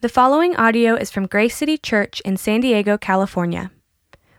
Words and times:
The 0.00 0.08
following 0.08 0.54
audio 0.54 0.94
is 0.94 1.10
from 1.10 1.26
Grace 1.26 1.56
City 1.56 1.76
Church 1.76 2.20
in 2.20 2.36
San 2.36 2.60
Diego, 2.60 2.96
California. 2.96 3.72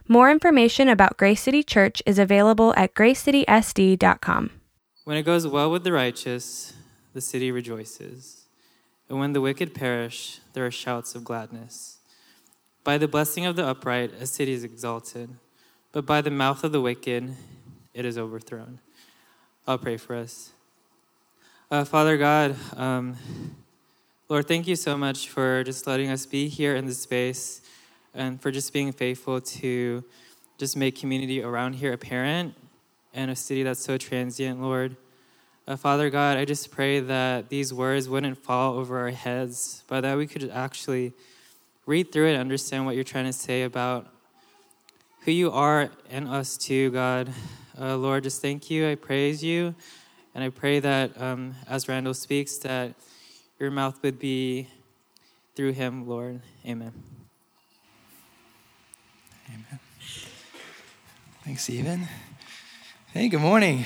More 0.07 0.31
information 0.31 0.87
about 0.87 1.17
Grace 1.17 1.41
City 1.41 1.63
Church 1.63 2.01
is 2.05 2.17
available 2.17 2.73
at 2.77 2.93
gracecitysd.com. 2.93 4.51
When 5.03 5.17
it 5.17 5.23
goes 5.23 5.45
well 5.45 5.69
with 5.69 5.83
the 5.83 5.91
righteous, 5.91 6.75
the 7.13 7.19
city 7.19 7.51
rejoices. 7.51 8.45
And 9.09 9.19
when 9.19 9.33
the 9.33 9.41
wicked 9.41 9.73
perish, 9.73 10.39
there 10.53 10.65
are 10.65 10.71
shouts 10.71 11.13
of 11.13 11.25
gladness. 11.25 11.97
By 12.85 12.97
the 12.97 13.09
blessing 13.09 13.45
of 13.45 13.57
the 13.57 13.67
upright, 13.67 14.13
a 14.13 14.27
city 14.27 14.53
is 14.53 14.63
exalted, 14.63 15.29
but 15.91 16.05
by 16.05 16.21
the 16.21 16.31
mouth 16.31 16.63
of 16.63 16.71
the 16.71 16.79
wicked, 16.79 17.35
it 17.93 18.05
is 18.05 18.17
overthrown. 18.17 18.79
I'll 19.67 19.77
pray 19.77 19.97
for 19.97 20.15
us. 20.15 20.53
Uh, 21.69 21.83
Father 21.83 22.15
God, 22.15 22.55
um, 22.77 23.17
Lord, 24.31 24.47
thank 24.47 24.67
you 24.67 24.75
so 24.75 24.95
much 24.95 25.29
for 25.29 25.63
just 25.63 25.87
letting 25.87 26.11
us 26.11 26.27
be 26.27 26.49
here 26.49 26.75
in 26.75 26.85
this 26.85 27.01
space 27.01 27.61
and 28.13 28.39
for 28.39 28.51
just 28.51 28.71
being 28.71 28.91
faithful 28.91 29.41
to 29.41 30.03
just 30.59 30.77
make 30.77 30.95
community 30.99 31.41
around 31.41 31.73
here 31.73 31.93
apparent 31.93 32.53
and 33.15 33.31
a 33.31 33.35
city 33.35 33.63
that's 33.63 33.83
so 33.83 33.97
transient, 33.97 34.61
Lord. 34.61 34.95
Uh, 35.67 35.75
Father 35.75 36.11
God, 36.11 36.37
I 36.37 36.45
just 36.45 36.69
pray 36.69 36.99
that 36.99 37.49
these 37.49 37.73
words 37.73 38.07
wouldn't 38.07 38.37
fall 38.37 38.77
over 38.77 38.99
our 38.99 39.09
heads, 39.09 39.83
but 39.87 40.01
that 40.01 40.15
we 40.15 40.27
could 40.27 40.47
actually 40.51 41.11
read 41.87 42.11
through 42.11 42.27
it 42.27 42.33
and 42.33 42.41
understand 42.41 42.85
what 42.85 42.93
you're 42.93 43.03
trying 43.03 43.25
to 43.25 43.33
say 43.33 43.63
about 43.63 44.13
who 45.21 45.31
you 45.31 45.51
are 45.51 45.89
and 46.11 46.27
us 46.27 46.55
too, 46.55 46.91
God. 46.91 47.33
Uh, 47.81 47.97
Lord, 47.97 48.25
just 48.25 48.43
thank 48.43 48.69
you. 48.69 48.91
I 48.91 48.93
praise 48.93 49.43
you. 49.43 49.73
And 50.35 50.43
I 50.43 50.49
pray 50.49 50.79
that 50.81 51.19
um, 51.19 51.55
as 51.67 51.89
Randall 51.89 52.13
speaks, 52.13 52.59
that 52.59 52.93
your 53.59 53.71
mouth 53.71 54.01
would 54.03 54.17
be 54.17 54.69
through 55.53 55.73
him, 55.73 56.07
Lord. 56.07 56.39
Amen. 56.65 56.93
Amen. 59.49 59.79
Thanks, 61.43 61.63
Stephen. 61.63 62.07
Hey, 63.11 63.27
good 63.27 63.41
morning. 63.41 63.85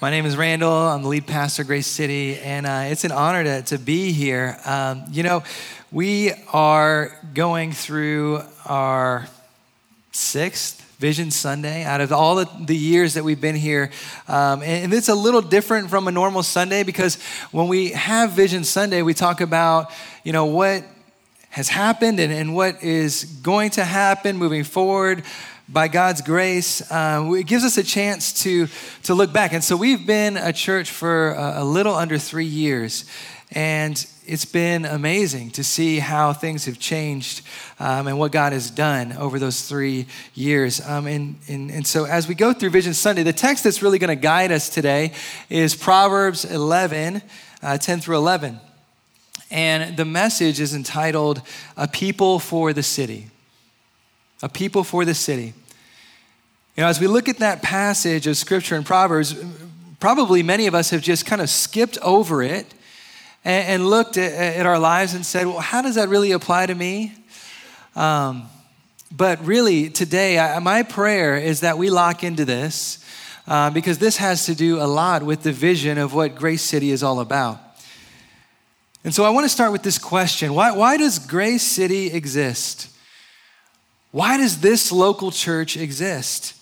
My 0.00 0.08
name 0.08 0.24
is 0.24 0.38
Randall. 0.38 0.72
I'm 0.72 1.02
the 1.02 1.08
lead 1.08 1.26
pastor, 1.26 1.64
Grace 1.64 1.86
City, 1.86 2.38
and 2.38 2.64
uh, 2.64 2.84
it's 2.86 3.04
an 3.04 3.12
honor 3.12 3.44
to, 3.44 3.62
to 3.62 3.78
be 3.78 4.12
here. 4.12 4.58
Um, 4.64 5.04
you 5.10 5.22
know, 5.22 5.44
we 5.90 6.32
are 6.50 7.18
going 7.34 7.72
through 7.72 8.40
our 8.64 9.28
sixth 10.12 10.91
Vision 11.02 11.32
Sunday 11.32 11.82
out 11.82 12.00
of 12.00 12.12
all 12.12 12.36
the, 12.36 12.48
the 12.60 12.76
years 12.76 13.14
that 13.14 13.24
we've 13.24 13.40
been 13.40 13.56
here. 13.56 13.90
Um, 14.28 14.62
and, 14.62 14.84
and 14.84 14.94
it's 14.94 15.08
a 15.08 15.16
little 15.16 15.42
different 15.42 15.90
from 15.90 16.06
a 16.06 16.12
normal 16.12 16.44
Sunday 16.44 16.84
because 16.84 17.20
when 17.50 17.66
we 17.66 17.90
have 17.90 18.30
Vision 18.30 18.62
Sunday, 18.62 19.02
we 19.02 19.12
talk 19.12 19.40
about, 19.40 19.90
you 20.22 20.32
know, 20.32 20.44
what 20.44 20.84
has 21.50 21.68
happened 21.68 22.20
and, 22.20 22.32
and 22.32 22.54
what 22.54 22.84
is 22.84 23.24
going 23.24 23.70
to 23.70 23.84
happen 23.84 24.36
moving 24.36 24.62
forward 24.62 25.24
by 25.68 25.88
God's 25.88 26.20
grace, 26.20 26.88
uh, 26.92 27.28
it 27.36 27.48
gives 27.48 27.64
us 27.64 27.78
a 27.78 27.82
chance 27.82 28.44
to, 28.44 28.68
to 29.02 29.12
look 29.12 29.32
back. 29.32 29.52
And 29.52 29.64
so 29.64 29.76
we've 29.76 30.06
been 30.06 30.36
a 30.36 30.52
church 30.52 30.92
for 30.92 31.32
a, 31.32 31.62
a 31.62 31.64
little 31.64 31.96
under 31.96 32.16
three 32.16 32.44
years. 32.44 33.06
And 33.50 34.06
it's 34.26 34.44
been 34.44 34.84
amazing 34.84 35.50
to 35.52 35.64
see 35.64 35.98
how 35.98 36.32
things 36.32 36.66
have 36.66 36.78
changed 36.78 37.42
um, 37.80 38.06
and 38.06 38.18
what 38.18 38.32
God 38.32 38.52
has 38.52 38.70
done 38.70 39.12
over 39.14 39.38
those 39.38 39.68
three 39.68 40.06
years. 40.34 40.80
Um, 40.80 41.06
and, 41.06 41.36
and, 41.48 41.70
and 41.70 41.86
so, 41.86 42.04
as 42.04 42.28
we 42.28 42.34
go 42.34 42.52
through 42.52 42.70
Vision 42.70 42.94
Sunday, 42.94 43.22
the 43.22 43.32
text 43.32 43.64
that's 43.64 43.82
really 43.82 43.98
going 43.98 44.16
to 44.16 44.20
guide 44.20 44.52
us 44.52 44.68
today 44.68 45.12
is 45.50 45.74
Proverbs 45.74 46.44
11, 46.44 47.22
uh, 47.62 47.78
10 47.78 48.00
through 48.00 48.16
11. 48.16 48.60
And 49.50 49.96
the 49.96 50.04
message 50.04 50.60
is 50.60 50.74
entitled 50.74 51.42
A 51.76 51.88
People 51.88 52.38
for 52.38 52.72
the 52.72 52.82
City. 52.82 53.28
A 54.42 54.48
People 54.48 54.84
for 54.84 55.04
the 55.04 55.14
City. 55.14 55.52
You 56.76 56.84
know, 56.84 56.86
as 56.86 57.00
we 57.00 57.06
look 57.06 57.28
at 57.28 57.38
that 57.38 57.60
passage 57.60 58.26
of 58.26 58.36
scripture 58.36 58.76
in 58.76 58.84
Proverbs, 58.84 59.34
probably 60.00 60.42
many 60.42 60.66
of 60.66 60.74
us 60.74 60.90
have 60.90 61.02
just 61.02 61.26
kind 61.26 61.42
of 61.42 61.50
skipped 61.50 61.98
over 61.98 62.42
it 62.42 62.72
and, 63.44 63.68
and 63.68 63.90
looked 63.90 64.16
at, 64.16 64.32
at, 64.32 64.66
our 64.66 64.78
lives 64.78 65.14
and 65.14 65.24
said, 65.24 65.46
well, 65.46 65.60
how 65.60 65.82
does 65.82 65.96
that 65.96 66.08
really 66.08 66.32
apply 66.32 66.66
to 66.66 66.74
me? 66.74 67.14
Um, 67.96 68.48
but 69.10 69.44
really, 69.44 69.90
today, 69.90 70.38
I, 70.38 70.58
my 70.58 70.82
prayer 70.82 71.36
is 71.36 71.60
that 71.60 71.76
we 71.76 71.90
lock 71.90 72.24
into 72.24 72.44
this 72.44 73.04
uh, 73.46 73.70
because 73.70 73.98
this 73.98 74.16
has 74.16 74.46
to 74.46 74.54
do 74.54 74.80
a 74.80 74.86
lot 74.86 75.22
with 75.22 75.42
the 75.42 75.52
vision 75.52 75.98
of 75.98 76.14
what 76.14 76.34
Grace 76.34 76.62
City 76.62 76.90
is 76.90 77.02
all 77.02 77.20
about. 77.20 77.60
And 79.04 79.12
so 79.12 79.24
I 79.24 79.30
want 79.30 79.44
to 79.44 79.48
start 79.48 79.72
with 79.72 79.82
this 79.82 79.98
question 79.98 80.54
why, 80.54 80.72
why 80.72 80.96
does 80.96 81.18
Grace 81.18 81.62
City 81.62 82.06
exist? 82.06 82.88
Why 84.12 84.36
does 84.36 84.60
this 84.60 84.92
local 84.92 85.30
church 85.30 85.76
exist? 85.76 86.54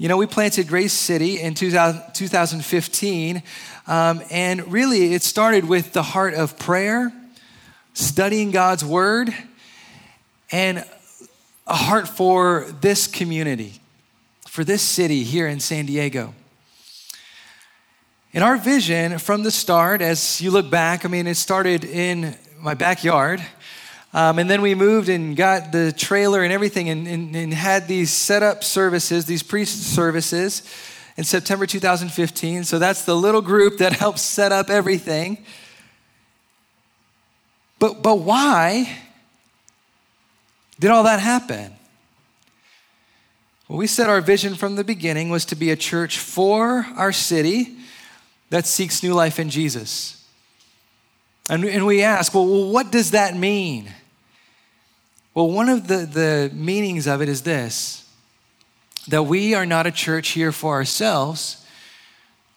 You 0.00 0.08
know, 0.08 0.16
we 0.16 0.24
planted 0.24 0.66
Grace 0.66 0.94
City 0.94 1.38
in 1.38 1.52
2000, 1.52 2.14
2015 2.14 3.42
um, 3.86 4.22
and 4.30 4.72
really, 4.72 5.12
it 5.12 5.22
started 5.22 5.66
with 5.66 5.92
the 5.92 6.02
heart 6.02 6.32
of 6.32 6.58
prayer, 6.58 7.12
studying 7.92 8.50
God's 8.50 8.82
word, 8.82 9.28
and 10.50 10.86
a 11.66 11.74
heart 11.74 12.08
for 12.08 12.66
this 12.80 13.06
community, 13.06 13.74
for 14.48 14.64
this 14.64 14.80
city 14.80 15.22
here 15.22 15.46
in 15.46 15.60
San 15.60 15.84
Diego. 15.84 16.32
And 18.32 18.42
our 18.42 18.56
vision 18.56 19.18
from 19.18 19.42
the 19.42 19.50
start, 19.50 20.00
as 20.00 20.40
you 20.40 20.50
look 20.50 20.70
back, 20.70 21.04
I 21.04 21.08
mean, 21.08 21.26
it 21.26 21.34
started 21.34 21.84
in 21.84 22.38
my 22.58 22.72
backyard. 22.72 23.44
Um, 24.12 24.40
and 24.40 24.50
then 24.50 24.60
we 24.60 24.74
moved 24.74 25.08
and 25.08 25.36
got 25.36 25.70
the 25.70 25.92
trailer 25.92 26.42
and 26.42 26.52
everything 26.52 26.88
and, 26.88 27.06
and, 27.06 27.36
and 27.36 27.54
had 27.54 27.86
these 27.86 28.10
set 28.10 28.42
up 28.42 28.64
services, 28.64 29.24
these 29.24 29.42
priest 29.42 29.94
services 29.94 30.62
in 31.16 31.22
September 31.22 31.64
2015. 31.64 32.64
So 32.64 32.78
that's 32.78 33.04
the 33.04 33.14
little 33.14 33.42
group 33.42 33.78
that 33.78 33.92
helps 34.04 34.22
set 34.22 34.50
up 34.50 34.68
everything. 34.68 35.38
But, 37.78 38.02
but 38.02 38.16
why 38.16 38.98
did 40.80 40.90
all 40.90 41.04
that 41.04 41.20
happen? 41.20 41.72
Well, 43.68 43.78
we 43.78 43.86
said 43.86 44.08
our 44.08 44.20
vision 44.20 44.56
from 44.56 44.74
the 44.74 44.82
beginning 44.82 45.30
was 45.30 45.44
to 45.46 45.54
be 45.54 45.70
a 45.70 45.76
church 45.76 46.18
for 46.18 46.86
our 46.96 47.12
city 47.12 47.76
that 48.50 48.66
seeks 48.66 49.02
new 49.02 49.14
life 49.14 49.38
in 49.38 49.48
Jesus. 49.48 50.26
And, 51.48 51.64
and 51.64 51.86
we 51.86 52.02
ask, 52.02 52.34
well, 52.34 52.70
what 52.70 52.90
does 52.90 53.12
that 53.12 53.36
mean? 53.36 53.92
Well, 55.34 55.48
one 55.50 55.68
of 55.68 55.86
the, 55.86 55.98
the 56.06 56.50
meanings 56.52 57.06
of 57.06 57.22
it 57.22 57.28
is 57.28 57.42
this 57.42 57.96
that 59.08 59.22
we 59.24 59.54
are 59.54 59.66
not 59.66 59.86
a 59.86 59.90
church 59.90 60.30
here 60.30 60.52
for 60.52 60.74
ourselves, 60.74 61.66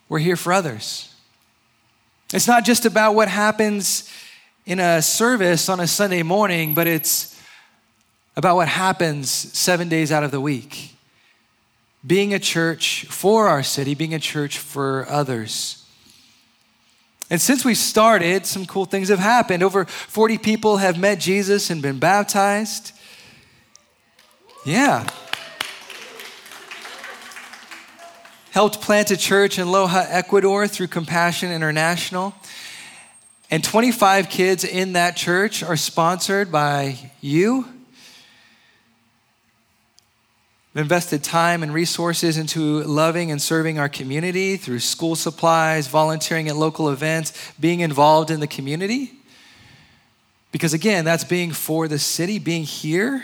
we're 0.10 0.20
here 0.20 0.36
for 0.36 0.54
others. 0.54 1.14
It's 2.34 2.48
not 2.48 2.66
just 2.66 2.86
about 2.86 3.16
what 3.16 3.28
happens 3.28 4.12
in 4.66 4.80
a 4.80 5.02
service 5.02 5.70
on 5.70 5.80
a 5.80 5.88
Sunday 5.88 6.24
morning, 6.24 6.74
but 6.74 6.88
it's 6.88 7.40
about 8.36 8.56
what 8.56 8.68
happens 8.68 9.30
seven 9.30 9.88
days 9.88 10.12
out 10.12 10.24
of 10.24 10.32
the 10.32 10.42
week. 10.42 10.96
Being 12.06 12.34
a 12.34 12.40
church 12.40 13.06
for 13.06 13.48
our 13.48 13.64
city, 13.64 13.94
being 13.94 14.14
a 14.14 14.20
church 14.20 14.58
for 14.58 15.08
others. 15.10 15.83
And 17.30 17.42
since 17.42 17.66
we 17.66 17.74
started, 17.74 18.46
some 18.46 18.66
cool 18.66 18.86
things 18.86 19.10
have 19.10 19.20
happened. 19.20 19.64
Over 19.64 19.86
40 19.86 20.38
people 20.38 20.78
have 20.78 21.00
met 21.00 21.20
Jesus 21.20 21.70
and 21.70 21.82
been 21.82 22.00
baptized. 22.00 22.92
Yeah. 24.66 25.08
helped 28.54 28.82
plant 28.82 29.10
a 29.10 29.18
church 29.18 29.58
in 29.58 29.66
Loja, 29.66 30.06
Ecuador 30.10 30.68
through 30.68 30.86
Compassion 30.86 31.52
International. 31.52 32.36
And 33.50 33.64
25 33.64 34.30
kids 34.30 34.64
in 34.64 34.94
that 34.94 35.16
church 35.16 35.64
are 35.64 35.76
sponsored 35.76 36.52
by 36.52 37.12
you. 37.20 37.73
We've 40.74 40.82
invested 40.82 41.24
time 41.24 41.62
and 41.62 41.72
resources 41.72 42.36
into 42.40 42.82
loving 42.82 43.30
and 43.30 43.40
serving 43.40 43.78
our 43.78 43.90
community 43.90 44.58
through 44.58 44.80
school 44.80 45.16
supplies, 45.16 45.88
volunteering 45.88 46.50
at 46.50 46.56
local 46.56 46.90
events, 46.90 47.32
being 47.60 47.82
involved 47.82 48.32
in 48.32 48.40
the 48.40 48.48
community. 48.48 49.12
Because 50.52 50.74
again, 50.74 51.06
that's 51.06 51.24
being 51.24 51.52
for 51.52 51.88
the 51.88 52.00
city, 52.00 52.40
being 52.40 52.64
here. 52.64 53.24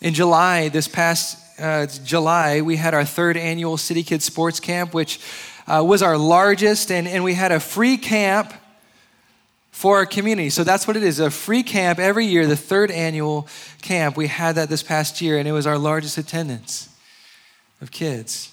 In 0.00 0.14
July, 0.14 0.70
this 0.70 0.88
past 0.88 1.36
uh, 1.60 1.86
July, 2.02 2.62
we 2.62 2.76
had 2.76 2.94
our 2.94 3.04
third 3.04 3.36
annual 3.36 3.76
City 3.76 4.02
Kids 4.02 4.24
Sports 4.24 4.60
Camp, 4.60 4.94
which 4.94 5.20
uh, 5.66 5.84
was 5.84 6.02
our 6.02 6.16
largest, 6.16 6.90
and, 6.90 7.06
and 7.06 7.22
we 7.22 7.34
had 7.34 7.52
a 7.52 7.60
free 7.60 7.98
camp 7.98 8.54
for 9.78 9.98
our 9.98 10.06
community. 10.06 10.50
So 10.50 10.64
that's 10.64 10.88
what 10.88 10.96
it 10.96 11.04
is 11.04 11.20
a 11.20 11.30
free 11.30 11.62
camp 11.62 12.00
every 12.00 12.26
year, 12.26 12.48
the 12.48 12.56
third 12.56 12.90
annual 12.90 13.46
camp. 13.80 14.16
We 14.16 14.26
had 14.26 14.56
that 14.56 14.68
this 14.68 14.82
past 14.82 15.20
year, 15.20 15.38
and 15.38 15.46
it 15.46 15.52
was 15.52 15.68
our 15.68 15.78
largest 15.78 16.18
attendance 16.18 16.88
of 17.80 17.92
kids. 17.92 18.52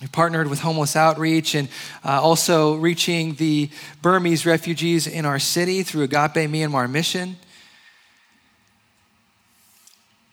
We 0.00 0.06
partnered 0.06 0.48
with 0.48 0.60
Homeless 0.60 0.96
Outreach 0.96 1.54
and 1.54 1.68
uh, 2.02 2.22
also 2.22 2.76
reaching 2.76 3.34
the 3.34 3.68
Burmese 4.00 4.46
refugees 4.46 5.06
in 5.06 5.26
our 5.26 5.38
city 5.38 5.82
through 5.82 6.04
Agape 6.04 6.48
Myanmar 6.48 6.90
Mission. 6.90 7.36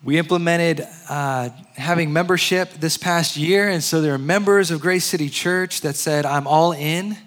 We 0.06 0.18
implemented 0.18 0.88
uh, 1.10 1.50
having 1.74 2.13
membership 2.13 2.72
this 2.75 2.95
past 2.95 3.36
year, 3.36 3.68
and 3.68 3.83
so 3.83 4.00
there 4.00 4.13
are 4.13 4.18
members 4.18 4.72
of 4.72 4.80
Grace 4.80 5.04
City 5.04 5.27
Church 5.27 5.81
that 5.81 5.98
said, 5.98 6.25
I'm 6.25 6.48
all 6.48 6.72
in 6.72 7.18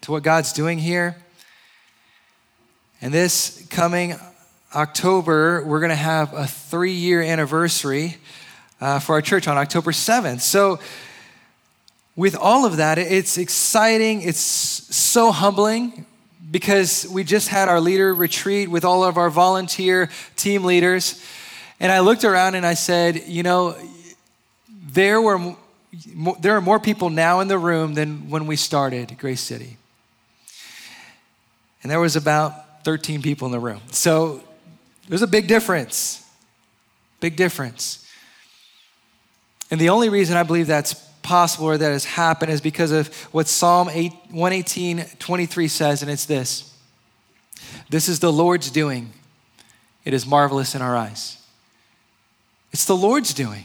to 0.00 0.12
what 0.12 0.22
God's 0.22 0.54
doing 0.54 0.78
here. 0.78 1.16
And 3.02 3.12
this 3.12 3.66
coming 3.68 4.16
October, 4.74 5.62
we're 5.64 5.80
going 5.80 5.90
to 5.90 5.96
have 5.96 6.32
a 6.32 6.46
three 6.46 6.92
year 6.92 7.20
anniversary 7.20 8.16
uh, 8.80 9.00
for 9.00 9.14
our 9.14 9.22
church 9.22 9.46
on 9.46 9.58
October 9.58 9.90
7th. 9.90 10.40
So, 10.40 10.78
with 12.14 12.34
all 12.34 12.64
of 12.64 12.78
that, 12.78 12.96
it's 12.96 13.36
exciting, 13.36 14.22
it's 14.22 14.40
so 14.40 15.30
humbling 15.30 16.06
because 16.50 17.06
we 17.12 17.22
just 17.22 17.48
had 17.48 17.68
our 17.68 17.78
leader 17.78 18.14
retreat 18.14 18.70
with 18.70 18.86
all 18.86 19.04
of 19.04 19.18
our 19.18 19.28
volunteer 19.28 20.08
team 20.34 20.64
leaders. 20.64 21.22
And 21.78 21.92
I 21.92 22.00
looked 22.00 22.24
around 22.24 22.54
and 22.54 22.64
I 22.64 22.72
said, 22.72 23.24
you 23.26 23.42
know, 23.42 23.76
there 24.70 25.20
were 25.20 25.54
there 26.40 26.56
are 26.56 26.60
more 26.62 26.80
people 26.80 27.10
now 27.10 27.40
in 27.40 27.48
the 27.48 27.58
room 27.58 27.92
than 27.92 28.30
when 28.30 28.46
we 28.46 28.56
started 28.56 29.16
Grace 29.18 29.42
City. 29.42 29.76
And 31.82 31.90
there 31.90 32.00
was 32.00 32.16
about 32.16 32.65
13 32.86 33.20
people 33.20 33.46
in 33.46 33.50
the 33.50 33.58
room. 33.58 33.80
So 33.90 34.40
there's 35.08 35.20
a 35.20 35.26
big 35.26 35.48
difference. 35.48 36.24
Big 37.18 37.34
difference. 37.34 38.08
And 39.72 39.80
the 39.80 39.88
only 39.88 40.08
reason 40.08 40.36
I 40.36 40.44
believe 40.44 40.68
that's 40.68 40.94
possible 41.20 41.66
or 41.66 41.76
that 41.76 41.90
has 41.90 42.04
happened 42.04 42.52
is 42.52 42.60
because 42.60 42.92
of 42.92 43.12
what 43.34 43.48
Psalm 43.48 43.88
8, 43.90 44.12
118, 44.30 45.04
23 45.18 45.66
says, 45.66 46.02
and 46.02 46.08
it's 46.12 46.26
this 46.26 46.72
This 47.90 48.08
is 48.08 48.20
the 48.20 48.32
Lord's 48.32 48.70
doing. 48.70 49.12
It 50.04 50.14
is 50.14 50.24
marvelous 50.24 50.76
in 50.76 50.80
our 50.80 50.96
eyes. 50.96 51.44
It's 52.70 52.84
the 52.84 52.94
Lord's 52.94 53.34
doing. 53.34 53.64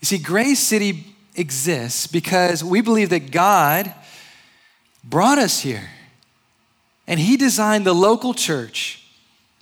You 0.00 0.06
see, 0.06 0.18
Grace 0.18 0.60
City 0.60 1.12
exists 1.34 2.06
because 2.06 2.62
we 2.62 2.82
believe 2.82 3.10
that 3.10 3.32
God 3.32 3.92
brought 5.02 5.38
us 5.38 5.58
here. 5.58 5.90
And 7.06 7.20
He 7.20 7.36
designed 7.36 7.86
the 7.86 7.94
local 7.94 8.34
church 8.34 9.04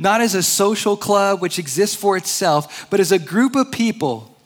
not 0.02 0.20
as 0.20 0.34
a 0.34 0.42
social 0.42 0.96
club 0.96 1.40
which 1.40 1.58
exists 1.58 1.94
for 1.94 2.16
itself, 2.16 2.88
but 2.90 2.98
as 2.98 3.12
a 3.12 3.18
group 3.18 3.54
of 3.54 3.70
people 3.70 4.36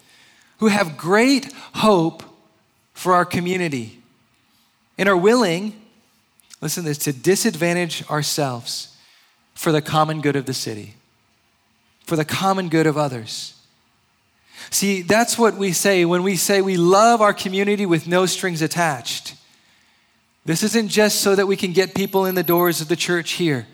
who 0.59 0.67
have 0.67 0.99
great 0.99 1.51
hope 1.75 2.23
for 2.93 3.15
our 3.15 3.25
community 3.25 4.03
and 4.99 5.09
are 5.09 5.17
willing, 5.17 5.81
listen 6.61 6.83
to 6.83 6.91
this, 6.91 6.99
to 6.99 7.13
disadvantage 7.13 8.09
ourselves 8.11 8.95
for 9.55 9.73
the 9.73 9.81
common 9.81 10.21
good 10.21 10.37
of 10.37 10.45
the 10.45 10.55
city, 10.55 10.95
for 12.05 12.17
the 12.17 12.25
common 12.25 12.69
good 12.69 12.87
of 12.87 12.99
others. 12.99 13.55
See, 14.71 15.03
that's 15.03 15.39
what 15.39 15.55
we 15.55 15.73
say 15.73 16.05
when 16.05 16.23
we 16.23 16.37
say 16.37 16.61
we 16.61 16.77
love 16.77 17.23
our 17.23 17.33
community 17.33 17.87
with 17.87 18.07
no 18.07 18.27
strings 18.27 18.63
attached. 18.63 19.36
This 20.47 20.63
isn't 20.63 20.89
just 20.89 21.21
so 21.21 21.35
that 21.35 21.47
we 21.47 21.57
can 21.57 21.73
get 21.73 21.95
people 21.95 22.25
in 22.25 22.37
the 22.37 22.45
doors 22.45 22.81
of 22.81 22.87
the 22.87 22.97
church 22.97 23.33
here, 23.33 23.67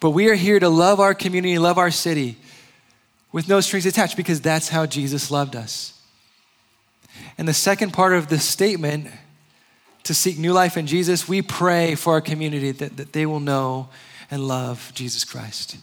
but 0.00 0.10
we 0.10 0.28
are 0.28 0.34
here 0.34 0.58
to 0.58 0.68
love 0.68 0.98
our 0.98 1.14
community, 1.14 1.58
love 1.58 1.78
our 1.78 1.92
city 1.92 2.36
with 3.30 3.48
no 3.48 3.60
strings 3.60 3.86
attached 3.86 4.16
because 4.16 4.40
that's 4.40 4.68
how 4.68 4.84
Jesus 4.84 5.30
loved 5.30 5.54
us. 5.54 5.96
And 7.38 7.46
the 7.46 7.54
second 7.54 7.92
part 7.92 8.12
of 8.14 8.28
the 8.28 8.38
statement 8.40 9.06
to 10.02 10.12
seek 10.12 10.38
new 10.38 10.52
life 10.52 10.76
in 10.76 10.88
Jesus, 10.88 11.28
we 11.28 11.40
pray 11.40 11.94
for 11.94 12.14
our 12.14 12.20
community 12.20 12.72
that, 12.72 12.96
that 12.96 13.12
they 13.12 13.24
will 13.24 13.38
know 13.38 13.88
and 14.28 14.48
love 14.48 14.90
Jesus 14.94 15.24
Christ. 15.24 15.76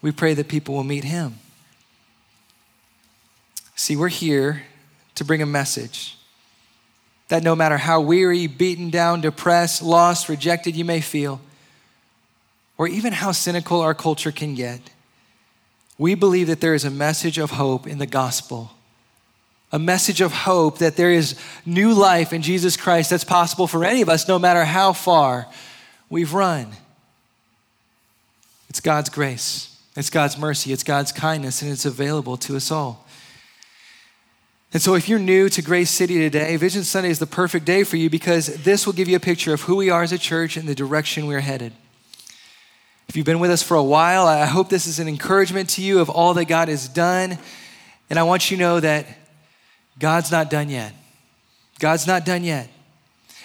We 0.00 0.12
pray 0.12 0.32
that 0.32 0.48
people 0.48 0.74
will 0.74 0.84
meet 0.84 1.04
him. 1.04 1.40
See, 3.74 3.96
we're 3.96 4.08
here 4.08 4.62
to 5.16 5.24
bring 5.24 5.42
a 5.42 5.46
message 5.46 6.17
that 7.28 7.42
no 7.42 7.54
matter 7.54 7.76
how 7.76 8.00
weary, 8.00 8.46
beaten 8.46 8.90
down, 8.90 9.20
depressed, 9.20 9.82
lost, 9.82 10.28
rejected 10.28 10.74
you 10.74 10.84
may 10.84 11.00
feel, 11.00 11.40
or 12.76 12.88
even 12.88 13.12
how 13.12 13.32
cynical 13.32 13.80
our 13.80 13.94
culture 13.94 14.32
can 14.32 14.54
get, 14.54 14.80
we 15.98 16.14
believe 16.14 16.46
that 16.46 16.60
there 16.60 16.74
is 16.74 16.84
a 16.84 16.90
message 16.90 17.38
of 17.38 17.50
hope 17.50 17.86
in 17.86 17.98
the 17.98 18.06
gospel. 18.06 18.72
A 19.72 19.78
message 19.78 20.20
of 20.20 20.32
hope 20.32 20.78
that 20.78 20.96
there 20.96 21.10
is 21.10 21.38
new 21.66 21.92
life 21.92 22.32
in 22.32 22.40
Jesus 22.40 22.76
Christ 22.76 23.10
that's 23.10 23.24
possible 23.24 23.66
for 23.66 23.84
any 23.84 24.00
of 24.00 24.08
us, 24.08 24.26
no 24.26 24.38
matter 24.38 24.64
how 24.64 24.92
far 24.92 25.46
we've 26.08 26.32
run. 26.32 26.68
It's 28.70 28.80
God's 28.80 29.10
grace, 29.10 29.76
it's 29.96 30.08
God's 30.08 30.38
mercy, 30.38 30.72
it's 30.72 30.84
God's 30.84 31.12
kindness, 31.12 31.60
and 31.60 31.70
it's 31.70 31.84
available 31.84 32.36
to 32.38 32.56
us 32.56 32.70
all. 32.70 33.06
And 34.72 34.82
so, 34.82 34.94
if 34.94 35.08
you're 35.08 35.18
new 35.18 35.48
to 35.48 35.62
Grace 35.62 35.90
City 35.90 36.18
today, 36.18 36.54
Vision 36.56 36.84
Sunday 36.84 37.08
is 37.08 37.18
the 37.18 37.26
perfect 37.26 37.64
day 37.64 37.84
for 37.84 37.96
you 37.96 38.10
because 38.10 38.48
this 38.64 38.84
will 38.84 38.92
give 38.92 39.08
you 39.08 39.16
a 39.16 39.20
picture 39.20 39.54
of 39.54 39.62
who 39.62 39.76
we 39.76 39.88
are 39.88 40.02
as 40.02 40.12
a 40.12 40.18
church 40.18 40.58
and 40.58 40.68
the 40.68 40.74
direction 40.74 41.26
we're 41.26 41.40
headed. 41.40 41.72
If 43.08 43.16
you've 43.16 43.24
been 43.24 43.40
with 43.40 43.50
us 43.50 43.62
for 43.62 43.78
a 43.78 43.82
while, 43.82 44.26
I 44.26 44.44
hope 44.44 44.68
this 44.68 44.86
is 44.86 44.98
an 44.98 45.08
encouragement 45.08 45.70
to 45.70 45.82
you 45.82 46.00
of 46.00 46.10
all 46.10 46.34
that 46.34 46.44
God 46.44 46.68
has 46.68 46.86
done. 46.86 47.38
And 48.10 48.18
I 48.18 48.24
want 48.24 48.50
you 48.50 48.58
to 48.58 48.62
know 48.62 48.80
that 48.80 49.06
God's 49.98 50.30
not 50.30 50.50
done 50.50 50.68
yet. 50.68 50.92
God's 51.78 52.06
not 52.06 52.26
done 52.26 52.44
yet. 52.44 52.68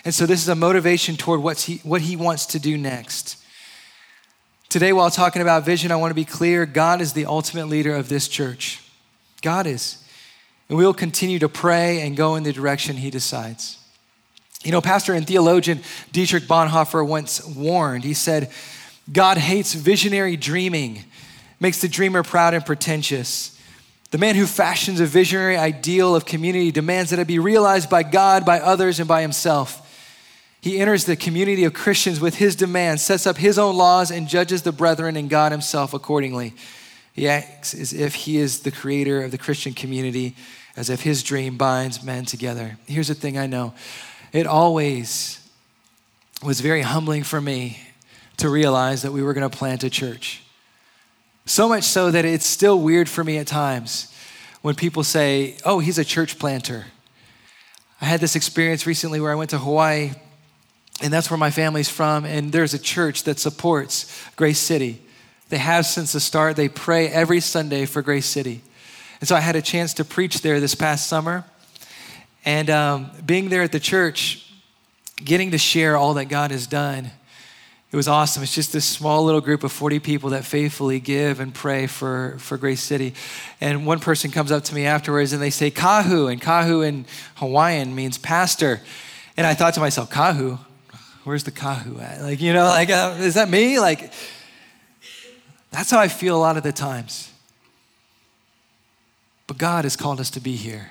And 0.04 0.14
so 0.14 0.26
this 0.26 0.42
is 0.42 0.50
a 0.50 0.56
motivation 0.56 1.16
toward 1.16 1.42
what's 1.42 1.64
he, 1.64 1.78
what 1.78 2.02
he 2.02 2.18
wants 2.18 2.48
to 2.48 2.60
do 2.60 2.78
next. 2.78 3.38
Today, 4.68 4.92
while 4.92 5.10
talking 5.10 5.42
about 5.42 5.64
vision, 5.64 5.92
I 5.92 5.96
want 5.96 6.12
to 6.12 6.16
be 6.16 6.26
clear 6.26 6.66
God 6.66 7.00
is 7.00 7.14
the 7.14 7.28
ultimate 7.28 7.68
leader 7.68 7.96
of 7.96 8.10
this 8.10 8.28
church. 8.28 8.82
God 9.42 9.66
is. 9.68 10.03
And 10.74 10.80
we 10.80 10.88
will 10.88 10.94
continue 10.96 11.38
to 11.38 11.50
pray 11.50 12.02
and 12.02 12.18
go 12.18 12.34
in 12.34 12.42
the 12.42 12.52
direction 12.52 12.98
he 12.98 13.12
decides. 13.12 13.78
You 14.64 14.72
know, 14.72 14.82
pastor 14.82 15.14
and 15.14 15.28
theologian 15.28 15.82
Dietrich 16.12 16.46
Bonhoeffer 16.46 17.06
once 17.06 17.46
warned, 17.46 18.04
he 18.04 18.16
said, 18.16 18.50
God 19.12 19.38
hates 19.38 19.76
visionary 19.76 20.36
dreaming, 20.36 21.04
makes 21.60 21.80
the 21.80 21.88
dreamer 21.88 22.24
proud 22.24 22.56
and 22.56 22.66
pretentious. 22.66 23.56
The 24.10 24.18
man 24.18 24.34
who 24.34 24.48
fashions 24.48 25.00
a 25.00 25.06
visionary 25.06 25.58
ideal 25.58 26.16
of 26.16 26.26
community 26.26 26.72
demands 26.72 27.12
that 27.12 27.20
it 27.20 27.28
be 27.28 27.38
realized 27.38 27.88
by 27.88 28.02
God, 28.02 28.44
by 28.44 28.60
others, 28.60 28.98
and 29.00 29.08
by 29.08 29.22
himself. 29.22 29.80
He 30.60 30.80
enters 30.80 31.06
the 31.06 31.16
community 31.16 31.66
of 31.66 31.76
Christians 31.76 32.20
with 32.20 32.38
his 32.38 32.56
demands, 32.56 33.04
sets 33.04 33.28
up 33.28 33.38
his 33.38 33.60
own 33.60 33.78
laws, 33.78 34.10
and 34.10 34.28
judges 34.28 34.64
the 34.64 34.72
brethren 34.72 35.18
and 35.18 35.30
God 35.30 35.52
himself 35.52 35.94
accordingly. 35.94 36.56
He 37.14 37.28
acts 37.28 37.76
as 37.76 37.94
if 37.94 38.16
he 38.16 38.38
is 38.38 38.62
the 38.62 38.72
creator 38.72 39.22
of 39.22 39.30
the 39.30 39.38
Christian 39.38 39.74
community, 39.76 40.36
as 40.76 40.90
if 40.90 41.02
his 41.02 41.24
dream 41.24 41.58
binds 41.58 42.04
men 42.04 42.26
together. 42.26 42.78
Here's 42.88 43.08
the 43.08 43.16
thing 43.16 43.38
I 43.38 43.48
know 43.48 43.74
it 44.32 44.48
always 44.48 45.40
was 46.42 46.60
very 46.60 46.82
humbling 46.82 47.24
for 47.24 47.40
me 47.40 47.80
to 48.38 48.50
realize 48.50 49.04
that 49.04 49.12
we 49.12 49.22
were 49.22 49.34
going 49.34 49.50
to 49.50 49.56
plant 49.56 49.84
a 49.84 49.90
church. 49.90 50.42
So 51.46 51.70
much 51.70 51.84
so 51.84 52.10
that 52.12 52.26
it's 52.26 52.46
still 52.46 52.80
weird 52.80 53.08
for 53.08 53.24
me 53.24 53.38
at 53.38 53.48
times 53.48 54.14
when 54.62 54.76
people 54.76 55.04
say, 55.04 55.58
oh, 55.66 55.80
he's 55.80 55.98
a 56.00 56.06
church 56.06 56.40
planter. 56.40 56.86
I 58.02 58.06
had 58.06 58.22
this 58.22 58.36
experience 58.36 58.88
recently 58.88 59.22
where 59.22 59.32
I 59.32 59.36
went 59.36 59.52
to 59.52 59.58
Hawaii, 59.58 60.12
and 61.02 61.14
that's 61.14 61.30
where 61.30 61.38
my 61.38 61.52
family's 61.52 61.90
from, 61.90 62.26
and 62.26 62.52
there's 62.52 62.74
a 62.74 62.80
church 62.80 63.24
that 63.24 63.40
supports 63.40 64.12
Grace 64.36 64.60
City. 64.60 65.02
They 65.50 65.58
have 65.58 65.86
since 65.86 66.14
the 66.14 66.20
start. 66.20 66.56
They 66.56 66.70
pray 66.70 67.08
every 67.10 67.40
Sunday 67.40 67.86
for 67.86 68.02
Grace 68.02 68.26
City. 68.26 68.62
And 69.24 69.28
so 69.30 69.38
I 69.38 69.40
had 69.40 69.56
a 69.56 69.62
chance 69.62 69.94
to 69.94 70.04
preach 70.04 70.42
there 70.42 70.60
this 70.60 70.76
past 70.76 71.08
summer. 71.08 71.46
And 72.44 72.70
um, 72.70 73.10
being 73.26 73.48
there 73.48 73.62
at 73.62 73.72
the 73.72 73.80
church, 73.80 74.52
getting 75.16 75.52
to 75.52 75.58
share 75.58 75.96
all 75.96 76.16
that 76.16 76.26
God 76.26 76.52
has 76.52 76.68
done 76.68 77.10
it 77.90 77.96
was 77.96 78.10
awesome. 78.10 78.44
It's 78.44 78.54
just 78.54 78.74
this 78.74 78.86
small 78.86 79.24
little 79.24 79.40
group 79.40 79.64
of 79.64 79.72
40 79.72 80.00
people 80.00 80.32
that 80.32 80.44
faithfully 80.44 81.00
give 81.00 81.40
and 81.40 81.54
pray 81.54 81.88
for, 81.88 82.36
for 82.40 82.58
Grace 82.58 82.82
City. 82.82 83.14
And 83.62 83.86
one 83.86 84.00
person 84.00 84.30
comes 84.30 84.52
up 84.52 84.66
to 84.66 84.76
me 84.76 84.86
afterwards 84.86 85.32
and 85.32 85.42
they 85.42 85.52
say, 85.52 85.72
Kahu. 85.72 86.30
And 86.30 86.42
Kahu 86.42 86.86
in 86.86 87.06
Hawaiian 87.36 87.96
means 87.96 88.18
pastor. 88.18 88.82
And 89.38 89.48
I 89.48 89.54
thought 89.54 89.76
to 89.76 89.80
myself, 89.80 90.10
Kahu? 90.10 90.60
Where's 91.24 91.46
the 91.46 91.52
Kahu 91.52 92.02
at? 92.02 92.22
Like, 92.24 92.42
you 92.42 92.52
know, 92.52 92.66
like, 92.66 92.90
uh, 92.90 93.16
is 93.20 93.36
that 93.36 93.48
me? 93.50 93.80
Like, 93.80 94.12
that's 95.72 95.90
how 95.92 96.00
I 96.00 96.10
feel 96.10 96.36
a 96.36 96.42
lot 96.42 96.58
of 96.58 96.64
the 96.64 96.74
times. 96.74 97.33
But 99.48 99.58
God 99.58 99.86
has 99.86 99.96
called 99.96 100.20
us 100.20 100.30
to 100.32 100.40
be 100.40 100.56
here. 100.56 100.90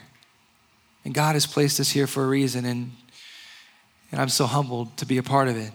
And 1.05 1.15
God 1.15 1.35
has 1.35 1.47
placed 1.47 1.81
us 1.81 1.91
here 1.91 2.07
for 2.07 2.25
a 2.25 2.29
reason. 2.29 2.65
And, 2.65 2.93
and 4.11 4.21
I'm 4.21 4.29
so 4.29 4.47
humbled 4.47 4.97
to 4.99 5.07
be 5.07 5.19
a 5.19 5.23
part 5.23 5.49
of 5.49 5.57
it. 5.57 5.73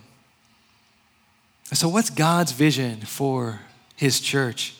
So, 1.73 1.89
what's 1.89 2.09
God's 2.09 2.53
vision 2.53 3.01
for 3.01 3.59
his 3.97 4.21
church? 4.21 4.73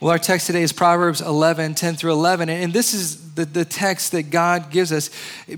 Well, 0.00 0.10
our 0.10 0.18
text 0.18 0.46
today 0.46 0.62
is 0.62 0.72
Proverbs 0.72 1.20
11, 1.20 1.74
10 1.74 1.94
through 1.94 2.12
11. 2.12 2.48
And 2.48 2.72
this 2.72 2.94
is 2.94 3.34
the, 3.34 3.44
the 3.44 3.64
text 3.64 4.12
that 4.12 4.30
God 4.30 4.70
gives 4.70 4.90
us 4.90 5.10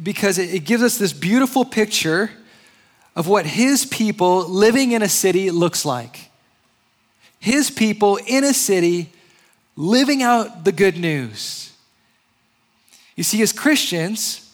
because 0.02 0.38
it, 0.38 0.52
it 0.52 0.64
gives 0.64 0.82
us 0.82 0.98
this 0.98 1.12
beautiful 1.12 1.64
picture 1.64 2.30
of 3.16 3.28
what 3.28 3.46
His 3.46 3.86
people 3.86 4.46
living 4.48 4.92
in 4.92 5.02
a 5.02 5.08
city 5.08 5.50
looks 5.50 5.84
like. 5.84 6.30
His 7.38 7.70
people 7.70 8.18
in 8.26 8.44
a 8.44 8.52
city 8.52 9.12
living 9.76 10.22
out 10.22 10.64
the 10.64 10.72
good 10.72 10.96
news. 10.96 11.72
You 13.16 13.24
see, 13.24 13.42
as 13.42 13.52
Christians, 13.52 14.52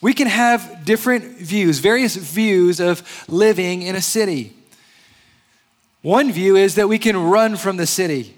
we 0.00 0.12
can 0.12 0.26
have 0.26 0.84
different 0.84 1.38
views, 1.38 1.78
various 1.78 2.16
views 2.16 2.80
of 2.80 3.24
living 3.28 3.82
in 3.82 3.96
a 3.96 4.02
city. 4.02 4.52
One 6.02 6.30
view 6.30 6.56
is 6.56 6.76
that 6.76 6.88
we 6.88 6.98
can 6.98 7.16
run 7.16 7.56
from 7.56 7.76
the 7.76 7.86
city. 7.86 8.36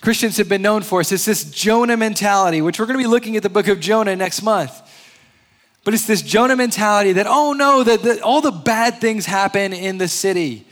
Christians 0.00 0.36
have 0.38 0.48
been 0.48 0.62
known 0.62 0.82
for 0.82 1.00
us. 1.00 1.12
It's 1.12 1.24
this 1.24 1.44
Jonah 1.44 1.96
mentality, 1.96 2.60
which 2.60 2.80
we're 2.80 2.86
going 2.86 2.98
to 2.98 3.04
be 3.04 3.10
looking 3.10 3.36
at 3.36 3.42
the 3.42 3.50
book 3.50 3.68
of 3.68 3.80
Jonah 3.80 4.16
next 4.16 4.42
month. 4.42 4.80
But 5.84 5.94
it's 5.94 6.06
this 6.06 6.22
Jonah 6.22 6.56
mentality 6.56 7.12
that, 7.12 7.26
oh 7.28 7.52
no, 7.52 7.84
that, 7.84 8.20
all 8.22 8.40
the 8.40 8.50
bad 8.50 9.00
things 9.00 9.26
happen 9.26 9.72
in 9.72 9.98
the 9.98 10.08
city. 10.08 10.66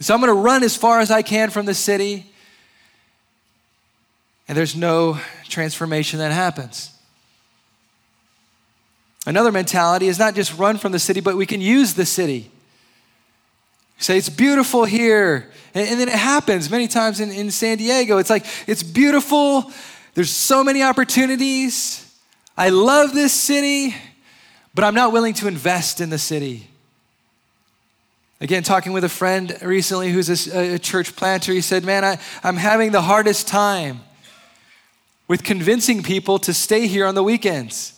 So 0.00 0.14
I'm 0.14 0.20
going 0.20 0.34
to 0.34 0.40
run 0.40 0.62
as 0.62 0.76
far 0.76 1.00
as 1.00 1.10
I 1.10 1.22
can 1.22 1.50
from 1.50 1.66
the 1.66 1.74
city. 1.74 2.26
And 4.50 4.56
there's 4.56 4.74
no 4.74 5.16
transformation 5.44 6.18
that 6.18 6.32
happens. 6.32 6.90
Another 9.24 9.52
mentality 9.52 10.08
is 10.08 10.18
not 10.18 10.34
just 10.34 10.58
run 10.58 10.76
from 10.76 10.90
the 10.90 10.98
city, 10.98 11.20
but 11.20 11.36
we 11.36 11.46
can 11.46 11.60
use 11.60 11.94
the 11.94 12.04
city. 12.04 12.50
Say, 13.98 14.18
it's 14.18 14.28
beautiful 14.28 14.84
here. 14.84 15.52
And, 15.72 15.88
and 15.90 16.00
then 16.00 16.08
it 16.08 16.16
happens 16.16 16.68
many 16.68 16.88
times 16.88 17.20
in, 17.20 17.30
in 17.30 17.52
San 17.52 17.78
Diego. 17.78 18.18
It's 18.18 18.28
like, 18.28 18.44
it's 18.66 18.82
beautiful. 18.82 19.70
There's 20.14 20.30
so 20.30 20.64
many 20.64 20.82
opportunities. 20.82 22.12
I 22.56 22.70
love 22.70 23.14
this 23.14 23.32
city, 23.32 23.94
but 24.74 24.82
I'm 24.82 24.96
not 24.96 25.12
willing 25.12 25.34
to 25.34 25.46
invest 25.46 26.00
in 26.00 26.10
the 26.10 26.18
city. 26.18 26.66
Again, 28.40 28.64
talking 28.64 28.92
with 28.92 29.04
a 29.04 29.08
friend 29.08 29.56
recently 29.62 30.10
who's 30.10 30.48
a, 30.48 30.74
a 30.74 30.78
church 30.80 31.14
planter, 31.14 31.52
he 31.52 31.60
said, 31.60 31.84
Man, 31.84 32.04
I, 32.04 32.18
I'm 32.42 32.56
having 32.56 32.90
the 32.90 33.02
hardest 33.02 33.46
time 33.46 34.00
with 35.30 35.44
convincing 35.44 36.02
people 36.02 36.40
to 36.40 36.52
stay 36.52 36.88
here 36.88 37.06
on 37.06 37.14
the 37.14 37.22
weekends. 37.22 37.92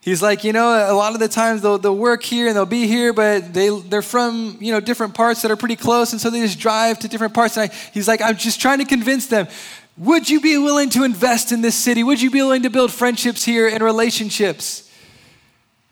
He's 0.00 0.20
like, 0.20 0.42
you 0.42 0.52
know, 0.52 0.66
a 0.66 0.92
lot 0.92 1.14
of 1.14 1.20
the 1.20 1.28
times 1.28 1.62
they'll, 1.62 1.78
they'll 1.78 1.96
work 1.96 2.24
here 2.24 2.48
and 2.48 2.56
they'll 2.56 2.66
be 2.66 2.88
here, 2.88 3.12
but 3.12 3.54
they, 3.54 3.68
they're 3.68 4.02
from, 4.02 4.56
you 4.58 4.72
know, 4.72 4.80
different 4.80 5.14
parts 5.14 5.42
that 5.42 5.52
are 5.52 5.56
pretty 5.56 5.76
close. 5.76 6.10
And 6.10 6.20
so 6.20 6.30
they 6.30 6.40
just 6.40 6.58
drive 6.58 6.98
to 6.98 7.08
different 7.08 7.34
parts. 7.34 7.56
And 7.56 7.70
I, 7.70 7.74
he's 7.92 8.08
like, 8.08 8.20
I'm 8.20 8.36
just 8.36 8.60
trying 8.60 8.78
to 8.78 8.84
convince 8.84 9.28
them. 9.28 9.46
Would 9.96 10.28
you 10.28 10.40
be 10.40 10.58
willing 10.58 10.90
to 10.90 11.04
invest 11.04 11.52
in 11.52 11.60
this 11.60 11.76
city? 11.76 12.02
Would 12.02 12.20
you 12.20 12.32
be 12.32 12.42
willing 12.42 12.64
to 12.64 12.70
build 12.70 12.90
friendships 12.90 13.44
here 13.44 13.68
and 13.68 13.80
relationships? 13.80 14.90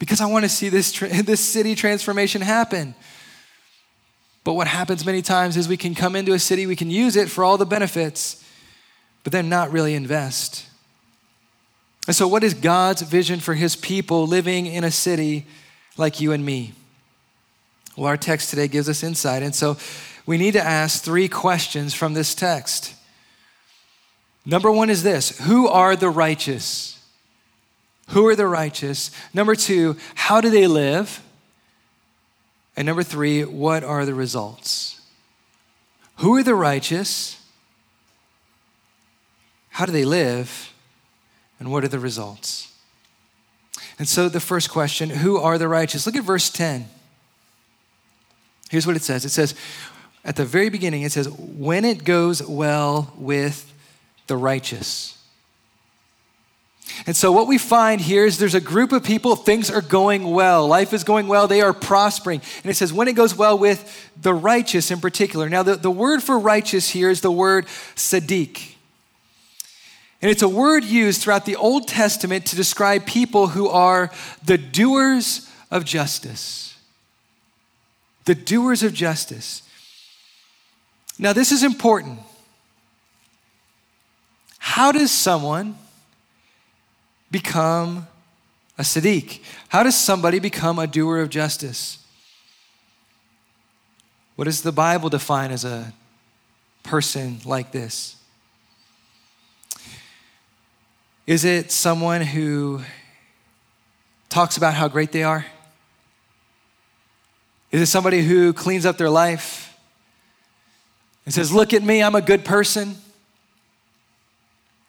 Because 0.01 0.21
I 0.21 0.27
want 0.27 0.45
to 0.45 0.49
see 0.49 0.71
this, 0.71 0.91
this 1.25 1.41
city 1.41 1.77
transformation 1.77 2.43
happen. 2.43 2.97
But 4.43 4.55
what 4.55 4.67
happens 4.67 5.07
many 5.07 5.23
times 5.23 5.57
is 5.57 5.69
we 5.69 5.77
can 5.77 5.95
come 5.95 6.17
into 6.17 6.33
a 6.33 6.41
city, 6.41 6.67
we 6.67 6.75
can 6.75 6.91
use 6.91 7.15
it 7.15 7.29
for 7.29 7.45
all 7.45 7.57
the 7.57 7.65
benefits, 7.65 8.42
but 9.25 9.33
then 9.33 9.49
not 9.49 9.73
really 9.73 9.95
invest. 9.95 10.67
And 12.07 12.17
so, 12.17 12.27
what 12.27 12.43
is 12.43 12.55
God's 12.55 13.03
vision 13.03 13.41
for 13.41 13.55
his 13.55 13.77
people 13.77 14.27
living 14.27 14.67
in 14.67 14.85
a 14.85 14.91
city 14.91 15.47
like 15.97 16.21
you 16.21 16.33
and 16.33 16.45
me? 16.45 16.73
Well, 17.97 18.09
our 18.09 18.17
text 18.17 18.51
today 18.51 18.69
gives 18.69 18.89
us 18.89 19.03
insight. 19.03 19.43
And 19.43 19.55
so, 19.55 19.77
we 20.27 20.39
need 20.39 20.53
to 20.53 20.63
ask 20.63 21.03
three 21.03 21.29
questions 21.29 21.95
from 21.95 22.15
this 22.15 22.35
text. 22.35 22.95
Number 24.45 24.71
one 24.71 24.91
is 24.91 25.03
this 25.03 25.39
Who 25.41 25.69
are 25.69 25.95
the 25.95 26.11
righteous? 26.11 26.99
Who 28.09 28.27
are 28.27 28.37
the 28.37 28.47
righteous? 28.47 29.11
Number 29.33 29.55
two, 29.55 29.97
how 30.15 30.41
do 30.41 30.51
they 30.51 30.67
live? 30.67 31.23
And 32.77 32.87
number 32.87 33.03
three, 33.03 33.45
what 33.45 33.85
are 33.85 34.05
the 34.05 34.15
results? 34.15 35.01
Who 36.17 36.37
are 36.37 36.43
the 36.43 36.55
righteous? 36.55 37.42
How 39.73 39.87
do 39.87 39.93
they 39.93 40.05
live? 40.05 40.73
And 41.59 41.71
what 41.71 41.85
are 41.85 41.89
the 41.89 41.99
results? 41.99 42.73
And 43.99 44.09
so, 44.09 44.29
the 44.29 44.41
first 44.41 44.71
question 44.71 45.11
who 45.11 45.39
are 45.39 45.59
the 45.59 45.69
righteous? 45.69 46.07
Look 46.07 46.17
at 46.17 46.25
verse 46.25 46.51
10. 46.51 46.89
Here's 48.71 48.87
what 48.87 48.97
it 48.97 49.03
says 49.03 49.25
it 49.25 49.31
says, 49.31 49.55
at 50.25 50.37
the 50.37 50.45
very 50.45 50.69
beginning, 50.69 51.03
it 51.03 51.13
says, 51.13 51.29
when 51.29 51.85
it 51.85 52.05
goes 52.05 52.43
well 52.43 53.13
with 53.17 53.73
the 54.29 54.37
righteous. 54.37 55.19
And 57.07 57.17
so, 57.17 57.33
what 57.33 57.47
we 57.47 57.59
find 57.59 58.01
here 58.01 58.27
is 58.27 58.39
there's 58.39 58.55
a 58.55 58.61
group 58.61 58.93
of 58.93 59.03
people, 59.03 59.37
things 59.37 59.71
are 59.71 59.81
going 59.81 60.31
well. 60.31 60.67
Life 60.67 60.93
is 60.93 61.05
going 61.05 61.29
well. 61.29 61.49
They 61.49 61.63
are 61.63 61.73
prospering. 61.73 62.43
And 62.63 62.71
it 62.71 62.75
says, 62.75 62.93
when 62.93 63.09
it 63.09 63.15
goes 63.15 63.35
well 63.35 63.57
with 63.57 64.11
the 64.21 64.35
righteous 64.35 64.91
in 64.91 65.01
particular. 65.01 65.49
Now, 65.49 65.63
the, 65.63 65.77
the 65.77 65.91
word 65.91 66.23
for 66.23 66.39
righteous 66.39 66.91
here 66.91 67.09
is 67.09 67.21
the 67.21 67.33
word 67.33 67.67
Sadiq. 67.97 68.72
And 70.23 70.31
it's 70.31 70.43
a 70.43 70.49
word 70.49 70.85
used 70.85 71.21
throughout 71.21 71.45
the 71.45 71.57
Old 71.57 71.89
Testament 71.89 72.47
to 72.47 72.57
describe 72.57 73.07
people 73.07 73.49
who 73.49 73.69
are 73.69 74.13
the 74.45 74.57
doers 74.57 75.51
of 75.69 75.85
justice. 75.85 76.79
The 78.25 78.37
doers 78.37 78.85
of 78.85 78.95
justice. 78.95 79.63
Now, 81.19 81.33
this 81.33 81.51
is 81.51 81.65
important. 81.65 82.21
How 84.59 84.93
does 84.93 85.11
someone 85.11 85.77
become 87.33 88.07
a 88.79 88.83
Sadiq? 88.83 89.41
How 89.71 89.83
does 89.83 89.97
somebody 89.97 90.39
become 90.39 90.79
a 90.79 90.87
doer 90.87 91.21
of 91.21 91.31
justice? 91.31 91.99
What 94.37 94.45
does 94.45 94.63
the 94.63 94.73
Bible 94.73 95.09
define 95.09 95.51
as 95.51 95.65
a 95.65 95.93
person 96.85 97.41
like 97.45 97.73
this? 97.73 98.22
Is 101.27 101.45
it 101.45 101.71
someone 101.71 102.21
who 102.21 102.83
talks 104.29 104.57
about 104.57 104.75
how 104.75 104.89
great 104.89 105.13
they 105.13 105.23
are? 105.23 105.47
Is 107.71 107.81
it 107.81 107.87
somebody 107.87 108.23
who 108.23 108.53
cleans 108.53 108.85
up 108.85 108.99
their 108.99 109.11
life 109.11 109.77
and 111.25 111.33
says, 111.33 111.53
Look 111.53 111.73
at 111.73 111.83
me, 111.83 112.03
I'm 112.03 112.15
a 112.15 112.21
good 112.21 112.45
person? 112.45 112.97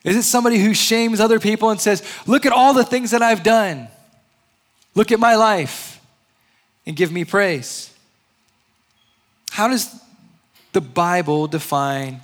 Is 0.04 0.18
it 0.18 0.24
somebody 0.24 0.58
who 0.58 0.74
shames 0.74 1.20
other 1.20 1.40
people 1.40 1.70
and 1.70 1.80
says, 1.80 2.04
Look 2.25 2.46
at 2.46 2.52
all 2.52 2.74
the 2.74 2.84
things 2.84 3.12
that 3.12 3.22
I've 3.22 3.44
done? 3.44 3.88
Look 4.96 5.12
at 5.12 5.20
my 5.20 5.36
life 5.36 6.02
and 6.86 6.96
give 6.96 7.12
me 7.12 7.25
praise? 7.25 7.94
How 9.52 9.68
does 9.68 10.02
the 10.74 10.82
Bible 10.82 11.48
define 11.48 12.22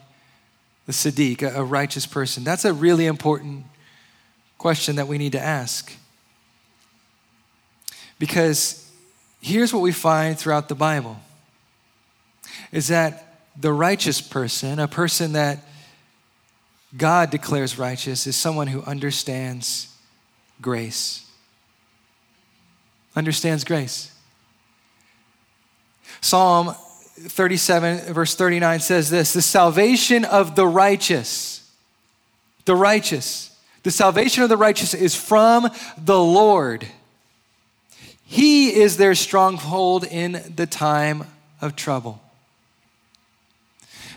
the 0.88 0.92
Sadiq, 0.92 1.44
a 1.44 1.64
righteous 1.64 2.08
person? 2.08 2.44
That's 2.44 2.66
a 2.66 2.74
really 2.74 3.06
important 3.06 3.66
question 4.60 4.98
that 4.98 5.08
we 5.08 5.18
need 5.18 5.32
to 5.32 5.40
ask. 5.40 5.92
Because 8.20 8.92
here's 9.42 9.74
what 9.74 9.82
we 9.82 9.94
find 9.94 10.38
throughout 10.38 10.70
the 10.70 10.76
Bible 10.76 11.18
is 12.72 12.90
that 12.90 13.42
the 13.60 13.74
righteous 13.74 14.22
person, 14.22 14.78
a 14.78 14.88
person 14.88 15.34
that 15.34 15.60
God 16.96 17.32
declares 17.32 17.80
righteous, 17.80 18.28
is 18.28 18.36
someone 18.36 18.68
who 18.68 18.84
understands 18.84 19.96
grace. 20.62 21.26
Understands 23.16 23.64
grace. 23.64 24.12
Psalm 26.22 26.76
37, 27.20 28.14
verse 28.14 28.36
39 28.36 28.80
says 28.82 29.10
this 29.10 29.34
The 29.34 29.42
salvation 29.42 30.26
of 30.26 30.56
the 30.56 30.68
righteous, 30.68 31.70
the 32.66 32.76
righteous, 32.76 33.49
the 33.84 33.92
salvation 33.92 34.44
of 34.44 34.50
the 34.50 34.58
righteous 34.58 34.94
is 34.94 35.16
from 35.16 35.70
the 35.98 36.20
Lord. 36.20 36.88
He 38.26 38.74
is 38.74 38.98
their 38.98 39.16
stronghold 39.16 40.04
in 40.04 40.54
the 40.56 40.68
time 40.68 41.26
of 41.62 41.76
trouble. 41.76 42.22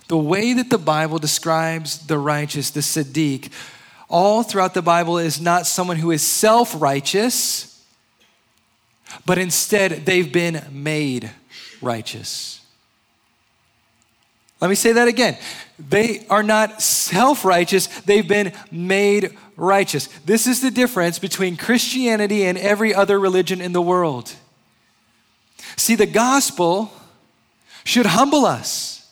The 0.09 0.19
way 0.19 0.53
that 0.53 0.69
the 0.69 0.79
Bible 0.79 1.19
describes 1.19 2.07
the 2.07 2.19
righteous, 2.19 2.71
the 2.71 2.81
Sadiq, 2.81 3.51
all 4.11 4.43
throughout 4.43 4.75
the 4.75 4.83
Bible 4.83 5.17
is 5.17 5.41
not 5.41 5.67
someone 5.67 5.97
who 5.97 6.11
is 6.11 6.21
self 6.21 6.79
righteous, 6.81 7.83
but 9.25 9.39
instead 9.39 10.05
they've 10.05 10.31
been 10.31 10.63
made 10.71 11.31
righteous. 11.81 12.61
Let 14.61 14.69
me 14.69 14.75
say 14.75 14.93
that 14.93 15.09
again. 15.09 15.39
They 15.79 16.27
are 16.29 16.43
not 16.43 16.83
self 16.83 17.45
righteous, 17.45 17.87
they've 18.03 18.29
been 18.29 18.53
made 18.71 19.37
righteous. 19.57 20.07
This 20.25 20.47
is 20.47 20.61
the 20.61 20.71
difference 20.71 21.19
between 21.19 21.57
Christianity 21.57 22.45
and 22.45 22.59
every 22.59 22.95
other 22.95 23.19
religion 23.19 23.61
in 23.61 23.73
the 23.73 23.83
world. 23.83 24.35
See, 25.77 25.95
the 25.95 26.07
gospel 26.07 26.93
should 27.85 28.07
humble 28.07 28.45
us. 28.45 29.11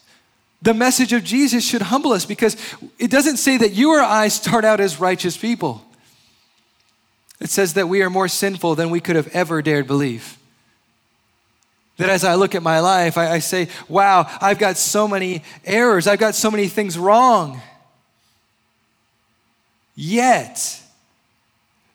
The 0.62 0.74
message 0.74 1.12
of 1.12 1.24
Jesus 1.24 1.64
should 1.66 1.82
humble 1.82 2.12
us 2.12 2.26
because 2.26 2.56
it 2.98 3.10
doesn't 3.10 3.38
say 3.38 3.56
that 3.56 3.72
you 3.72 3.92
or 3.94 4.00
I 4.00 4.28
start 4.28 4.64
out 4.64 4.80
as 4.80 5.00
righteous 5.00 5.36
people. 5.36 5.82
It 7.40 7.48
says 7.48 7.74
that 7.74 7.88
we 7.88 8.02
are 8.02 8.10
more 8.10 8.28
sinful 8.28 8.74
than 8.74 8.90
we 8.90 9.00
could 9.00 9.16
have 9.16 9.28
ever 9.28 9.62
dared 9.62 9.86
believe. 9.86 10.36
That 11.96 12.10
as 12.10 12.24
I 12.24 12.34
look 12.34 12.54
at 12.54 12.62
my 12.62 12.80
life, 12.80 13.16
I, 13.16 13.32
I, 13.32 13.38
say, 13.38 13.68
wow, 13.88 14.26
I've 14.40 14.58
got 14.58 14.76
so 14.76 15.08
many 15.08 15.42
errors, 15.64 16.06
I've 16.06 16.18
got 16.18 16.34
so 16.34 16.50
many 16.50 16.68
things 16.68 16.98
wrong. 16.98 17.60
Yet, 20.02 20.80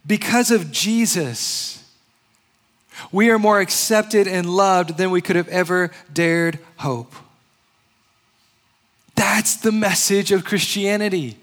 because 0.06 0.52
of 0.52 0.72
Jesus, 0.72 1.84
we 3.12 3.32
are 3.32 3.40
more 3.40 3.60
accepted 3.60 4.28
and 4.28 4.48
loved 4.48 4.96
than 4.96 5.10
we 5.10 5.22
could 5.22 5.36
have 5.36 5.48
ever 5.48 5.90
dared 6.14 6.60
hope. 6.78 7.16
That's 9.16 9.56
the 9.56 9.72
message 9.72 10.32
of 10.32 10.46
Christianity. 10.46 11.40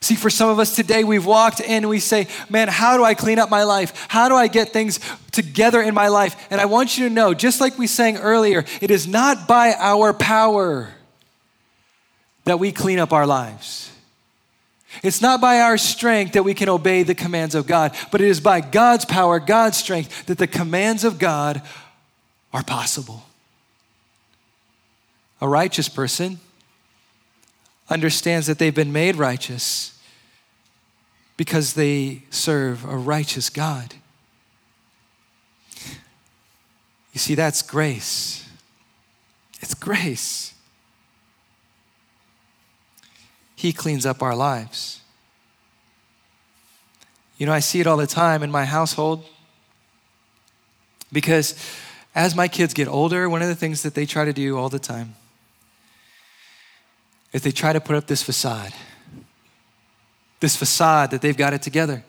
See, 0.00 0.16
for 0.16 0.28
some 0.28 0.48
of 0.48 0.58
us 0.58 0.74
today, 0.74 1.04
we've 1.04 1.24
walked 1.24 1.60
in 1.60 1.70
and 1.70 1.88
we 1.88 2.00
say, 2.00 2.26
Man, 2.50 2.66
how 2.66 2.96
do 2.96 3.04
I 3.04 3.14
clean 3.14 3.38
up 3.38 3.48
my 3.48 3.62
life? 3.62 4.06
How 4.08 4.28
do 4.28 4.34
I 4.34 4.48
get 4.48 4.70
things 4.70 4.98
together 5.30 5.80
in 5.80 5.94
my 5.94 6.08
life? 6.08 6.48
And 6.50 6.60
I 6.60 6.64
want 6.64 6.98
you 6.98 7.08
to 7.08 7.14
know, 7.14 7.32
just 7.32 7.60
like 7.60 7.78
we 7.78 7.86
sang 7.86 8.16
earlier, 8.16 8.64
it 8.80 8.90
is 8.90 9.06
not 9.06 9.46
by 9.46 9.72
our 9.78 10.12
power 10.12 10.92
that 12.42 12.58
we 12.58 12.72
clean 12.72 12.98
up 12.98 13.12
our 13.12 13.24
lives. 13.24 13.92
It's 15.02 15.20
not 15.20 15.40
by 15.40 15.60
our 15.60 15.78
strength 15.78 16.32
that 16.32 16.42
we 16.42 16.54
can 16.54 16.68
obey 16.68 17.02
the 17.02 17.14
commands 17.14 17.54
of 17.54 17.66
God, 17.66 17.94
but 18.10 18.20
it 18.20 18.28
is 18.28 18.40
by 18.40 18.60
God's 18.60 19.04
power, 19.04 19.38
God's 19.40 19.76
strength, 19.76 20.26
that 20.26 20.38
the 20.38 20.46
commands 20.46 21.04
of 21.04 21.18
God 21.18 21.62
are 22.52 22.62
possible. 22.62 23.24
A 25.40 25.48
righteous 25.48 25.88
person 25.88 26.40
understands 27.88 28.46
that 28.46 28.58
they've 28.58 28.74
been 28.74 28.92
made 28.92 29.16
righteous 29.16 29.98
because 31.36 31.74
they 31.74 32.22
serve 32.30 32.84
a 32.84 32.96
righteous 32.96 33.48
God. 33.48 33.94
You 37.12 37.20
see, 37.20 37.34
that's 37.34 37.62
grace. 37.62 38.48
It's 39.60 39.74
grace. 39.74 40.47
He 43.58 43.72
cleans 43.72 44.06
up 44.06 44.22
our 44.22 44.36
lives. 44.36 45.00
You 47.38 47.46
know, 47.46 47.52
I 47.52 47.58
see 47.58 47.80
it 47.80 47.88
all 47.88 47.96
the 47.96 48.06
time 48.06 48.44
in 48.44 48.52
my 48.52 48.64
household 48.64 49.24
because 51.12 51.56
as 52.14 52.36
my 52.36 52.46
kids 52.46 52.72
get 52.72 52.86
older, 52.86 53.28
one 53.28 53.42
of 53.42 53.48
the 53.48 53.56
things 53.56 53.82
that 53.82 53.94
they 53.96 54.06
try 54.06 54.24
to 54.24 54.32
do 54.32 54.56
all 54.56 54.68
the 54.68 54.78
time 54.78 55.16
is 57.32 57.42
they 57.42 57.50
try 57.50 57.72
to 57.72 57.80
put 57.80 57.96
up 57.96 58.06
this 58.06 58.22
facade. 58.22 58.72
This 60.38 60.54
facade 60.54 61.10
that 61.10 61.20
they've 61.20 61.36
got 61.36 61.52
it 61.52 61.60
together. 61.60 62.04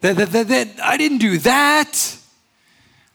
That, 0.00 0.16
that, 0.16 0.32
that, 0.32 0.48
that 0.48 0.68
I 0.82 0.96
didn't 0.96 1.18
do 1.18 1.38
that. 1.38 2.18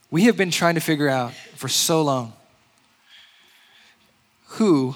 We 0.10 0.24
have 0.24 0.38
been 0.38 0.52
trying 0.52 0.76
to 0.76 0.82
figure 0.82 1.10
out 1.10 1.34
for 1.34 1.68
so 1.68 2.02
long 2.02 2.32
who 4.46 4.96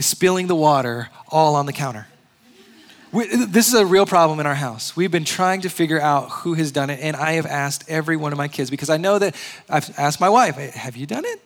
is 0.00 0.06
spilling 0.06 0.46
the 0.46 0.56
water 0.56 1.10
all 1.28 1.54
on 1.54 1.66
the 1.66 1.74
counter. 1.74 2.06
We, 3.12 3.26
this 3.26 3.68
is 3.68 3.74
a 3.74 3.84
real 3.84 4.06
problem 4.06 4.40
in 4.40 4.46
our 4.46 4.54
house. 4.54 4.96
We've 4.96 5.10
been 5.10 5.26
trying 5.26 5.60
to 5.62 5.68
figure 5.68 6.00
out 6.00 6.30
who 6.30 6.54
has 6.54 6.72
done 6.72 6.88
it, 6.88 7.00
and 7.02 7.14
I 7.14 7.32
have 7.32 7.44
asked 7.44 7.84
every 7.88 8.16
one 8.16 8.32
of 8.32 8.38
my 8.38 8.48
kids 8.48 8.70
because 8.70 8.88
I 8.88 8.96
know 8.96 9.18
that 9.18 9.36
I've 9.68 9.92
asked 9.98 10.18
my 10.18 10.30
wife, 10.30 10.56
Have 10.56 10.96
you 10.96 11.06
done 11.06 11.24
it? 11.26 11.42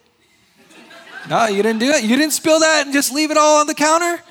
No, 1.29 1.47
you 1.47 1.63
didn't 1.63 1.81
do 1.81 1.91
it. 1.91 2.05
You 2.05 2.17
didn't 2.17 2.33
spill 2.33 2.61
that 2.61 2.85
and 2.85 2.93
just 2.93 3.13
leave 3.13 3.31
it 3.31 3.37
all 3.37 3.61
on 3.61 3.67
the 3.67 3.75
counter. 3.75 4.23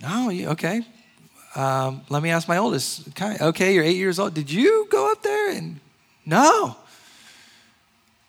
No, 0.00 0.30
you, 0.30 0.48
okay. 0.48 0.82
Um, 1.54 2.00
let 2.08 2.22
me 2.22 2.30
ask 2.30 2.48
my 2.48 2.56
oldest. 2.56 3.20
Okay, 3.20 3.74
you're 3.74 3.84
eight 3.84 3.98
years 3.98 4.18
old. 4.18 4.34
Did 4.34 4.50
you 4.50 4.88
go 4.90 5.12
up 5.12 5.22
there 5.22 5.52
and 5.52 5.78
no? 6.24 6.76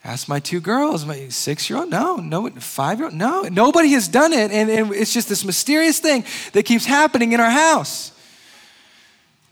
Ask 0.06 0.28
my 0.28 0.40
two 0.40 0.60
girls, 0.60 1.06
my 1.06 1.30
six 1.30 1.70
year 1.70 1.80
old, 1.80 1.90
no, 1.90 2.18
no, 2.18 2.50
five 2.50 3.00
year 3.00 3.06
old, 3.06 3.16
no. 3.16 3.44
Nobody 3.44 3.90
has 3.94 4.10
done 4.10 4.34
it. 4.34 4.52
And, 4.52 4.70
and 4.70 4.94
it's 4.94 5.14
just 5.14 5.30
this 5.30 5.46
mysterious 5.46 6.00
thing 6.00 6.26
that 6.52 6.64
keeps 6.64 6.86
happening 6.86 7.32
in 7.32 7.40
our 7.40 7.50
house. 7.50 8.12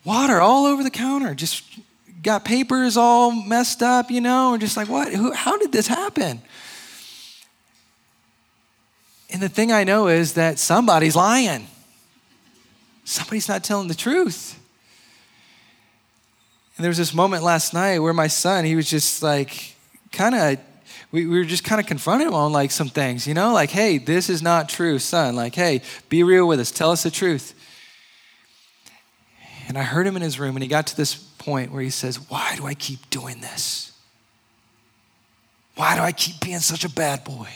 Water 0.04 0.42
all 0.42 0.66
over 0.66 0.84
the 0.84 0.90
counter, 0.90 1.34
just 1.36 1.64
got 2.22 2.44
papers 2.44 2.98
all 2.98 3.32
messed 3.32 3.82
up, 3.82 4.12
you 4.12 4.20
know, 4.20 4.54
and 4.54 4.62
just 4.62 4.76
like, 4.76 4.90
what? 4.90 5.14
Who, 5.14 5.32
how 5.32 5.58
did 5.58 5.72
this 5.72 5.88
happen? 5.88 6.42
And 9.30 9.42
the 9.42 9.50
thing 9.50 9.72
I 9.72 9.86
know 9.86 10.08
is 10.08 10.34
that 10.34 10.60
somebody's 10.60 11.16
lying. 11.16 11.68
Somebody's 13.06 13.48
not 13.48 13.64
telling 13.64 13.88
the 13.88 13.96
truth. 13.96 14.60
And 16.76 16.84
there 16.84 16.90
was 16.90 16.98
this 16.98 17.14
moment 17.14 17.44
last 17.44 17.74
night 17.74 18.00
where 18.00 18.14
my 18.14 18.28
son, 18.28 18.66
he 18.66 18.76
was 18.76 18.90
just 18.90 19.24
like, 19.24 19.71
kind 20.12 20.36
of, 20.36 20.60
we, 21.12 21.26
we 21.26 21.38
were 21.38 21.46
just 21.46 21.64
kind 21.64 21.80
of 21.80 21.88
confronting 21.88 22.28
him 22.28 22.34
on 22.34 22.52
like 22.52 22.72
some 22.72 22.90
things, 22.90 23.28
you 23.28 23.34
know, 23.34 23.54
like, 23.54 23.70
hey, 23.70 23.98
this 23.98 24.30
is 24.30 24.42
not 24.42 24.70
true, 24.70 25.00
son. 25.00 25.36
Like, 25.36 25.56
hey, 25.56 25.82
be 26.10 26.24
real 26.24 26.48
with 26.48 26.60
us. 26.60 26.72
Tell 26.72 26.92
us 26.92 27.04
the 27.04 27.12
truth. 27.12 27.54
And 29.68 29.78
I 29.78 29.84
heard 29.84 30.06
him 30.06 30.16
in 30.16 30.22
his 30.22 30.40
room, 30.40 30.56
and 30.56 30.64
he 30.64 30.68
got 30.68 30.88
to 30.88 30.98
this 30.98 31.16
point 31.16 31.72
where 31.72 31.82
he 31.82 31.90
says, 31.90 32.30
Why 32.30 32.56
do 32.58 32.66
I 32.66 32.74
keep 32.74 33.10
doing 33.10 33.40
this? 33.40 33.92
Why 35.76 35.96
do 35.96 36.02
I 36.02 36.12
keep 36.12 36.40
being 36.42 36.60
such 36.60 36.84
a 36.84 36.90
bad 36.90 37.24
boy? 37.24 37.48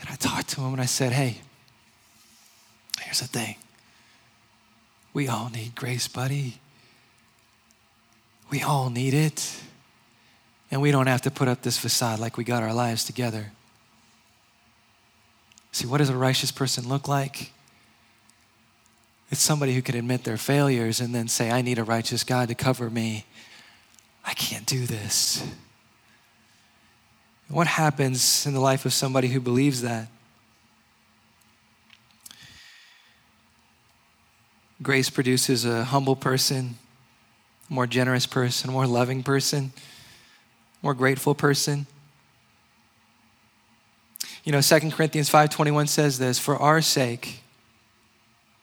And 0.00 0.08
I 0.10 0.14
talked 0.16 0.48
to 0.50 0.60
him 0.60 0.72
and 0.72 0.80
I 0.80 0.86
said, 0.86 1.12
hey, 1.12 1.38
here's 3.00 3.20
the 3.20 3.26
thing. 3.26 3.56
We 5.12 5.28
all 5.28 5.50
need 5.50 5.74
grace, 5.74 6.06
buddy. 6.08 6.60
We 8.50 8.62
all 8.62 8.90
need 8.90 9.14
it. 9.14 9.60
And 10.70 10.82
we 10.82 10.90
don't 10.90 11.06
have 11.06 11.22
to 11.22 11.30
put 11.30 11.48
up 11.48 11.62
this 11.62 11.78
facade 11.78 12.18
like 12.18 12.36
we 12.36 12.44
got 12.44 12.62
our 12.62 12.74
lives 12.74 13.04
together. 13.04 13.52
See, 15.72 15.86
what 15.86 15.98
does 15.98 16.10
a 16.10 16.16
righteous 16.16 16.50
person 16.50 16.88
look 16.88 17.08
like? 17.08 17.52
It's 19.30 19.40
somebody 19.40 19.74
who 19.74 19.82
can 19.82 19.96
admit 19.96 20.24
their 20.24 20.36
failures 20.36 21.00
and 21.00 21.14
then 21.14 21.28
say, 21.28 21.50
I 21.50 21.62
need 21.62 21.78
a 21.78 21.84
righteous 21.84 22.24
God 22.24 22.48
to 22.48 22.54
cover 22.54 22.88
me. 22.88 23.26
I 24.24 24.34
can't 24.34 24.66
do 24.66 24.86
this. 24.86 25.46
What 27.48 27.66
happens 27.66 28.46
in 28.46 28.52
the 28.52 28.60
life 28.60 28.84
of 28.84 28.92
somebody 28.92 29.28
who 29.28 29.40
believes 29.40 29.82
that? 29.82 30.08
Grace 34.82 35.10
produces 35.10 35.64
a 35.64 35.84
humble 35.84 36.14
person, 36.14 36.76
more 37.68 37.86
generous 37.86 38.26
person, 38.26 38.72
more 38.72 38.86
loving 38.86 39.22
person, 39.22 39.72
more 40.82 40.94
grateful 40.94 41.34
person. 41.34 41.86
You 44.44 44.52
know, 44.52 44.60
2 44.60 44.92
Corinthians 44.92 45.28
5:21 45.28 45.88
says 45.88 46.18
this, 46.18 46.38
for 46.38 46.56
our 46.56 46.80
sake, 46.80 47.42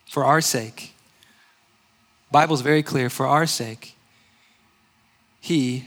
for 0.08 0.24
our 0.24 0.40
sake. 0.40 0.94
Bible's 2.30 2.60
very 2.60 2.82
clear, 2.82 3.08
for 3.08 3.26
our 3.26 3.46
sake. 3.46 3.96
He, 5.40 5.84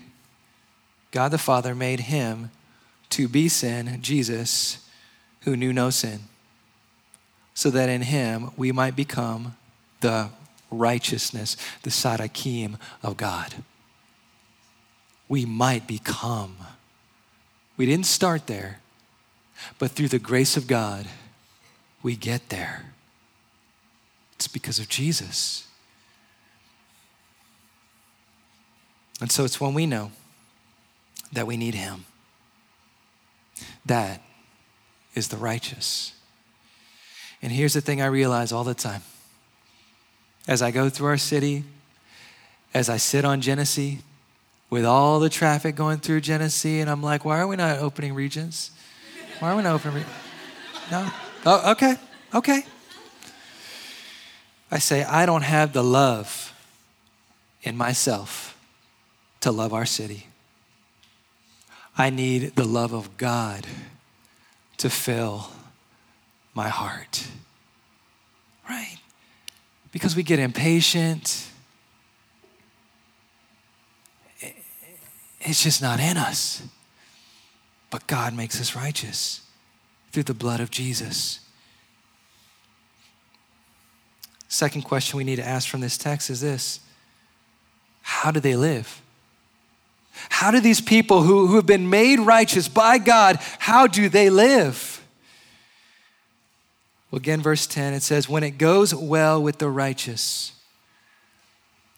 God 1.12 1.32
the 1.32 1.38
Father, 1.38 1.75
made 1.75 2.01
him 2.01 2.51
to 3.10 3.27
be 3.27 3.49
sin, 3.49 3.99
Jesus, 4.01 4.77
who 5.41 5.58
knew 5.58 5.73
no 5.73 5.89
sin, 5.89 6.21
so 7.53 7.69
that 7.69 7.89
in 7.89 8.03
him 8.03 8.51
we 8.55 8.71
might 8.71 8.95
become 8.95 9.58
the 9.99 10.29
righteousness, 10.71 11.58
the 11.84 11.89
sadakim 11.89 12.79
of 13.03 13.17
God. 13.17 13.55
We 15.27 15.45
might 15.45 15.88
become. 15.88 16.58
We 17.77 17.86
didn't 17.86 18.08
start 18.08 18.47
there, 18.47 18.79
but 19.77 19.91
through 19.91 20.10
the 20.10 20.19
grace 20.19 20.58
of 20.58 20.67
God, 20.67 21.08
we 22.01 22.15
get 22.15 22.49
there. 22.49 22.93
It's 24.34 24.47
because 24.47 24.79
of 24.79 24.88
Jesus. 24.88 25.67
And 29.21 29.32
so 29.32 29.43
it's 29.43 29.60
when 29.60 29.73
we 29.73 29.86
know 29.86 30.12
that 31.34 31.45
we 31.45 31.58
need 31.58 31.75
Him. 31.75 32.05
That 33.86 34.21
is 35.13 35.27
the 35.27 35.38
righteous. 35.38 36.13
And 37.41 37.51
here's 37.51 37.73
the 37.73 37.82
thing 37.82 38.01
I 38.01 38.05
realize 38.05 38.51
all 38.51 38.63
the 38.63 38.73
time 38.73 39.01
as 40.47 40.62
I 40.62 40.71
go 40.71 40.89
through 40.89 41.08
our 41.08 41.17
city, 41.17 41.63
as 42.73 42.89
I 42.89 42.97
sit 42.97 43.25
on 43.25 43.41
Genesee, 43.41 43.99
with 44.69 44.86
all 44.86 45.19
the 45.19 45.30
traffic 45.30 45.75
going 45.75 45.97
through 45.97 46.21
Genesee, 46.21 46.80
and 46.80 46.89
I'm 46.89 47.02
like, 47.02 47.25
why 47.25 47.39
are 47.39 47.47
we 47.47 47.56
not 47.56 47.80
opening 47.80 48.13
regions? 48.13 48.71
Why 49.39 49.52
are 49.52 49.56
we 49.56 49.63
not 49.63 49.73
opening? 49.73 49.95
Regions? 49.95 50.13
No? 50.91 51.10
Oh, 51.45 51.71
okay, 51.71 51.95
okay. 52.34 52.63
I 54.71 54.80
say, 54.80 55.04
I 55.04 55.25
don't 55.25 55.41
have 55.41 55.73
the 55.73 55.84
love 55.84 56.54
in 57.63 57.75
myself 57.75 58.56
to 59.41 59.52
love 59.52 59.73
our 59.73 59.86
city. 59.86 60.28
I 61.97 62.10
need 62.10 62.56
the 62.56 62.65
love 62.65 62.93
of 62.93 63.17
God 63.17 63.65
to 64.78 64.89
fill 64.89 65.49
my 66.54 66.69
heart. 66.69 67.28
Right? 68.69 68.98
Because 69.91 70.15
we 70.15 70.23
get 70.23 70.39
impatient. 70.39 71.47
It's 75.41 75.63
just 75.63 75.82
not 75.82 75.99
in 75.99 76.17
us. 76.17 76.63
But 77.89 78.06
God 78.08 78.36
makes 78.36 78.60
us 78.62 78.75
righteous 78.75 79.41
through 80.12 80.23
the 80.23 80.34
blood 80.34 80.60
of 80.60 80.69
Jesus. 80.69 81.39
Second 84.47 84.82
question 84.82 85.17
we 85.17 85.23
need 85.23 85.38
to 85.38 85.47
ask 85.47 85.67
from 85.67 85.82
this 85.82 85.97
text 85.97 86.30
is 86.30 86.41
this 86.41 86.80
How 88.02 88.32
do 88.32 88.39
they 88.39 88.56
live? 88.56 89.02
How 90.30 90.52
do 90.52 90.60
these 90.60 90.82
people 90.82 91.21
who, 91.21 91.47
who 91.47 91.56
have 91.56 91.65
been 91.65 91.89
made 91.89 92.19
righteous 92.19 92.67
by 92.67 92.97
God, 92.97 93.38
how 93.60 93.88
do 93.88 94.10
they 94.10 94.30
live? 94.30 94.88
Well, 97.10 97.17
again, 97.17 97.41
verse 97.41 97.65
10, 97.65 97.93
it 97.93 98.04
says, 98.04 98.30
When 98.30 98.43
it 98.43 98.58
goes 98.58 98.93
well 98.93 99.41
with 99.41 99.58
the 99.58 99.69
righteous, 99.69 100.54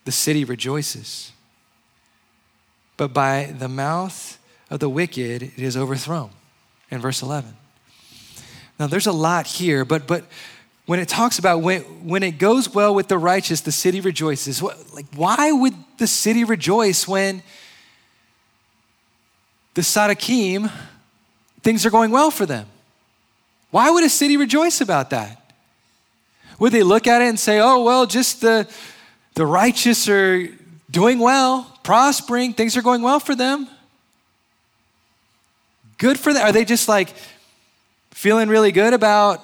the 0.05 0.11
city 0.11 0.43
rejoices. 0.43 1.31
But 2.97 3.13
by 3.13 3.53
the 3.57 3.67
mouth 3.67 4.37
of 4.69 4.79
the 4.79 4.89
wicked, 4.89 5.43
it 5.43 5.59
is 5.59 5.75
overthrown. 5.75 6.29
In 6.89 6.99
verse 6.99 7.21
11. 7.21 7.55
Now, 8.79 8.87
there's 8.87 9.07
a 9.07 9.11
lot 9.11 9.47
here, 9.47 9.85
but, 9.85 10.07
but 10.07 10.25
when 10.85 10.99
it 10.99 11.07
talks 11.07 11.39
about 11.39 11.61
when, 11.61 11.81
when 12.05 12.23
it 12.23 12.37
goes 12.37 12.73
well 12.73 12.93
with 12.93 13.07
the 13.07 13.17
righteous, 13.17 13.61
the 13.61 13.71
city 13.71 14.01
rejoices. 14.01 14.61
What, 14.61 14.93
like, 14.93 15.05
why 15.15 15.51
would 15.51 15.73
the 15.97 16.07
city 16.07 16.43
rejoice 16.43 17.07
when 17.07 17.43
the 19.73 19.81
Sadakim, 19.81 20.71
things 21.61 21.85
are 21.85 21.89
going 21.89 22.11
well 22.11 22.31
for 22.31 22.45
them. 22.45 22.67
Why 23.71 23.89
would 23.89 24.03
a 24.03 24.09
city 24.09 24.37
rejoice 24.37 24.81
about 24.81 25.09
that? 25.09 25.53
Would 26.59 26.73
they 26.73 26.83
look 26.83 27.07
at 27.07 27.21
it 27.21 27.29
and 27.29 27.39
say, 27.39 27.59
oh, 27.59 27.83
well, 27.83 28.05
just 28.05 28.41
the, 28.41 28.69
the 29.33 29.45
righteous 29.45 30.07
are 30.07 30.47
doing 30.91 31.19
well, 31.19 31.79
prospering, 31.83 32.53
things 32.53 32.77
are 32.77 32.81
going 32.81 33.01
well 33.01 33.19
for 33.19 33.33
them? 33.33 33.67
Good 35.97 36.19
for 36.19 36.33
them. 36.33 36.45
Are 36.45 36.51
they 36.51 36.65
just 36.65 36.87
like 36.87 37.13
feeling 38.11 38.49
really 38.49 38.71
good 38.71 38.93
about 38.93 39.41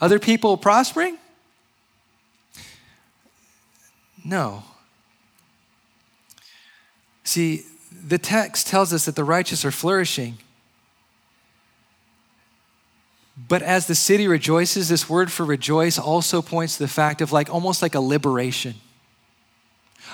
other 0.00 0.18
people 0.18 0.56
prospering? 0.56 1.16
No. 4.24 4.64
See, 7.24 7.64
the 8.06 8.18
text 8.18 8.66
tells 8.66 8.92
us 8.92 9.04
that 9.04 9.14
the 9.14 9.24
righteous 9.24 9.64
are 9.64 9.70
flourishing. 9.70 10.38
But 13.48 13.62
as 13.62 13.86
the 13.86 13.94
city 13.94 14.28
rejoices, 14.28 14.88
this 14.88 15.08
word 15.08 15.32
for 15.32 15.44
rejoice 15.44 15.98
also 15.98 16.42
points 16.42 16.76
to 16.76 16.84
the 16.84 16.88
fact 16.88 17.20
of 17.20 17.32
like 17.32 17.52
almost 17.52 17.82
like 17.82 17.94
a 17.94 18.00
liberation, 18.00 18.74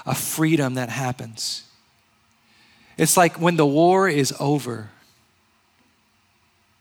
a 0.05 0.15
freedom 0.15 0.75
that 0.75 0.91
happens. 0.91 1.65
It's 2.97 3.17
like 3.17 3.41
when 3.41 3.57
the 3.57 3.67
war 3.67 4.09
is 4.09 4.35
over, 4.39 4.91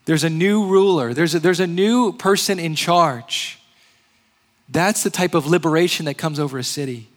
there's 0.06 0.24
a 0.24 0.30
new 0.30 0.66
ruler, 0.66 1.14
there's 1.14 1.36
a, 1.36 1.40
there's 1.40 1.60
a 1.60 1.68
new 1.68 2.14
person 2.14 2.60
in 2.60 2.76
charge. 2.76 3.60
That's 4.70 5.04
the 5.04 5.10
type 5.10 5.34
of 5.34 5.48
liberation 5.48 6.06
that 6.06 6.16
comes 6.16 6.40
over 6.40 6.58
a 6.58 6.64
city. 6.64 7.08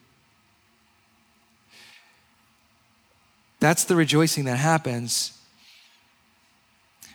That's 3.61 3.85
the 3.85 3.97
rejoicing 3.97 4.45
that 4.45 4.57
happens 4.57 5.39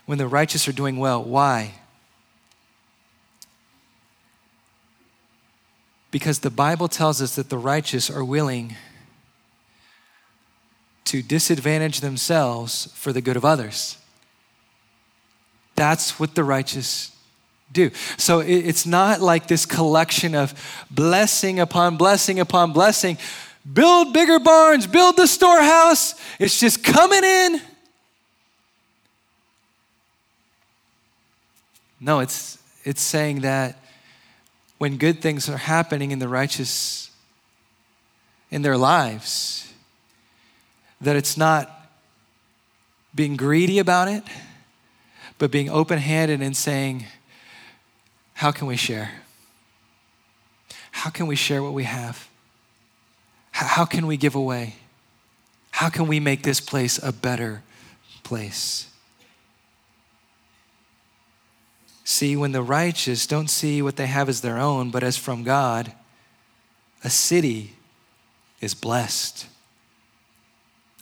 when 0.06 0.18
the 0.18 0.28
righteous 0.28 0.68
are 0.68 0.74
doing 0.74 0.98
well. 0.98 1.24
Why? 1.24 1.74
Because 6.14 6.38
the 6.38 6.52
Bible 6.52 6.88
tells 6.88 7.24
us 7.24 7.38
that 7.38 7.50
the 7.50 7.58
righteous 7.58 8.08
are 8.08 8.24
willing 8.24 8.76
to 11.06 11.24
disadvantage 11.24 12.02
themselves 12.02 12.94
for 12.94 13.12
the 13.12 13.20
good 13.20 13.36
of 13.36 13.44
others. 13.44 13.98
That's 15.74 16.20
what 16.20 16.36
the 16.36 16.44
righteous 16.44 17.18
do. 17.72 17.90
So 18.18 18.42
it's 18.42 18.86
not 18.86 19.22
like 19.22 19.48
this 19.48 19.66
collection 19.66 20.36
of 20.36 20.54
blessing 20.92 21.60
upon 21.60 21.98
blessing 21.98 22.40
upon 22.40 22.74
blessing 22.74 23.18
build 23.74 24.14
bigger 24.14 24.38
barns, 24.38 24.86
build 24.86 25.18
the 25.18 25.26
storehouse. 25.26 26.14
It's 26.38 26.60
just 26.60 26.84
coming 26.84 27.24
in. 27.24 27.60
No, 32.00 32.20
it's, 32.20 32.60
it's 32.84 33.02
saying 33.02 33.42
that 33.42 33.83
when 34.78 34.98
good 34.98 35.22
things 35.22 35.48
are 35.50 35.58
happening 35.58 36.12
in 36.12 36.20
the 36.20 36.28
righteous 36.28 37.12
in 38.52 38.62
their 38.62 38.78
lives, 38.78 39.74
that 41.02 41.16
it's 41.16 41.36
not 41.38 41.90
being 43.16 43.36
greedy 43.36 43.80
about 43.80 44.08
it, 44.08 44.24
but 45.38 45.52
being 45.52 45.70
open 45.70 45.98
handed 45.98 46.42
and 46.42 46.56
saying, 46.56 47.06
How 48.36 48.52
can 48.52 48.68
we 48.68 48.76
share? 48.76 49.12
How 50.92 51.10
can 51.10 51.28
we 51.28 51.36
share 51.36 51.64
what 51.64 51.74
we 51.74 51.84
have? 51.84 52.30
How 53.52 53.86
can 53.86 54.08
we 54.08 54.18
give 54.18 54.36
away? 54.36 54.76
How 55.72 55.90
can 55.90 56.08
we 56.08 56.20
make 56.20 56.44
this 56.44 56.60
place 56.60 57.02
a 57.02 57.12
better 57.12 57.64
place? 58.24 58.93
See, 62.04 62.36
when 62.36 62.52
the 62.52 62.62
righteous 62.62 63.26
don't 63.26 63.50
see 63.50 63.82
what 63.82 63.96
they 63.96 64.08
have 64.08 64.28
as 64.28 64.42
their 64.42 64.58
own, 64.58 64.92
but 64.92 65.04
as 65.04 65.18
from 65.18 65.44
God, 65.44 65.94
a 67.04 67.10
city 67.10 67.74
is 68.60 68.74
blessed. 68.74 69.48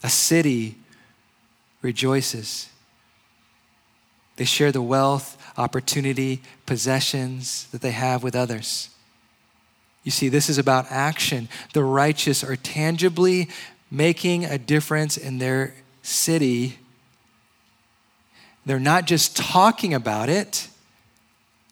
A 0.03 0.09
city 0.09 0.77
rejoices. 1.81 2.69
They 4.35 4.45
share 4.45 4.71
the 4.71 4.81
wealth, 4.81 5.37
opportunity, 5.57 6.41
possessions 6.65 7.67
that 7.71 7.81
they 7.81 7.91
have 7.91 8.23
with 8.23 8.35
others. 8.35 8.89
You 10.03 10.11
see, 10.11 10.29
this 10.29 10.49
is 10.49 10.57
about 10.57 10.87
action. 10.89 11.49
The 11.73 11.83
righteous 11.83 12.43
are 12.43 12.55
tangibly 12.55 13.49
making 13.91 14.45
a 14.45 14.57
difference 14.57 15.17
in 15.17 15.37
their 15.37 15.75
city. 16.01 16.79
They're 18.65 18.79
not 18.79 19.05
just 19.05 19.35
talking 19.35 19.93
about 19.93 20.29
it, 20.29 20.69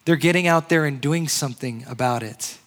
they're 0.09 0.15
getting 0.15 0.47
out 0.47 0.69
there 0.69 0.85
and 0.85 0.99
doing 0.99 1.27
something 1.27 1.85
about 1.87 2.23
it. 2.23 2.57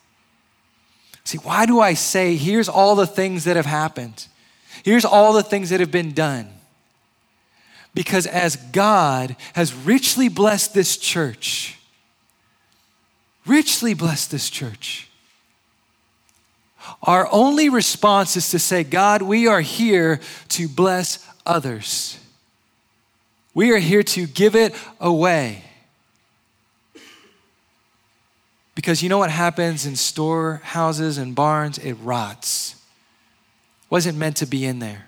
See, 1.24 1.38
why 1.38 1.66
do 1.66 1.80
I 1.80 1.94
say, 1.94 2.36
here's 2.36 2.68
all 2.68 2.94
the 2.94 3.04
things 3.04 3.42
that 3.46 3.56
have 3.56 3.66
happened? 3.66 4.28
Here's 4.84 5.04
all 5.04 5.32
the 5.32 5.42
things 5.42 5.70
that 5.70 5.80
have 5.80 5.90
been 5.90 6.12
done. 6.12 6.48
Because 7.94 8.28
as 8.28 8.54
God 8.54 9.34
has 9.54 9.74
richly 9.74 10.28
blessed 10.28 10.72
this 10.72 10.96
church, 10.96 11.80
richly 13.44 13.92
blessed 13.92 14.30
this 14.30 14.48
church, 14.48 15.08
our 17.02 17.28
only 17.32 17.68
response 17.68 18.36
is 18.36 18.50
to 18.50 18.60
say, 18.60 18.84
God, 18.84 19.20
we 19.20 19.48
are 19.48 19.62
here 19.62 20.20
to 20.50 20.68
bless 20.68 21.28
others. 21.44 22.20
We 23.52 23.72
are 23.72 23.78
here 23.78 24.04
to 24.04 24.28
give 24.28 24.54
it 24.54 24.76
away. 25.00 25.64
Because 28.74 29.02
you 29.02 29.08
know 29.08 29.18
what 29.18 29.30
happens 29.30 29.84
in 29.86 29.96
storehouses 29.96 31.18
and 31.18 31.34
barns? 31.34 31.78
It 31.78 31.94
rots. 31.94 32.76
Wasn't 33.90 34.16
meant 34.16 34.36
to 34.38 34.46
be 34.46 34.64
in 34.64 34.78
there. 34.78 35.06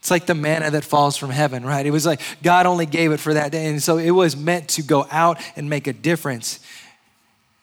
It's 0.00 0.10
like 0.10 0.26
the 0.26 0.34
manna 0.34 0.70
that 0.70 0.84
falls 0.84 1.16
from 1.16 1.30
heaven, 1.30 1.64
right? 1.64 1.84
It 1.84 1.90
was 1.90 2.06
like 2.06 2.20
God 2.42 2.66
only 2.66 2.86
gave 2.86 3.12
it 3.12 3.18
for 3.18 3.34
that 3.34 3.52
day. 3.52 3.66
And 3.66 3.82
so 3.82 3.98
it 3.98 4.10
was 4.10 4.36
meant 4.36 4.68
to 4.70 4.82
go 4.82 5.06
out 5.10 5.40
and 5.56 5.68
make 5.68 5.86
a 5.86 5.92
difference. 5.92 6.60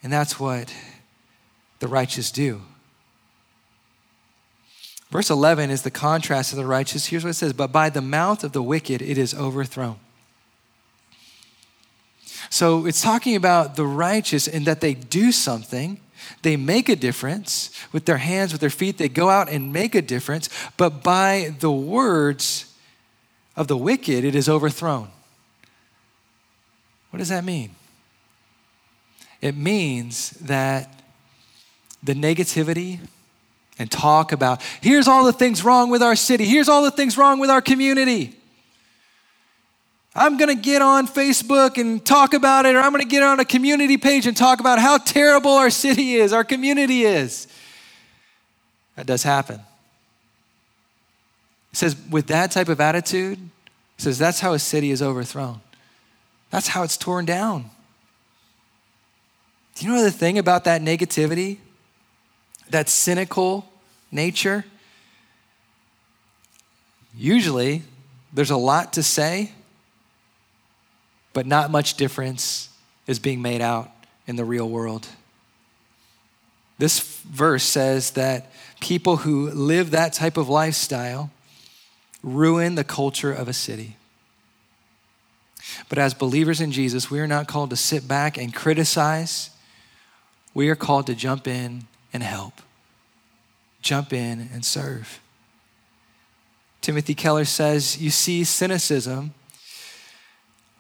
And 0.02 0.12
that's 0.12 0.40
what 0.40 0.74
the 1.80 1.88
righteous 1.88 2.32
do. 2.32 2.62
Verse 5.10 5.30
11 5.30 5.70
is 5.70 5.84
the 5.84 5.92
contrast 5.92 6.52
of 6.54 6.58
the 6.58 6.66
righteous. 6.66 7.06
Here's 7.06 7.24
what 7.24 7.30
it 7.30 7.36
says 7.36 7.54
But 7.54 7.72
by 7.72 7.90
the 7.90 8.02
mouth 8.02 8.44
of 8.44 8.52
the 8.52 8.64
wicked 8.64 9.02
it 9.02 9.18
is 9.18 9.34
overthrown. 9.34 10.00
So 12.50 12.86
it's 12.86 13.02
talking 13.02 13.36
about 13.36 13.76
the 13.76 13.86
righteous 13.86 14.48
in 14.48 14.64
that 14.66 14.82
they 14.82 14.94
do 14.94 15.32
something, 15.32 16.00
they 16.42 16.56
make 16.56 16.90
a 16.90 16.96
difference 16.96 17.70
with 17.92 18.06
their 18.06 18.18
hands, 18.18 18.52
with 18.52 18.62
their 18.62 18.70
feet, 18.70 18.98
they 18.98 19.10
go 19.10 19.30
out 19.30 19.50
and 19.50 19.74
make 19.74 19.96
a 19.96 20.02
difference, 20.02 20.50
but 20.78 21.04
by 21.04 21.56
the 21.60 21.72
words 21.72 22.74
of 23.56 23.68
the 23.68 23.78
wicked 23.78 24.24
it 24.24 24.36
is 24.36 24.50
overthrown. 24.50 25.10
What 27.10 27.20
does 27.20 27.30
that 27.30 27.44
mean? 27.44 27.76
It 29.42 29.56
means 29.56 30.32
that 30.32 31.02
the 32.02 32.14
negativity, 32.14 33.00
and 33.80 33.90
talk 33.90 34.32
about 34.32 34.62
here's 34.82 35.08
all 35.08 35.26
the 35.26 35.34
things 35.34 35.64
wrong 35.64 35.90
with 35.90 36.04
our 36.04 36.16
city, 36.16 36.46
here's 36.46 36.70
all 36.70 36.84
the 36.84 36.92
things 36.92 37.18
wrong 37.18 37.40
with 37.40 37.50
our 37.50 37.62
community. 37.62 38.36
I'm 40.16 40.38
going 40.38 40.56
to 40.56 40.62
get 40.62 40.82
on 40.82 41.08
Facebook 41.08 41.80
and 41.80 42.04
talk 42.06 42.34
about 42.34 42.66
it, 42.66 42.76
or 42.76 42.80
I'm 42.80 42.92
going 42.92 43.02
to 43.02 43.08
get 43.08 43.24
on 43.24 43.40
a 43.40 43.46
community 43.46 43.98
page 43.98 44.28
and 44.28 44.38
talk 44.38 44.60
about 44.60 44.78
how 44.80 44.98
terrible 44.98 45.52
our 45.52 45.72
city 45.72 46.14
is, 46.16 46.32
our 46.34 46.44
community 46.44 47.04
is. 47.04 47.48
That 48.96 49.08
does 49.08 49.24
happen. 49.24 49.60
It 51.72 51.78
says, 51.78 51.96
with 52.12 52.28
that 52.28 52.52
type 52.52 52.70
of 52.70 52.80
attitude, 52.80 53.40
it 53.40 54.02
says 54.02 54.20
that's 54.20 54.40
how 54.40 54.54
a 54.54 54.60
city 54.60 54.92
is 54.92 55.02
overthrown. 55.02 55.62
That's 56.52 56.68
how 56.68 56.84
it's 56.84 56.98
torn 56.98 57.26
down. 57.26 57.72
Do 59.76 59.86
you 59.88 59.92
know 59.92 60.04
the 60.04 60.12
thing 60.12 60.38
about 60.38 60.66
that 60.66 60.82
negativity? 60.82 61.58
That 62.70 62.90
cynical 62.90 63.68
nature? 64.12 64.66
Usually, 67.18 67.82
there's 68.32 68.52
a 68.52 68.58
lot 68.58 68.94
to 68.94 69.02
say, 69.02 69.52
but 71.34 71.46
not 71.46 71.72
much 71.72 71.96
difference 71.96 72.70
is 73.08 73.20
being 73.20 73.42
made 73.42 73.62
out 73.62 73.90
in 74.28 74.36
the 74.36 74.46
real 74.46 74.70
world. 74.70 75.08
This 76.78 77.00
verse 77.22 77.64
says 77.64 78.12
that 78.12 78.52
people 78.80 79.18
who 79.18 79.50
live 79.50 79.92
that 79.92 80.14
type 80.14 80.38
of 80.38 80.50
lifestyle 80.50 81.32
ruin 82.22 82.76
the 82.76 82.84
culture 82.84 83.32
of 83.32 83.48
a 83.48 83.54
city. 83.54 83.98
But 85.90 85.98
as 85.98 86.14
believers 86.14 86.62
in 86.62 86.72
Jesus, 86.72 87.10
we 87.10 87.20
are 87.20 87.28
not 87.28 87.48
called 87.48 87.70
to 87.72 87.76
sit 87.76 88.08
back 88.08 88.38
and 88.38 88.54
criticize. 88.54 89.50
We 90.54 90.70
are 90.70 90.76
called 90.76 91.08
to 91.08 91.16
jump 91.16 91.48
in 91.48 91.86
and 92.12 92.22
help, 92.22 92.62
jump 93.82 94.14
in 94.14 94.50
and 94.54 94.64
serve. 94.64 95.20
Timothy 96.82 97.16
Keller 97.16 97.46
says, 97.46 98.02
You 98.02 98.10
see, 98.10 98.44
cynicism. 98.44 99.34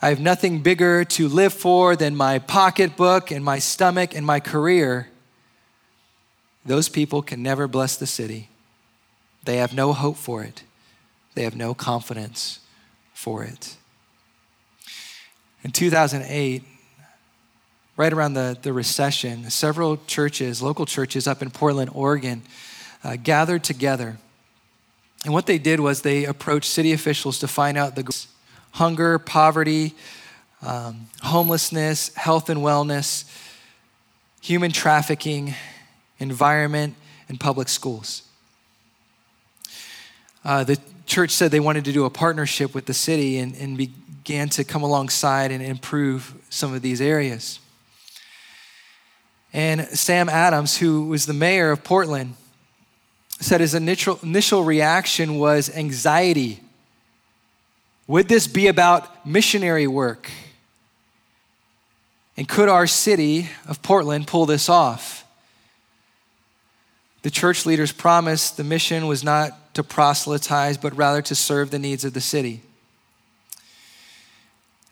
I 0.04 0.10
have 0.10 0.20
nothing 0.20 0.60
bigger 0.60 1.06
to 1.06 1.30
live 1.30 1.54
for 1.54 1.96
than 1.96 2.14
my 2.14 2.38
pocketbook 2.38 3.32
and 3.32 3.42
my 3.42 3.60
stomach 3.60 4.14
and 4.14 4.26
my 4.26 4.42
career. 4.42 5.08
Those 6.66 6.90
people 6.90 7.22
can 7.22 7.42
never 7.42 7.70
bless 7.70 7.96
the 7.96 8.06
city. 8.06 8.50
They 9.46 9.56
have 9.56 9.74
no 9.74 9.94
hope 9.94 10.18
for 10.18 10.44
it, 10.44 10.64
they 11.36 11.44
have 11.44 11.56
no 11.56 11.74
confidence 11.74 12.60
for 13.14 13.46
it. 13.46 13.78
In 15.64 15.72
2008, 15.72 16.64
right 17.96 18.12
around 18.12 18.34
the, 18.34 18.58
the 18.62 18.74
recession, 18.74 19.50
several 19.50 19.96
churches, 20.06 20.62
local 20.62 20.86
churches 20.86 21.28
up 21.28 21.42
in 21.42 21.50
Portland, 21.50 21.92
Oregon, 21.94 22.42
uh, 23.06 23.16
gathered 23.16 23.64
together. 23.64 24.18
And 25.24 25.34
what 25.34 25.46
they 25.46 25.60
did 25.60 25.80
was 25.80 26.02
they 26.02 26.26
approached 26.26 26.70
city 26.70 26.92
officials 26.92 27.40
to 27.40 27.48
find 27.48 27.78
out 27.78 27.96
the 27.96 28.33
hunger, 28.74 29.18
poverty, 29.18 29.94
um, 30.62 31.08
homelessness, 31.22 32.14
health 32.16 32.50
and 32.50 32.60
wellness, 32.62 33.26
human 34.42 34.72
trafficking, 34.72 35.54
environment, 36.20 36.96
and 37.30 37.40
public 37.40 37.70
schools. 37.70 38.24
Uh, 40.44 40.64
the 40.64 40.78
church 41.06 41.32
said 41.32 41.52
they 41.52 41.60
wanted 41.60 41.86
to 41.86 41.92
do 41.92 42.06
a 42.06 42.10
partnership 42.10 42.74
with 42.74 42.86
the 42.86 42.94
city 42.94 43.38
and, 43.38 43.56
and 43.56 43.78
began 43.78 44.50
to 44.50 44.64
come 44.64 44.84
alongside 44.84 45.52
and 45.52 45.64
improve 45.64 46.34
some 46.50 46.74
of 46.74 46.82
these 46.82 47.00
areas. 47.00 47.60
And 49.54 49.82
Sam 49.90 50.30
Adams, 50.30 50.78
who 50.78 51.06
was 51.06 51.28
the 51.28 51.34
mayor 51.34 51.70
of 51.70 51.84
Portland, 51.84 52.36
said 53.40 53.62
his 53.62 53.76
initial, 53.76 54.20
initial 54.24 54.64
reaction 54.64 55.38
was 55.38 55.70
anxiety. 55.76 56.63
Would 58.08 58.28
this 58.28 58.48
be 58.48 58.68
about 58.68 59.26
missionary 59.26 59.88
work? 59.88 60.30
And 62.36 62.48
could 62.48 62.68
our 62.68 62.88
city 62.88 63.50
of 63.68 63.82
Portland 63.82 64.28
pull 64.28 64.46
this 64.46 64.68
off? 64.68 65.26
The 67.22 67.32
church 67.32 67.66
leaders 67.66 67.92
promised 67.92 68.58
the 68.58 68.64
mission 68.64 69.08
was 69.08 69.24
not 69.24 69.74
to 69.76 69.84
proselytize, 69.84 70.78
but 70.78 70.96
rather 70.96 71.22
to 71.22 71.36
serve 71.36 71.72
the 71.72 71.80
needs 71.80 72.04
of 72.04 72.14
the 72.14 72.22
city. 72.22 72.62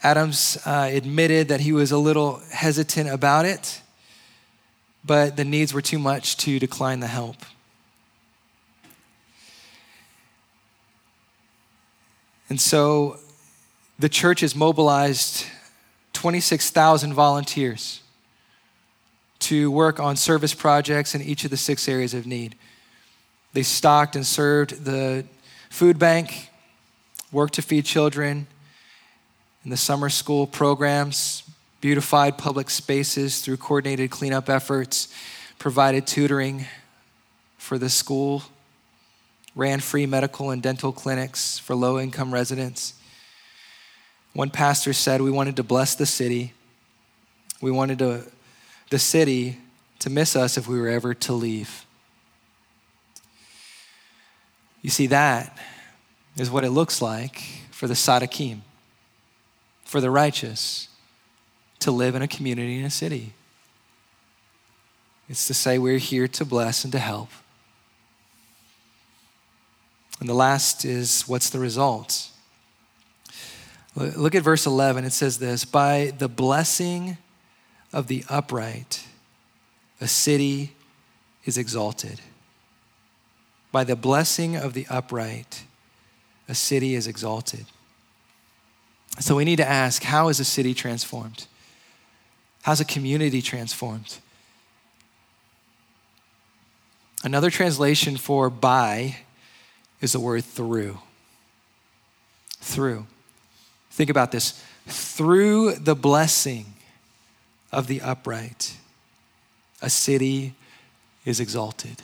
Adams 0.02 0.58
uh, 0.66 0.90
admitted 0.92 1.50
that 1.50 1.60
he 1.60 1.74
was 1.74 1.92
a 1.92 1.98
little 1.98 2.42
hesitant 2.52 3.10
about 3.10 3.46
it, 3.46 3.82
but 5.04 5.36
the 5.36 5.46
needs 5.46 5.74
were 5.74 5.82
too 5.82 6.00
much 6.00 6.38
to 6.38 6.58
decline 6.58 7.02
the 7.02 7.08
help. 7.08 7.36
And 12.52 12.60
so 12.60 13.16
the 13.98 14.10
church 14.10 14.42
has 14.42 14.58
mobilized 14.58 15.46
26,000 16.12 17.14
volunteers 17.14 18.02
to 19.40 19.72
work 19.72 20.02
on 20.02 20.18
service 20.18 20.54
projects 20.54 21.16
in 21.16 21.22
each 21.22 21.46
of 21.46 21.50
the 21.50 21.56
six 21.56 21.88
areas 21.88 22.14
of 22.14 22.28
need. 22.28 22.56
They 23.54 23.64
stocked 23.64 24.18
and 24.18 24.26
served 24.26 24.84
the 24.84 25.24
food 25.70 25.98
bank, 25.98 26.50
worked 27.32 27.54
to 27.54 27.62
feed 27.62 27.86
children, 27.86 28.48
in 29.64 29.72
the 29.72 29.78
summer 29.78 30.10
school 30.10 30.46
programs, 30.46 31.44
beautified 31.80 32.38
public 32.38 32.70
spaces 32.70 33.40
through 33.40 33.56
coordinated 33.56 34.12
cleanup 34.12 34.50
efforts, 34.50 35.08
provided 35.58 36.06
tutoring 36.06 36.66
for 37.58 37.78
the 37.78 37.90
school, 37.90 38.44
ran 39.56 39.80
free 39.80 40.06
medical 40.06 40.52
and 40.52 40.62
dental 40.62 40.92
clinics 40.92 41.60
for 41.60 41.76
low 41.76 42.00
income 42.00 42.34
residents. 42.34 42.94
One 44.34 44.50
pastor 44.50 44.94
said, 44.94 45.22
We 45.22 45.32
wanted 45.32 45.56
to 45.58 45.64
bless 45.64 45.96
the 45.96 46.06
city. 46.06 46.54
We 47.62 47.72
wanted 47.72 48.00
to, 48.00 48.24
the 48.90 49.00
city 49.00 49.58
to 50.00 50.10
miss 50.10 50.36
us 50.36 50.58
if 50.58 50.68
we 50.68 50.80
were 50.80 50.88
ever 50.88 51.14
to 51.14 51.34
leave. 51.34 51.86
You 54.82 54.90
see, 54.90 55.08
that 55.08 55.58
is 56.38 56.50
what 56.50 56.64
it 56.64 56.72
looks 56.72 57.02
like 57.02 57.42
for 57.72 57.88
the 57.88 57.94
Sadakim 57.94 58.62
for 59.92 60.00
the 60.00 60.10
righteous 60.10 60.88
to 61.80 61.92
live 61.92 62.16
in 62.16 62.22
a 62.22 62.28
community 62.28 62.80
in 62.80 62.86
a 62.86 62.90
city. 62.90 63.34
It's 65.28 65.48
to 65.48 65.54
say 65.54 65.78
we're 65.78 65.98
here 65.98 66.30
to 66.30 66.46
bless 66.46 66.86
and 66.86 66.94
to 66.94 67.00
help. 67.00 67.28
And 70.22 70.30
the 70.30 70.36
last 70.36 70.86
is 70.86 71.28
what's 71.28 71.50
the 71.50 71.58
result? 71.58 72.30
Look 73.96 74.36
at 74.36 74.44
verse 74.44 74.68
11. 74.68 75.04
It 75.04 75.14
says 75.14 75.40
this 75.40 75.66
By 75.66 76.14
the 76.18 76.30
blessing 76.30 77.18
of 77.92 78.06
the 78.06 78.24
upright, 78.30 79.04
a 80.00 80.08
city 80.08 80.74
is 81.44 81.58
exalted. 81.58 82.22
By 83.72 83.84
the 83.84 83.96
blessing 83.96 84.56
of 84.56 84.74
the 84.74 84.86
upright, 84.92 85.64
a 86.48 86.54
city 86.54 86.94
is 86.94 87.08
exalted. 87.08 87.66
So 89.20 89.36
we 89.36 89.44
need 89.44 89.58
to 89.58 89.68
ask 89.68 90.04
how 90.04 90.28
is 90.28 90.40
a 90.40 90.46
city 90.46 90.76
transformed? 90.76 91.48
How's 92.62 92.80
a 92.80 92.86
community 92.86 93.42
transformed? 93.42 94.20
Another 97.24 97.50
translation 97.50 98.18
for 98.18 98.52
by 98.52 99.18
is 100.02 100.14
the 100.14 100.20
word 100.20 100.44
through. 100.44 100.98
Through. 102.60 103.06
Think 103.92 104.10
about 104.10 104.32
this. 104.32 104.64
Through 104.88 105.76
the 105.76 105.96
blessing 105.96 106.66
of 107.72 107.88
the 107.88 108.02
upright, 108.02 108.76
a 109.82 109.90
city 109.90 110.56
is 111.24 111.40
exalted. 111.40 112.02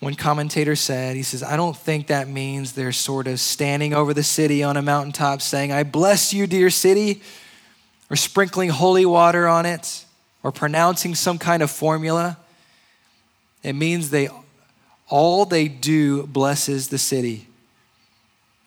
One 0.00 0.14
commentator 0.14 0.74
said, 0.74 1.14
he 1.14 1.22
says, 1.22 1.44
I 1.44 1.56
don't 1.56 1.76
think 1.76 2.08
that 2.08 2.26
means 2.26 2.72
they're 2.72 2.90
sort 2.90 3.28
of 3.28 3.38
standing 3.38 3.94
over 3.94 4.12
the 4.12 4.24
city 4.24 4.62
on 4.62 4.76
a 4.76 4.82
mountaintop 4.82 5.40
saying, 5.40 5.70
I 5.70 5.84
bless 5.84 6.32
you, 6.32 6.48
dear 6.48 6.70
city, 6.70 7.22
or 8.10 8.16
sprinkling 8.16 8.70
holy 8.70 9.06
water 9.06 9.46
on 9.46 9.64
it, 9.64 10.04
or 10.42 10.50
pronouncing 10.50 11.14
some 11.14 11.38
kind 11.38 11.62
of 11.62 11.70
formula. 11.70 12.36
It 13.62 13.74
means 13.74 14.10
they 14.10 14.28
all 15.12 15.44
they 15.44 15.68
do 15.68 16.26
blesses 16.26 16.88
the 16.88 16.96
city. 16.96 17.46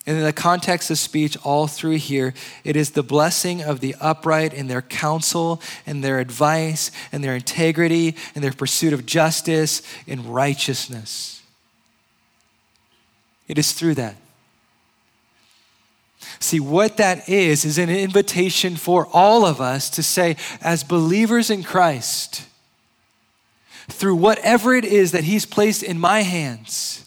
And 0.06 0.16
in 0.16 0.22
the 0.22 0.32
context 0.32 0.92
of 0.92 0.98
speech, 0.98 1.36
all 1.42 1.66
through 1.66 1.96
here, 1.96 2.34
it 2.62 2.76
is 2.76 2.90
the 2.90 3.02
blessing 3.02 3.62
of 3.64 3.80
the 3.80 3.96
upright 4.00 4.54
in 4.54 4.68
their 4.68 4.80
counsel 4.80 5.60
and 5.84 6.04
their 6.04 6.20
advice 6.20 6.92
and 7.10 7.24
their 7.24 7.34
integrity 7.34 8.14
and 8.36 8.44
their 8.44 8.52
pursuit 8.52 8.92
of 8.92 9.04
justice 9.04 9.82
and 10.06 10.24
righteousness. 10.32 11.42
It 13.48 13.58
is 13.58 13.72
through 13.72 13.94
that. 13.96 14.14
See, 16.38 16.60
what 16.60 16.96
that 16.98 17.28
is, 17.28 17.64
is 17.64 17.76
an 17.76 17.90
invitation 17.90 18.76
for 18.76 19.08
all 19.12 19.44
of 19.44 19.60
us 19.60 19.90
to 19.90 20.02
say, 20.04 20.36
as 20.60 20.84
believers 20.84 21.50
in 21.50 21.64
Christ, 21.64 22.46
through 23.88 24.16
whatever 24.16 24.74
it 24.74 24.84
is 24.84 25.12
that 25.12 25.24
He's 25.24 25.46
placed 25.46 25.82
in 25.82 25.98
my 25.98 26.22
hands, 26.22 27.06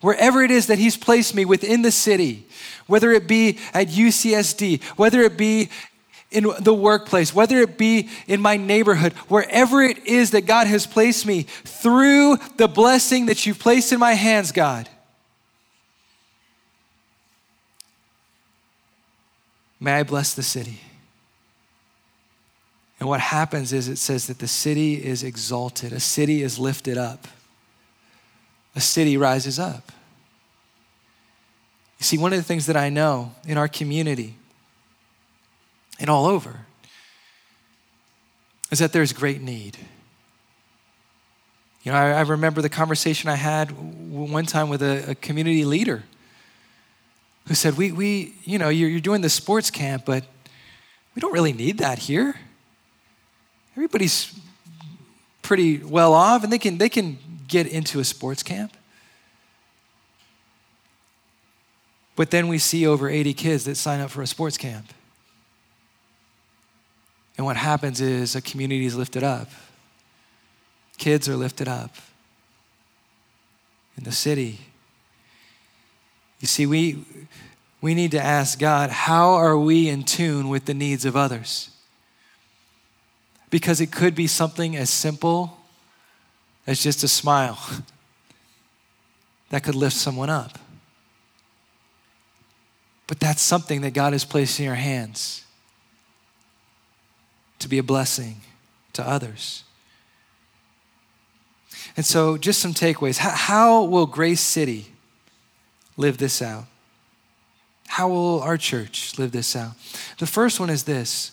wherever 0.00 0.42
it 0.42 0.50
is 0.50 0.66
that 0.66 0.78
He's 0.78 0.96
placed 0.96 1.34
me 1.34 1.44
within 1.44 1.82
the 1.82 1.90
city, 1.90 2.46
whether 2.86 3.12
it 3.12 3.26
be 3.26 3.58
at 3.74 3.88
UCSD, 3.88 4.82
whether 4.96 5.20
it 5.20 5.36
be 5.36 5.70
in 6.30 6.48
the 6.60 6.74
workplace, 6.74 7.34
whether 7.34 7.58
it 7.58 7.78
be 7.78 8.08
in 8.26 8.40
my 8.40 8.56
neighborhood, 8.56 9.12
wherever 9.28 9.82
it 9.82 10.06
is 10.06 10.32
that 10.32 10.42
God 10.42 10.66
has 10.66 10.86
placed 10.86 11.24
me, 11.24 11.42
through 11.42 12.36
the 12.56 12.68
blessing 12.68 13.26
that 13.26 13.46
you've 13.46 13.58
placed 13.58 13.92
in 13.92 14.00
my 14.00 14.14
hands, 14.14 14.52
God. 14.52 14.88
May 19.78 19.92
I 19.92 20.02
bless 20.02 20.34
the 20.34 20.42
city. 20.42 20.80
And 23.06 23.10
what 23.12 23.20
happens 23.20 23.72
is 23.72 23.86
it 23.86 23.98
says 23.98 24.26
that 24.26 24.40
the 24.40 24.48
city 24.48 24.94
is 24.94 25.22
exalted, 25.22 25.92
a 25.92 26.00
city 26.00 26.42
is 26.42 26.58
lifted 26.58 26.98
up, 26.98 27.28
a 28.74 28.80
city 28.80 29.16
rises 29.16 29.60
up. 29.60 29.92
You 32.00 32.04
see, 32.04 32.18
one 32.18 32.32
of 32.32 32.36
the 32.40 32.42
things 32.42 32.66
that 32.66 32.76
I 32.76 32.88
know 32.88 33.32
in 33.46 33.58
our 33.58 33.68
community 33.68 34.34
and 36.00 36.10
all 36.10 36.26
over 36.26 36.66
is 38.72 38.80
that 38.80 38.92
there's 38.92 39.12
great 39.12 39.40
need. 39.40 39.78
You 41.84 41.92
know, 41.92 41.98
I, 41.98 42.10
I 42.10 42.20
remember 42.22 42.60
the 42.60 42.68
conversation 42.68 43.30
I 43.30 43.36
had 43.36 43.70
one 44.10 44.46
time 44.46 44.68
with 44.68 44.82
a, 44.82 45.12
a 45.12 45.14
community 45.14 45.64
leader 45.64 46.02
who 47.46 47.54
said, 47.54 47.76
we, 47.76 47.92
we 47.92 48.34
you 48.42 48.58
know, 48.58 48.68
you're, 48.68 48.88
you're 48.88 48.98
doing 48.98 49.20
the 49.20 49.30
sports 49.30 49.70
camp, 49.70 50.04
but 50.04 50.24
we 51.14 51.20
don't 51.20 51.32
really 51.32 51.52
need 51.52 51.78
that 51.78 52.00
here. 52.00 52.34
Everybody's 53.76 54.34
pretty 55.42 55.78
well 55.78 56.14
off 56.14 56.42
and 56.42 56.52
they 56.52 56.58
can, 56.58 56.78
they 56.78 56.88
can 56.88 57.18
get 57.46 57.66
into 57.66 58.00
a 58.00 58.04
sports 58.04 58.42
camp. 58.42 58.72
But 62.16 62.30
then 62.30 62.48
we 62.48 62.58
see 62.58 62.86
over 62.86 63.08
80 63.08 63.34
kids 63.34 63.64
that 63.66 63.76
sign 63.76 64.00
up 64.00 64.10
for 64.10 64.22
a 64.22 64.26
sports 64.26 64.56
camp. 64.56 64.86
And 67.36 67.44
what 67.44 67.56
happens 67.56 68.00
is 68.00 68.34
a 68.34 68.40
community 68.40 68.86
is 68.86 68.96
lifted 68.96 69.22
up. 69.22 69.50
Kids 70.96 71.28
are 71.28 71.36
lifted 71.36 71.68
up 71.68 71.94
in 73.98 74.04
the 74.04 74.12
city. 74.12 74.60
You 76.40 76.46
see, 76.46 76.64
we, 76.64 77.04
we 77.82 77.94
need 77.94 78.12
to 78.12 78.20
ask 78.20 78.58
God, 78.58 78.88
how 78.88 79.34
are 79.34 79.58
we 79.58 79.90
in 79.90 80.04
tune 80.04 80.48
with 80.48 80.64
the 80.64 80.74
needs 80.74 81.04
of 81.04 81.14
others? 81.14 81.70
Because 83.50 83.80
it 83.80 83.92
could 83.92 84.14
be 84.14 84.26
something 84.26 84.76
as 84.76 84.90
simple 84.90 85.58
as 86.66 86.82
just 86.82 87.04
a 87.04 87.08
smile 87.08 87.58
that 89.50 89.62
could 89.62 89.74
lift 89.74 89.96
someone 89.96 90.30
up. 90.30 90.58
But 93.06 93.20
that's 93.20 93.40
something 93.40 93.82
that 93.82 93.94
God 93.94 94.12
has 94.12 94.24
placed 94.24 94.58
in 94.58 94.64
your 94.64 94.74
hands 94.74 95.44
to 97.60 97.68
be 97.68 97.78
a 97.78 97.82
blessing 97.82 98.40
to 98.94 99.06
others. 99.06 99.62
And 101.96 102.04
so, 102.04 102.36
just 102.36 102.60
some 102.60 102.74
takeaways. 102.74 103.18
How, 103.18 103.30
how, 103.30 103.84
will 103.84 104.06
Grace 104.06 104.40
City 104.40 104.86
live 105.96 106.18
this 106.18 106.42
out? 106.42 106.64
How 107.86 108.08
will 108.08 108.40
our 108.40 108.58
church 108.58 109.18
live 109.18 109.32
this 109.32 109.56
out? 109.56 109.72
The 110.18 110.26
first 110.26 110.60
one 110.60 110.68
is 110.68 110.84
this 110.84 111.32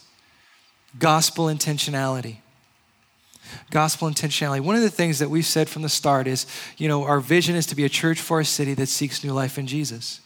gospel 0.98 1.46
intentionality. 1.46 2.38
Gospel 3.70 4.10
intentionality. 4.10 4.62
One 4.62 4.76
of 4.76 4.82
the 4.82 4.90
things 4.90 5.20
that 5.20 5.30
we've 5.30 5.46
said 5.46 5.70
from 5.70 5.82
the 5.82 5.90
start 5.90 6.28
is, 6.28 6.46
you 6.78 6.88
know, 6.88 7.04
our 7.04 7.20
vision 7.20 7.56
is 7.56 7.66
to 7.68 7.76
be 7.76 7.86
a 7.86 7.90
church 7.90 8.20
for 8.20 8.40
a 8.40 8.46
city 8.46 8.74
that 8.76 8.88
seeks 8.88 9.24
new 9.24 9.34
life 9.34 9.58
in 9.58 9.68
Jesus. 9.68 10.22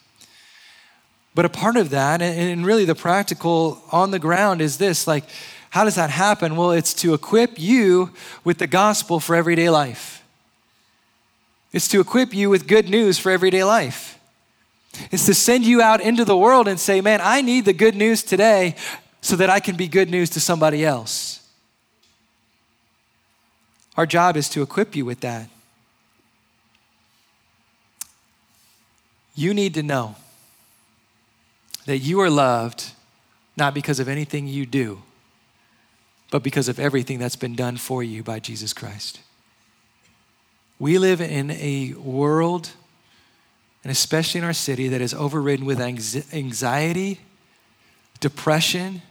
But 1.35 1.45
a 1.45 1.49
part 1.49 1.77
of 1.77 1.91
that, 1.91 2.21
and 2.21 2.65
really 2.65 2.85
the 2.85 2.95
practical 2.95 3.83
on 3.91 4.11
the 4.11 4.19
ground, 4.19 4.61
is 4.61 4.77
this 4.77 5.05
like, 5.05 5.23
how 5.69 5.83
does 5.83 5.95
that 5.95 6.09
happen? 6.09 6.55
Well, 6.55 6.71
it's 6.71 6.93
to 6.95 7.13
equip 7.13 7.59
you 7.59 8.11
with 8.43 8.57
the 8.57 8.67
gospel 8.67 9.19
for 9.19 9.35
everyday 9.35 9.69
life. 9.69 10.23
It's 11.73 11.87
to 11.89 11.99
equip 11.99 12.33
you 12.33 12.49
with 12.49 12.67
good 12.67 12.89
news 12.89 13.19
for 13.19 13.31
everyday 13.31 13.63
life. 13.63 14.17
It's 15.11 15.25
to 15.27 15.33
send 15.33 15.65
you 15.65 15.81
out 15.81 16.01
into 16.01 16.25
the 16.25 16.37
world 16.37 16.67
and 16.67 16.79
say, 16.79 17.01
man, 17.01 17.19
I 17.21 17.41
need 17.41 17.65
the 17.65 17.73
good 17.73 17.95
news 17.95 18.23
today 18.23 18.75
so 19.27 19.35
that 19.35 19.49
I 19.49 19.59
can 19.59 19.75
be 19.75 19.89
good 19.89 20.09
news 20.09 20.29
to 20.29 20.39
somebody 20.39 20.85
else. 20.85 21.45
Our 23.97 24.05
job 24.05 24.37
is 24.37 24.47
to 24.51 24.61
equip 24.61 24.95
you 24.95 25.03
with 25.03 25.19
that. 25.19 25.49
You 29.35 29.53
need 29.53 29.73
to 29.73 29.83
know 29.83 30.15
that 31.87 31.97
you 31.97 32.21
are 32.21 32.29
loved 32.29 32.91
not 33.57 33.73
because 33.73 33.99
of 33.99 34.07
anything 34.07 34.47
you 34.47 34.65
do, 34.65 35.01
but 36.31 36.41
because 36.41 36.69
of 36.69 36.79
everything 36.79 37.19
that's 37.19 37.35
been 37.35 37.53
done 37.53 37.75
for 37.75 38.01
you 38.01 38.23
by 38.23 38.39
Jesus 38.39 38.71
Christ. 38.71 39.19
We 40.79 40.97
live 40.97 41.19
in 41.19 41.51
a 41.51 41.95
world, 41.97 42.69
and 43.83 43.91
especially 43.91 44.37
in 44.37 44.45
our 44.45 44.53
city, 44.53 44.87
that 44.87 45.01
is 45.01 45.13
overridden 45.13 45.65
with 45.65 45.81
anxiety, 45.81 47.19
depression, 48.21 49.01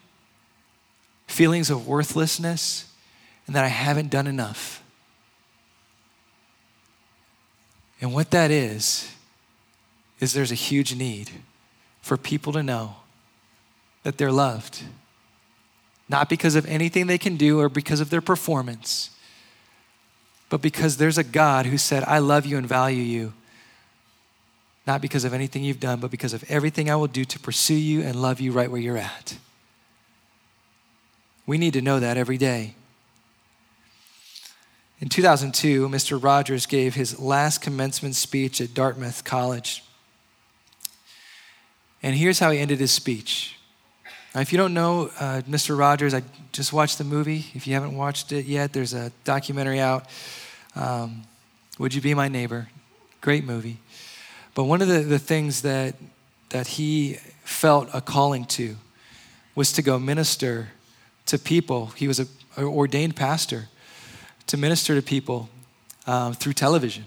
feelings 1.27 1.71
of 1.71 1.87
worthlessness, 1.87 2.93
and 3.47 3.55
that 3.55 3.65
I 3.65 3.69
haven't 3.69 4.11
done 4.11 4.27
enough. 4.27 4.83
And 8.01 8.13
what 8.13 8.31
that 8.31 8.51
is, 8.51 9.13
is 10.21 10.33
there's 10.33 10.53
a 10.53 10.57
huge 10.57 10.95
need 10.95 11.31
for 12.03 12.17
people 12.17 12.53
to 12.53 12.63
know 12.63 12.97
that 14.03 14.19
they're 14.19 14.33
loved 14.33 14.83
not 16.09 16.29
because 16.29 16.55
of 16.55 16.67
anything 16.67 17.07
they 17.07 17.19
can 17.19 17.37
do 17.37 17.61
or 17.61 17.69
because 17.69 18.01
of 18.01 18.11
their 18.11 18.21
performance, 18.21 19.11
but 20.49 20.63
because 20.63 20.97
there's 20.97 21.19
a 21.19 21.25
God 21.25 21.67
who 21.67 21.79
said, 21.79 22.05
I 22.05 22.21
love 22.21 22.47
you 22.47 22.57
and 22.59 22.67
value 22.67 23.03
you. 23.03 23.33
Not 24.87 25.03
because 25.03 25.25
of 25.25 25.35
anything 25.35 25.65
you've 25.65 25.81
done, 25.81 25.99
but 25.99 26.13
because 26.13 26.33
of 26.33 26.45
everything 26.49 26.89
I 26.89 26.95
will 26.95 27.09
do 27.09 27.25
to 27.25 27.41
pursue 27.41 27.75
you 27.75 28.03
and 28.03 28.15
love 28.23 28.41
you 28.41 28.53
right 28.53 28.71
where 28.71 28.81
you're 28.81 28.97
at. 28.97 29.37
We 31.47 31.59
need 31.59 31.75
to 31.75 31.81
know 31.81 32.01
that 32.01 32.17
every 32.17 32.39
day. 32.39 32.75
In 34.99 35.09
2002, 35.09 35.89
Mr. 35.89 36.23
Rogers 36.23 36.67
gave 36.67 36.95
his 36.95 37.21
last 37.21 37.61
commencement 37.61 38.17
speech 38.17 38.61
at 38.61 38.75
Dartmouth 38.75 39.25
College. 39.25 39.85
And 42.03 42.17
here's 42.17 42.39
how 42.39 42.51
he 42.51 42.59
ended 42.59 42.81
his 42.81 42.93
speech. 42.93 43.59
Now, 44.35 44.41
if 44.41 44.53
you 44.53 44.59
don't 44.59 44.75
know 44.75 45.11
uh, 45.21 45.43
Mr. 45.49 45.79
Rogers, 45.79 46.15
I 46.15 46.23
just 46.53 46.73
watched 46.73 46.99
the 46.99 47.05
movie. 47.05 47.47
If 47.55 47.67
you 47.67 47.75
haven't 47.75 47.97
watched 47.97 48.33
it 48.33 48.47
yet, 48.47 48.73
there's 48.73 48.95
a 48.95 49.13
documentary 49.25 49.81
out. 49.81 50.07
Um, 50.75 51.23
Would 51.79 51.95
You 51.95 52.01
Be 52.01 52.15
My 52.15 52.29
Neighbor? 52.29 52.69
Great 53.21 53.45
movie. 53.45 53.79
But 54.55 54.65
one 54.65 54.83
of 54.83 54.89
the, 54.89 55.01
the 55.01 55.19
things 55.19 55.63
that, 55.63 55.95
that 56.49 56.67
he 56.67 57.19
felt 57.45 57.89
a 57.93 58.01
calling 58.01 58.47
to 58.47 58.77
was 59.55 59.73
to 59.73 59.83
go 59.83 59.99
minister 59.99 60.69
to 61.27 61.39
people. 61.39 61.87
He 61.97 62.09
was 62.09 62.19
an 62.19 62.29
ordained 62.57 63.17
pastor 63.17 63.69
to 64.47 64.57
minister 64.57 64.95
to 64.95 65.03
people 65.03 65.49
um, 66.07 66.35
through 66.35 66.53
television. 66.55 67.05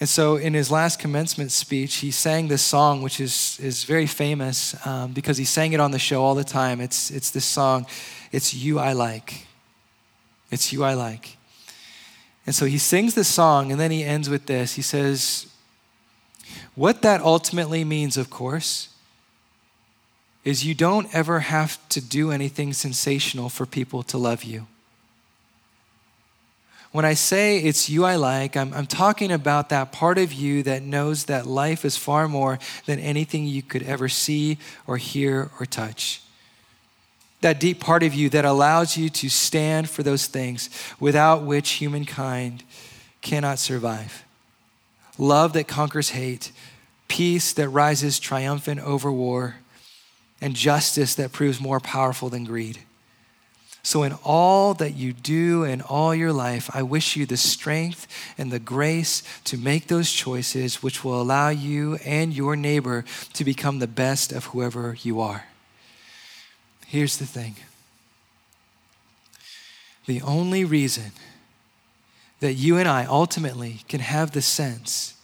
And 0.00 0.08
so, 0.08 0.36
in 0.36 0.54
his 0.54 0.70
last 0.70 1.00
commencement 1.00 1.50
speech, 1.50 1.96
he 1.96 2.12
sang 2.12 2.46
this 2.46 2.62
song, 2.62 3.02
which 3.02 3.18
is, 3.18 3.58
is 3.60 3.82
very 3.82 4.06
famous 4.06 4.74
um, 4.86 5.12
because 5.12 5.38
he 5.38 5.44
sang 5.44 5.72
it 5.72 5.80
on 5.80 5.90
the 5.90 5.98
show 5.98 6.22
all 6.22 6.36
the 6.36 6.44
time. 6.44 6.80
It's, 6.80 7.10
it's 7.10 7.30
this 7.30 7.44
song, 7.44 7.84
It's 8.30 8.54
You 8.54 8.78
I 8.78 8.92
Like. 8.92 9.46
It's 10.52 10.72
You 10.72 10.84
I 10.84 10.94
Like. 10.94 11.36
And 12.46 12.54
so 12.54 12.64
he 12.64 12.78
sings 12.78 13.14
this 13.14 13.28
song, 13.28 13.72
and 13.72 13.80
then 13.80 13.90
he 13.90 14.04
ends 14.04 14.30
with 14.30 14.46
this. 14.46 14.76
He 14.76 14.82
says, 14.82 15.48
What 16.76 17.02
that 17.02 17.20
ultimately 17.20 17.82
means, 17.82 18.16
of 18.16 18.30
course, 18.30 18.90
is 20.48 20.64
you 20.64 20.74
don't 20.74 21.14
ever 21.14 21.40
have 21.40 21.78
to 21.90 22.00
do 22.00 22.30
anything 22.30 22.72
sensational 22.72 23.50
for 23.50 23.66
people 23.66 24.02
to 24.02 24.16
love 24.16 24.44
you. 24.44 24.66
When 26.90 27.04
I 27.04 27.12
say 27.12 27.58
it's 27.58 27.90
you 27.90 28.06
I 28.06 28.16
like, 28.16 28.56
I'm, 28.56 28.72
I'm 28.72 28.86
talking 28.86 29.30
about 29.30 29.68
that 29.68 29.92
part 29.92 30.16
of 30.16 30.32
you 30.32 30.62
that 30.62 30.82
knows 30.82 31.26
that 31.26 31.46
life 31.46 31.84
is 31.84 31.98
far 31.98 32.28
more 32.28 32.58
than 32.86 32.98
anything 32.98 33.46
you 33.46 33.60
could 33.60 33.82
ever 33.82 34.08
see 34.08 34.56
or 34.86 34.96
hear 34.96 35.50
or 35.60 35.66
touch. 35.66 36.22
That 37.42 37.60
deep 37.60 37.78
part 37.78 38.02
of 38.02 38.14
you 38.14 38.30
that 38.30 38.46
allows 38.46 38.96
you 38.96 39.10
to 39.10 39.28
stand 39.28 39.90
for 39.90 40.02
those 40.02 40.28
things 40.28 40.70
without 40.98 41.42
which 41.42 41.72
humankind 41.72 42.64
cannot 43.20 43.58
survive. 43.58 44.24
Love 45.18 45.52
that 45.52 45.68
conquers 45.68 46.08
hate, 46.08 46.52
peace 47.06 47.52
that 47.52 47.68
rises 47.68 48.18
triumphant 48.18 48.80
over 48.80 49.12
war, 49.12 49.56
and 50.40 50.54
justice 50.54 51.14
that 51.16 51.32
proves 51.32 51.60
more 51.60 51.80
powerful 51.80 52.28
than 52.28 52.44
greed. 52.44 52.78
So, 53.82 54.02
in 54.02 54.12
all 54.24 54.74
that 54.74 54.96
you 54.96 55.12
do 55.12 55.64
in 55.64 55.80
all 55.80 56.14
your 56.14 56.32
life, 56.32 56.68
I 56.74 56.82
wish 56.82 57.16
you 57.16 57.24
the 57.26 57.36
strength 57.36 58.06
and 58.36 58.50
the 58.50 58.58
grace 58.58 59.22
to 59.44 59.56
make 59.56 59.86
those 59.86 60.12
choices 60.12 60.82
which 60.82 61.04
will 61.04 61.20
allow 61.20 61.48
you 61.48 61.96
and 62.04 62.34
your 62.34 62.54
neighbor 62.56 63.04
to 63.32 63.44
become 63.44 63.78
the 63.78 63.86
best 63.86 64.32
of 64.32 64.46
whoever 64.46 64.96
you 65.02 65.20
are. 65.20 65.46
Here's 66.86 67.16
the 67.16 67.26
thing 67.26 67.56
the 70.06 70.22
only 70.22 70.64
reason 70.64 71.12
that 72.40 72.54
you 72.54 72.78
and 72.78 72.88
I 72.88 73.04
ultimately 73.04 73.80
can 73.88 74.00
have 74.00 74.32
the 74.32 74.42
sense 74.42 75.14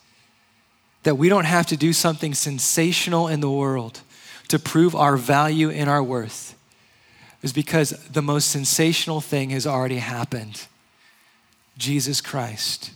that 1.04 1.16
we 1.16 1.28
don't 1.28 1.44
have 1.44 1.66
to 1.66 1.76
do 1.76 1.92
something 1.92 2.34
sensational 2.34 3.28
in 3.28 3.40
the 3.40 3.50
world 3.50 4.00
to 4.48 4.58
prove 4.58 4.94
our 4.94 5.16
value 5.16 5.70
and 5.70 5.88
our 5.88 6.02
worth 6.02 6.54
is 7.42 7.52
because 7.52 7.90
the 8.10 8.22
most 8.22 8.50
sensational 8.50 9.20
thing 9.20 9.50
has 9.50 9.66
already 9.66 9.98
happened 9.98 10.66
Jesus 11.76 12.20
Christ 12.20 12.92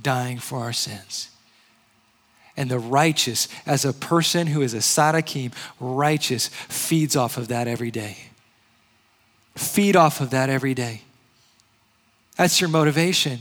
dying 0.00 0.38
for 0.38 0.60
our 0.60 0.72
sins. 0.72 1.28
And 2.56 2.70
the 2.70 2.78
righteous, 2.78 3.48
as 3.66 3.84
a 3.84 3.92
person 3.92 4.46
who 4.46 4.62
is 4.62 4.74
a 4.74 4.78
Sadakim, 4.78 5.52
righteous, 5.80 6.48
feeds 6.48 7.16
off 7.16 7.36
of 7.36 7.48
that 7.48 7.66
every 7.66 7.90
day. 7.90 8.16
Feed 9.56 9.96
off 9.96 10.20
of 10.20 10.30
that 10.30 10.50
every 10.50 10.74
day. 10.74 11.02
That's 12.36 12.60
your 12.60 12.70
motivation. 12.70 13.40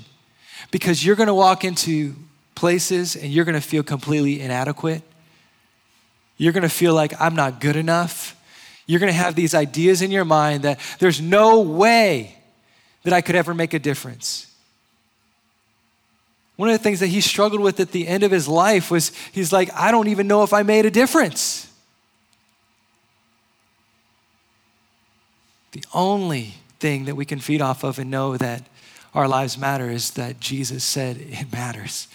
Because 0.72 1.06
you're 1.06 1.16
going 1.16 1.28
to 1.28 1.34
walk 1.34 1.64
into 1.64 2.16
places 2.56 3.16
and 3.16 3.32
you're 3.32 3.46
going 3.46 3.60
to 3.60 3.66
feel 3.66 3.84
completely 3.84 4.42
inadequate. 4.42 5.04
You're 6.42 6.54
going 6.54 6.64
to 6.64 6.70
feel 6.70 6.96
like 6.96 7.14
I'm 7.22 7.36
not 7.36 7.62
good 7.62 7.76
enough. 7.76 8.36
You're 8.88 9.00
going 9.00 9.12
to 9.12 9.18
have 9.18 9.36
these 9.36 9.54
ideas 9.54 10.02
in 10.02 10.10
your 10.10 10.26
mind 10.26 10.64
that 10.64 10.80
there's 10.98 11.22
no 11.22 11.60
way 11.62 12.36
that 13.04 13.14
I 13.14 13.22
could 13.22 13.36
ever 13.36 13.54
make 13.54 13.76
a 13.76 13.80
difference. 13.80 14.52
One 16.56 16.68
of 16.68 16.74
the 16.74 16.84
things 16.84 17.00
that 17.02 17.08
he 17.10 17.22
struggled 17.22 17.62
with 17.62 17.80
at 17.80 17.92
the 17.92 18.08
end 18.08 18.24
of 18.24 18.32
his 18.32 18.48
life 18.48 18.90
was 18.90 19.12
he's 19.32 19.54
like, 19.54 19.72
I 19.76 19.92
don't 19.92 20.08
even 20.08 20.26
know 20.26 20.42
if 20.42 20.52
I 20.52 20.64
made 20.64 20.88
a 20.88 20.90
difference. 20.90 21.72
The 25.74 25.84
only 25.94 26.56
thing 26.80 27.06
that 27.06 27.14
we 27.14 27.24
can 27.24 27.38
feed 27.40 27.62
off 27.62 27.84
of 27.84 28.00
and 28.00 28.10
know 28.10 28.36
that 28.38 28.64
our 29.14 29.28
lives 29.28 29.60
matter 29.60 29.92
is 29.92 30.10
that 30.12 30.40
Jesus 30.40 30.84
said 30.84 31.18
it 31.18 31.52
matters. 31.52 32.08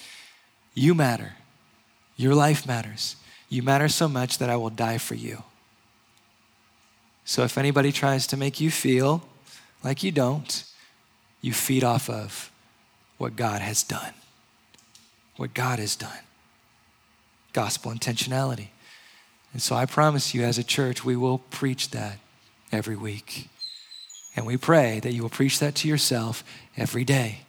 You 0.75 0.97
matter. 0.97 1.35
Your 2.17 2.35
life 2.35 2.67
matters. 2.67 3.15
You 3.49 3.63
matter 3.63 3.89
so 3.89 4.09
much 4.09 4.39
that 4.39 4.51
I 4.51 4.57
will 4.57 4.71
die 4.71 4.99
for 4.99 5.15
you. 5.15 5.43
So 7.25 7.43
if 7.43 7.59
anybody 7.59 7.93
tries 7.93 8.27
to 8.29 8.37
make 8.37 8.61
you 8.61 8.71
feel 8.71 9.23
like 9.83 10.03
you 10.03 10.13
don't, 10.13 10.65
you 11.41 11.53
feed 11.53 11.85
off 11.85 12.09
of 12.09 12.51
what 13.19 13.37
God 13.37 13.61
has 13.61 13.83
done. 13.83 14.15
What 15.37 15.55
God 15.55 15.79
has 15.79 15.97
done. 15.97 16.19
Gospel 17.53 17.93
intentionality. 17.93 18.69
And 19.53 19.63
so 19.63 19.75
I 19.75 19.87
promise 19.87 20.35
you, 20.35 20.43
as 20.43 20.59
a 20.59 20.65
church, 20.65 21.05
we 21.05 21.17
will 21.17 21.39
preach 21.39 21.91
that 21.91 22.19
every 22.73 22.97
week. 22.97 23.49
And 24.35 24.45
we 24.45 24.57
pray 24.57 25.01
that 25.01 25.13
you 25.13 25.23
will 25.23 25.31
preach 25.31 25.59
that 25.61 25.75
to 25.77 25.89
yourself 25.89 26.45
every 26.77 27.05
day. 27.05 27.41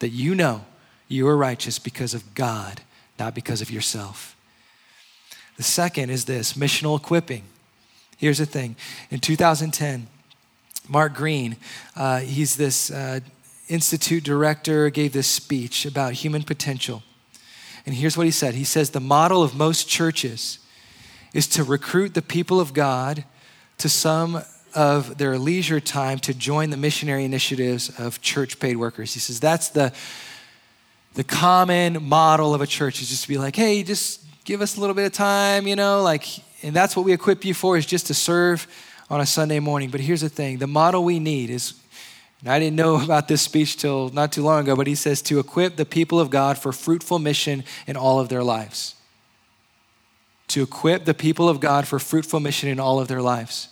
That 0.00 0.10
you 0.10 0.34
know 0.34 0.66
you 1.08 1.26
are 1.28 1.36
righteous 1.36 1.78
because 1.78 2.12
of 2.12 2.34
God, 2.34 2.82
not 3.18 3.34
because 3.34 3.62
of 3.62 3.70
yourself. 3.70 4.36
The 5.56 5.62
second 5.62 6.10
is 6.10 6.24
this 6.24 6.54
missional 6.54 6.98
equipping. 6.98 7.44
Here's 8.16 8.38
the 8.38 8.46
thing 8.46 8.76
in 9.10 9.20
2010, 9.20 10.06
Mark 10.88 11.14
Greene, 11.14 11.56
uh, 11.96 12.20
he's 12.20 12.56
this 12.56 12.90
uh, 12.90 13.20
institute 13.68 14.24
director, 14.24 14.90
gave 14.90 15.12
this 15.12 15.26
speech 15.26 15.86
about 15.86 16.14
human 16.14 16.42
potential. 16.42 17.02
And 17.84 17.94
here's 17.94 18.16
what 18.16 18.26
he 18.26 18.30
said 18.30 18.54
He 18.54 18.64
says, 18.64 18.90
The 18.90 19.00
model 19.00 19.42
of 19.42 19.54
most 19.54 19.88
churches 19.88 20.58
is 21.32 21.46
to 21.48 21.64
recruit 21.64 22.14
the 22.14 22.22
people 22.22 22.60
of 22.60 22.74
God 22.74 23.24
to 23.78 23.88
some 23.88 24.42
of 24.74 25.18
their 25.18 25.38
leisure 25.38 25.80
time 25.80 26.18
to 26.20 26.34
join 26.34 26.70
the 26.70 26.76
missionary 26.76 27.24
initiatives 27.24 27.90
of 27.98 28.20
church 28.20 28.58
paid 28.58 28.76
workers. 28.76 29.14
He 29.14 29.20
says 29.20 29.40
that's 29.40 29.68
the, 29.68 29.92
the 31.14 31.24
common 31.24 32.02
model 32.02 32.54
of 32.54 32.60
a 32.60 32.66
church 32.66 33.02
is 33.02 33.08
just 33.10 33.22
to 33.22 33.28
be 33.28 33.38
like, 33.38 33.56
hey, 33.56 33.82
just 33.82 34.21
give 34.44 34.60
us 34.60 34.76
a 34.76 34.80
little 34.80 34.94
bit 34.94 35.06
of 35.06 35.12
time, 35.12 35.66
you 35.66 35.76
know, 35.76 36.02
like, 36.02 36.26
and 36.62 36.74
that's 36.74 36.96
what 36.96 37.04
we 37.04 37.12
equip 37.12 37.44
you 37.44 37.54
for 37.54 37.76
is 37.76 37.86
just 37.86 38.06
to 38.08 38.14
serve 38.14 38.66
on 39.10 39.20
a 39.20 39.26
Sunday 39.26 39.60
morning. 39.60 39.90
But 39.90 40.00
here's 40.00 40.22
the 40.22 40.28
thing 40.28 40.58
the 40.58 40.66
model 40.66 41.04
we 41.04 41.18
need 41.18 41.50
is, 41.50 41.74
and 42.40 42.50
I 42.50 42.58
didn't 42.58 42.76
know 42.76 42.96
about 43.02 43.28
this 43.28 43.42
speech 43.42 43.76
till 43.76 44.08
not 44.10 44.32
too 44.32 44.42
long 44.42 44.62
ago, 44.62 44.76
but 44.76 44.86
he 44.86 44.94
says 44.94 45.22
to 45.22 45.38
equip 45.38 45.76
the 45.76 45.84
people 45.84 46.20
of 46.20 46.30
God 46.30 46.58
for 46.58 46.72
fruitful 46.72 47.18
mission 47.18 47.64
in 47.86 47.96
all 47.96 48.20
of 48.20 48.28
their 48.28 48.42
lives. 48.42 48.94
To 50.48 50.62
equip 50.62 51.04
the 51.04 51.14
people 51.14 51.48
of 51.48 51.60
God 51.60 51.86
for 51.86 51.98
fruitful 51.98 52.40
mission 52.40 52.68
in 52.68 52.78
all 52.78 53.00
of 53.00 53.08
their 53.08 53.22
lives. 53.22 53.68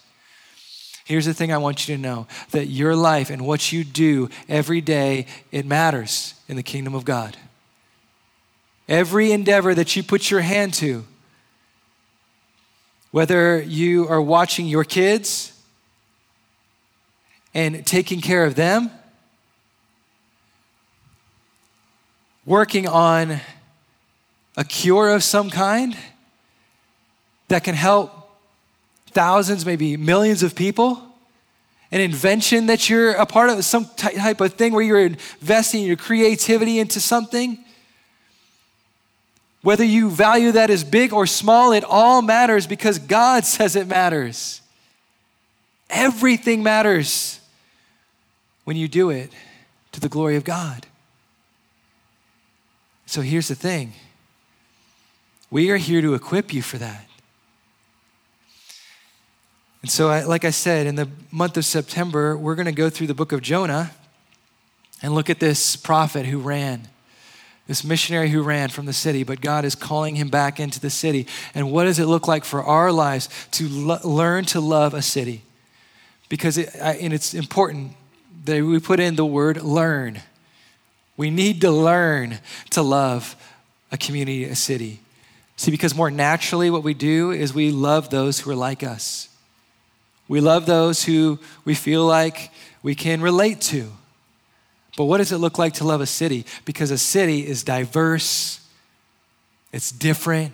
Here's 1.05 1.27
the 1.27 1.35
thing 1.35 1.53
I 1.53 1.59
want 1.59 1.89
you 1.89 1.97
to 1.97 2.01
know 2.01 2.29
that 2.53 2.67
your 2.67 2.95
life 2.95 3.31
and 3.31 3.45
what 3.45 3.73
you 3.73 3.83
do 3.83 4.29
every 4.49 4.81
day, 4.81 5.27
it 5.51 5.67
matters 5.67 6.35
in 6.49 6.55
the 6.55 6.63
kingdom 6.63 6.95
of 6.95 7.05
God. 7.05 7.37
Every 8.91 9.31
endeavor 9.31 9.73
that 9.73 9.95
you 9.95 10.03
put 10.03 10.33
your 10.33 10.41
hand 10.41 10.75
to, 10.75 11.05
whether 13.13 13.63
you 13.63 14.09
are 14.09 14.21
watching 14.21 14.67
your 14.67 14.83
kids 14.83 15.53
and 17.55 17.87
taking 17.87 18.21
care 18.21 18.45
of 18.45 18.57
them, 18.57 18.91
working 22.45 22.89
on 22.89 23.41
a 24.57 24.65
cure 24.65 25.11
of 25.11 25.23
some 25.23 25.51
kind 25.51 25.97
that 27.47 27.63
can 27.63 27.77
help 27.77 28.11
thousands, 29.13 29.65
maybe 29.65 29.97
millions 29.97 30.43
of 30.43 30.57
people. 30.57 31.01
An 31.93 32.01
invention 32.01 32.67
that 32.67 32.91
you're 32.91 33.13
a 33.13 33.27
part 33.27 33.51
of, 33.51 33.65
some 33.65 33.85
type 33.97 34.41
of 34.41 34.55
thing 34.55 34.73
where 34.73 34.83
you're 34.83 34.99
investing 34.99 35.85
your 35.85 35.97
creativity 35.97 36.81
into 36.81 36.99
something. 36.99 37.65
Whether 39.63 39.85
you 39.85 40.09
value 40.11 40.53
that 40.53 40.71
as 40.71 40.85
big 40.85 41.13
or 41.13 41.27
small, 41.27 41.73
it 41.73 41.85
all 41.85 42.23
matters 42.23 42.67
because 42.67 42.99
God 42.99 43.45
says 43.45 43.77
it 43.77 43.87
matters. 43.87 44.63
Everything 45.89 46.63
matters 46.63 47.41
when 48.65 48.77
you 48.77 48.89
do 48.89 49.11
it 49.11 49.31
to 49.93 50.01
the 50.01 50.09
glory 50.09 50.37
of 50.37 50.45
God. 50.45 50.87
So 53.07 53.23
here's 53.23 53.49
the 53.49 53.57
thing 53.57 53.93
we 55.51 55.71
are 55.71 55.77
here 55.77 56.01
to 56.01 56.15
equip 56.15 56.55
you 56.55 56.63
for 56.63 56.79
that. 56.79 57.07
And 59.83 59.91
so, 59.91 60.11
I, 60.11 60.25
like 60.25 60.45
I 60.45 60.51
said, 60.51 60.87
in 60.87 60.95
the 60.95 61.09
month 61.31 61.57
of 61.57 61.65
September, 61.65 62.37
we're 62.37 62.55
going 62.55 62.67
to 62.67 62.73
go 62.73 62.91
through 62.91 63.07
the 63.07 63.15
book 63.15 63.33
of 63.33 63.41
Jonah 63.41 63.93
and 65.03 65.15
look 65.15 65.31
at 65.31 65.41
this 65.41 65.75
prophet 65.75 66.27
who 66.27 66.39
ran, 66.39 66.89
this 67.71 67.85
missionary 67.85 68.29
who 68.31 68.43
ran 68.43 68.69
from 68.69 68.87
the 68.87 68.93
city, 68.93 69.23
but 69.23 69.41
God 69.41 69.65
is 69.65 69.77
calling 69.77 70.17
him 70.17 70.29
back 70.29 70.59
into 70.59 70.81
the 70.81 70.91
city. 70.91 71.29
And 71.55 71.71
what 71.71 71.85
does 71.85 72.01
it 72.01 72.07
look 72.07 72.27
like 72.27 72.45
for 72.45 72.65
our 72.65 72.91
lives 72.91 73.29
to 73.53 73.69
lo- 73.69 74.01
learn 74.03 74.45
to 74.47 74.61
love 74.61 74.93
a 74.93 75.03
city? 75.03 75.43
Because 76.29 76.59
it, 76.59 76.75
I, 76.83 76.95
and 76.95 77.13
it's 77.13 77.33
important 77.33 77.93
that 78.45 78.61
we 78.61 78.81
put 78.81 78.99
in 78.99 79.15
the 79.15 79.25
word 79.25 79.63
learn. 79.63 80.21
We 81.17 81.31
need 81.31 81.61
to 81.61 81.71
learn 81.71 82.41
to 82.71 82.83
love 82.83 83.37
a 83.93 83.97
community, 83.97 84.47
a 84.47 84.57
city. 84.57 84.99
See, 85.55 85.71
because 85.71 85.95
more 85.95 86.11
naturally, 86.11 86.71
what 86.71 86.83
we 86.83 86.93
do 86.93 87.31
is 87.31 87.55
we 87.55 87.71
love 87.71 88.11
those 88.11 88.41
who 88.41 88.51
are 88.51 88.57
like 88.57 88.83
us. 88.83 89.29
We 90.27 90.41
love 90.41 90.67
those 90.67 91.05
who 91.05 91.39
we 91.65 91.77
feel 91.77 92.05
like 92.05 92.51
we 92.83 92.97
can 92.97 93.21
relate 93.21 93.61
to. 93.61 93.93
But 94.97 95.05
what 95.05 95.19
does 95.19 95.33
it 95.33 95.39
look 95.39 95.59
like 95.59 95.75
to 95.75 95.85
love 95.85 96.01
a 96.01 96.07
city? 96.07 96.45
Because 96.65 96.91
a 96.91 96.99
city 96.99 97.47
is 97.47 97.63
diverse, 97.63 98.61
it's 99.73 99.91
different. 99.93 100.53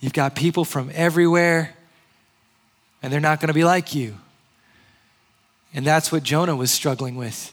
You've 0.00 0.12
got 0.12 0.34
people 0.36 0.64
from 0.64 0.90
everywhere, 0.94 1.74
and 3.02 3.12
they're 3.12 3.20
not 3.20 3.40
going 3.40 3.48
to 3.48 3.54
be 3.54 3.64
like 3.64 3.94
you. 3.94 4.16
And 5.72 5.84
that's 5.84 6.12
what 6.12 6.22
Jonah 6.22 6.54
was 6.54 6.70
struggling 6.70 7.16
with. 7.16 7.52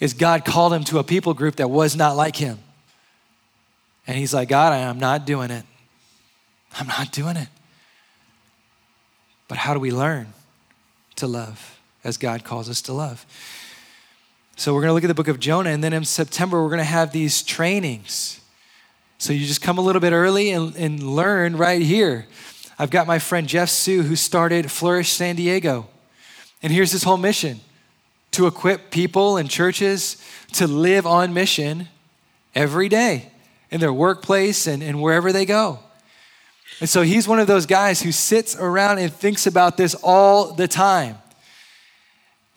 Is 0.00 0.14
God 0.14 0.44
called 0.44 0.72
him 0.72 0.84
to 0.84 0.98
a 0.98 1.04
people 1.04 1.34
group 1.34 1.56
that 1.56 1.68
was 1.68 1.96
not 1.96 2.16
like 2.16 2.36
him. 2.36 2.58
And 4.06 4.16
he's 4.16 4.32
like, 4.32 4.48
God, 4.48 4.72
I'm 4.72 4.98
not 4.98 5.26
doing 5.26 5.50
it. 5.50 5.64
I'm 6.78 6.86
not 6.86 7.12
doing 7.12 7.36
it. 7.36 7.48
But 9.48 9.58
how 9.58 9.74
do 9.74 9.80
we 9.80 9.92
learn? 9.92 10.32
to 11.16 11.26
love 11.26 11.78
as 12.04 12.16
God 12.16 12.44
calls 12.44 12.68
us 12.68 12.82
to 12.82 12.92
love. 12.92 13.24
So 14.62 14.72
we're 14.72 14.82
going 14.82 14.90
to 14.90 14.94
look 14.94 15.02
at 15.02 15.08
the 15.08 15.14
book 15.14 15.26
of 15.26 15.40
Jonah, 15.40 15.70
and 15.70 15.82
then 15.82 15.92
in 15.92 16.04
September, 16.04 16.62
we're 16.62 16.68
going 16.68 16.78
to 16.78 16.84
have 16.84 17.10
these 17.10 17.42
trainings. 17.42 18.40
So 19.18 19.32
you 19.32 19.44
just 19.44 19.60
come 19.60 19.76
a 19.76 19.80
little 19.80 19.98
bit 19.98 20.12
early 20.12 20.52
and, 20.52 20.76
and 20.76 21.02
learn 21.02 21.56
right 21.56 21.82
here. 21.82 22.28
I've 22.78 22.90
got 22.90 23.08
my 23.08 23.18
friend 23.18 23.48
Jeff 23.48 23.70
Sue 23.70 24.04
who 24.04 24.14
started 24.14 24.70
Flourish 24.70 25.10
San 25.10 25.34
Diego. 25.34 25.88
And 26.62 26.72
here's 26.72 26.92
his 26.92 27.02
whole 27.02 27.16
mission 27.16 27.58
to 28.30 28.46
equip 28.46 28.92
people 28.92 29.36
and 29.36 29.50
churches 29.50 30.24
to 30.52 30.68
live 30.68 31.08
on 31.08 31.34
mission 31.34 31.88
every 32.54 32.88
day 32.88 33.32
in 33.72 33.80
their 33.80 33.92
workplace 33.92 34.68
and, 34.68 34.80
and 34.80 35.02
wherever 35.02 35.32
they 35.32 35.44
go. 35.44 35.80
And 36.78 36.88
so 36.88 37.02
he's 37.02 37.26
one 37.26 37.40
of 37.40 37.48
those 37.48 37.66
guys 37.66 38.00
who 38.00 38.12
sits 38.12 38.54
around 38.54 39.00
and 39.00 39.12
thinks 39.12 39.48
about 39.48 39.76
this 39.76 39.96
all 40.04 40.52
the 40.54 40.68
time. 40.68 41.18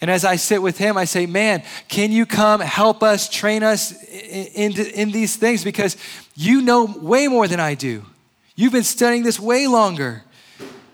And 0.06 0.12
as 0.12 0.24
I 0.24 0.36
sit 0.36 0.62
with 0.62 0.78
him, 0.78 0.97
I 0.97 1.06
say, 1.06 1.26
Man, 1.26 1.64
can 1.88 2.12
you 2.12 2.28
come 2.28 2.60
help 2.60 3.01
us, 3.01 3.28
train 3.28 3.64
us 3.64 3.91
in, 4.03 4.74
in, 4.74 4.86
in, 4.93 5.12
these 5.12 5.36
things? 5.36 5.64
Because 5.64 5.97
you 6.36 6.62
know 6.62 6.86
way 6.86 7.28
more 7.28 7.47
than 7.47 7.60
I 7.60 7.74
do. 7.74 8.06
You've 8.56 8.72
been 8.72 8.84
studying 8.84 9.24
this 9.24 9.39
way 9.39 9.66
longer. 9.66 10.22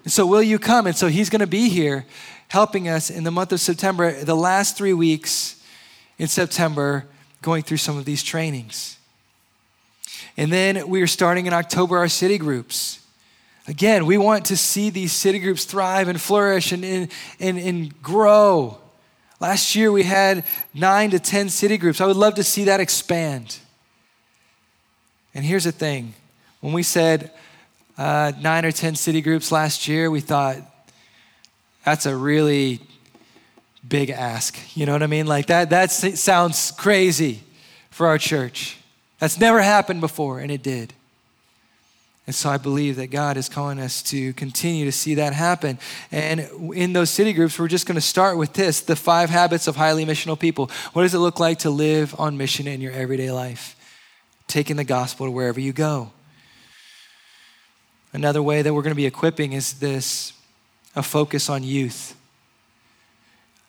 And 0.05 0.13
so, 0.13 0.25
will 0.25 0.41
you 0.41 0.57
come? 0.57 0.87
And 0.87 0.95
so, 0.95 1.09
he's 1.09 1.29
going 1.29 1.41
to 1.41 1.45
be 1.45 1.67
here 1.67 2.05
helping 2.47 2.87
us 2.87 3.09
in 3.09 3.25
the 3.25 3.31
month 3.31 3.51
of 3.51 3.59
September, 3.59 4.13
the 4.13 4.33
last 4.33 4.77
three 4.77 4.93
weeks 4.93 5.61
in 6.17 6.29
September, 6.29 7.05
going 7.41 7.63
through 7.63 7.77
some 7.83 7.97
of 7.97 8.05
these 8.05 8.23
trainings. 8.23 8.97
And 10.37 10.53
then 10.53 10.87
we 10.87 11.01
are 11.01 11.07
starting 11.07 11.47
in 11.47 11.53
October 11.53 11.97
our 11.97 12.07
city 12.07 12.37
groups. 12.37 13.05
Again, 13.67 14.05
we 14.05 14.17
want 14.17 14.45
to 14.45 14.55
see 14.55 14.89
these 14.89 15.11
city 15.11 15.39
groups 15.39 15.65
thrive 15.65 16.07
and 16.07 16.21
flourish 16.21 16.71
and, 16.71 16.85
and, 16.85 17.11
and, 17.41 17.57
and 17.57 18.01
grow. 18.01 18.80
Last 19.41 19.75
year 19.75 19.91
we 19.91 20.03
had 20.03 20.45
nine 20.71 21.09
to 21.09 21.19
10 21.19 21.49
city 21.49 21.79
groups. 21.79 21.99
I 21.99 22.05
would 22.05 22.15
love 22.15 22.35
to 22.35 22.43
see 22.43 22.65
that 22.65 22.79
expand. 22.79 23.57
And 25.33 25.43
here's 25.43 25.63
the 25.63 25.71
thing 25.71 26.13
when 26.59 26.73
we 26.73 26.83
said 26.83 27.31
uh, 27.97 28.33
nine 28.39 28.65
or 28.65 28.71
10 28.71 28.93
city 28.93 29.19
groups 29.19 29.51
last 29.51 29.87
year, 29.87 30.11
we 30.11 30.19
thought 30.19 30.57
that's 31.83 32.05
a 32.05 32.15
really 32.15 32.81
big 33.87 34.11
ask. 34.11 34.59
You 34.77 34.85
know 34.85 34.93
what 34.93 35.01
I 35.01 35.07
mean? 35.07 35.25
Like 35.25 35.47
that, 35.47 35.71
that 35.71 35.89
sounds 35.91 36.69
crazy 36.69 37.41
for 37.89 38.05
our 38.05 38.19
church. 38.19 38.77
That's 39.17 39.39
never 39.39 39.59
happened 39.59 40.01
before, 40.01 40.39
and 40.39 40.51
it 40.51 40.61
did. 40.61 40.93
And 42.27 42.35
so 42.35 42.49
I 42.49 42.57
believe 42.57 42.97
that 42.97 43.07
God 43.07 43.35
is 43.35 43.49
calling 43.49 43.79
us 43.79 44.03
to 44.03 44.33
continue 44.33 44.85
to 44.85 44.91
see 44.91 45.15
that 45.15 45.33
happen. 45.33 45.79
And 46.11 46.47
in 46.73 46.93
those 46.93 47.09
city 47.09 47.33
groups, 47.33 47.57
we're 47.57 47.67
just 47.67 47.87
going 47.87 47.95
to 47.95 48.01
start 48.01 48.37
with 48.37 48.53
this 48.53 48.81
the 48.81 48.95
five 48.95 49.29
habits 49.29 49.67
of 49.67 49.75
highly 49.75 50.05
missional 50.05 50.39
people. 50.39 50.69
What 50.93 51.01
does 51.01 51.13
it 51.13 51.19
look 51.19 51.39
like 51.39 51.59
to 51.59 51.69
live 51.69 52.17
on 52.19 52.37
mission 52.37 52.67
in 52.67 52.79
your 52.79 52.93
everyday 52.93 53.31
life? 53.31 53.75
Taking 54.47 54.75
the 54.75 54.83
gospel 54.83 55.25
to 55.25 55.31
wherever 55.31 55.59
you 55.59 55.73
go. 55.73 56.11
Another 58.13 58.43
way 58.43 58.61
that 58.61 58.73
we're 58.73 58.81
going 58.81 58.91
to 58.91 58.95
be 58.95 59.05
equipping 59.05 59.53
is 59.53 59.73
this 59.79 60.33
a 60.95 61.01
focus 61.01 61.49
on 61.49 61.63
youth. 61.63 62.15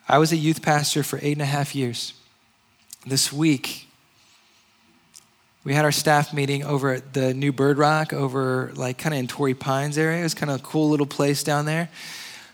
I 0.09 0.19
was 0.19 0.33
a 0.33 0.37
youth 0.37 0.63
pastor 0.63 1.03
for 1.03 1.19
eight 1.23 1.33
and 1.33 1.43
a 1.43 1.47
half 1.47 1.75
years. 1.75 2.15
This 3.07 3.33
week, 3.33 3.89
we 5.65 5.75
had 5.75 5.85
our 5.85 5.93
staff 5.93 6.33
meeting 6.33 6.65
over 6.65 6.95
at 6.95 7.13
the 7.13 7.33
new 7.35 7.53
Bird 7.53 7.79
Rock 7.79 8.13
over 8.13 8.73
like 8.75 8.99
kind 8.99 9.15
of 9.15 9.21
in 9.21 9.29
Torrey 9.29 9.55
Pines 9.55 9.97
area. 9.97 10.19
It 10.19 10.25
was 10.25 10.35
kind 10.35 10.51
of 10.51 10.61
a 10.61 10.63
cool 10.63 10.91
little 10.91 11.07
place 11.07 11.45
down 11.45 11.67
there. 11.67 11.89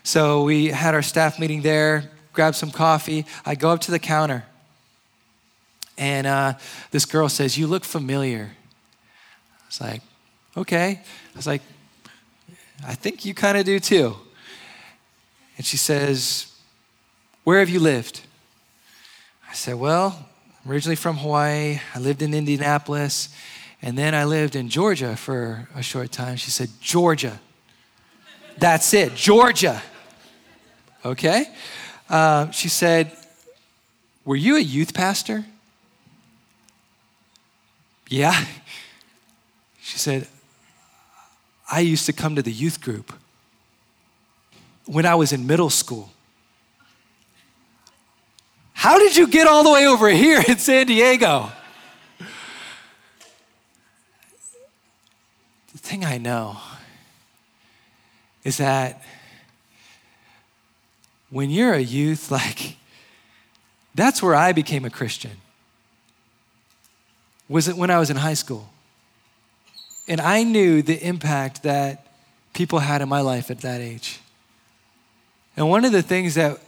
So 0.03 0.43
we 0.43 0.67
had 0.67 0.93
our 0.93 1.01
staff 1.01 1.39
meeting 1.39 1.61
there, 1.61 2.11
grabbed 2.33 2.55
some 2.55 2.69
coffee. 2.69 3.25
I 3.45 3.55
go 3.55 3.71
up 3.71 3.81
to 3.81 3.91
the 3.91 3.99
counter 3.99 4.45
and 5.97 6.27
uh, 6.27 6.53
this 6.91 7.05
girl 7.05 7.29
says, 7.29 7.57
You 7.57 7.65
look 7.65 7.83
familiar. 7.83 8.51
I 8.51 9.67
was 9.67 9.81
like, 9.81 10.01
Okay. 10.55 11.01
I 11.01 11.37
was 11.37 11.47
like, 11.47 11.61
I 12.85 12.93
think 12.93 13.25
you 13.25 13.33
kind 13.33 13.57
of 13.57 13.65
do 13.65 13.79
too. 13.79 14.15
And 15.57 15.65
she 15.65 15.77
says, 15.77 16.55
Where 17.43 17.59
have 17.59 17.69
you 17.69 17.79
lived? 17.79 18.21
I 19.49 19.53
said, 19.53 19.75
Well, 19.75 20.28
I'm 20.63 20.71
originally 20.71 20.95
from 20.95 21.17
Hawaii. 21.17 21.79
I 21.95 21.99
lived 21.99 22.21
in 22.21 22.33
Indianapolis. 22.33 23.29
And 23.81 23.97
then 23.97 24.13
I 24.13 24.25
lived 24.25 24.55
in 24.55 24.69
Georgia 24.69 25.15
for 25.15 25.69
a 25.73 25.81
short 25.81 26.11
time. 26.11 26.35
She 26.35 26.51
said, 26.51 26.69
Georgia. 26.81 27.39
That's 28.57 28.93
it, 28.93 29.15
Georgia. 29.15 29.81
Okay? 31.05 31.45
Uh, 32.09 32.51
she 32.51 32.67
said, 32.67 33.11
Were 34.25 34.35
you 34.35 34.57
a 34.57 34.61
youth 34.61 34.93
pastor? 34.93 35.45
Yeah. 38.09 38.45
She 39.81 39.97
said, 39.97 40.27
I 41.71 41.79
used 41.79 42.05
to 42.07 42.13
come 42.13 42.35
to 42.35 42.41
the 42.41 42.51
youth 42.51 42.81
group 42.81 43.13
when 44.85 45.05
I 45.05 45.15
was 45.15 45.31
in 45.31 45.47
middle 45.47 45.69
school. 45.69 46.11
How 48.79 48.97
did 48.97 49.17
you 49.17 49.27
get 49.27 49.45
all 49.45 49.61
the 49.65 49.71
way 49.71 49.85
over 49.87 50.07
here 50.07 50.41
in 50.47 50.57
San 50.57 50.87
Diego? 50.87 51.51
The 55.73 55.77
thing 55.77 56.05
I 56.05 56.17
know 56.17 56.55
is 58.45 58.55
that 58.55 59.03
when 61.29 61.49
you're 61.49 61.73
a 61.73 61.81
youth, 61.81 62.31
like, 62.39 62.77
that's 63.95 64.23
where 64.23 64.33
I 64.33 64.53
became 64.53 64.85
a 64.85 64.89
Christian. 64.89 65.41
Was 67.49 67.67
it 67.67 67.75
when 67.75 67.89
I 67.89 67.99
was 67.99 68.09
in 68.09 68.15
high 68.15 68.33
school? 68.33 68.69
And 70.07 70.21
I 70.21 70.43
knew 70.43 70.81
the 70.81 71.05
impact 71.05 71.63
that 71.63 72.07
people 72.53 72.79
had 72.79 73.01
in 73.01 73.09
my 73.09 73.19
life 73.19 73.51
at 73.51 73.59
that 73.59 73.81
age. 73.81 74.21
And 75.57 75.67
one 75.69 75.83
of 75.83 75.91
the 75.91 76.01
things 76.01 76.35
that 76.35 76.61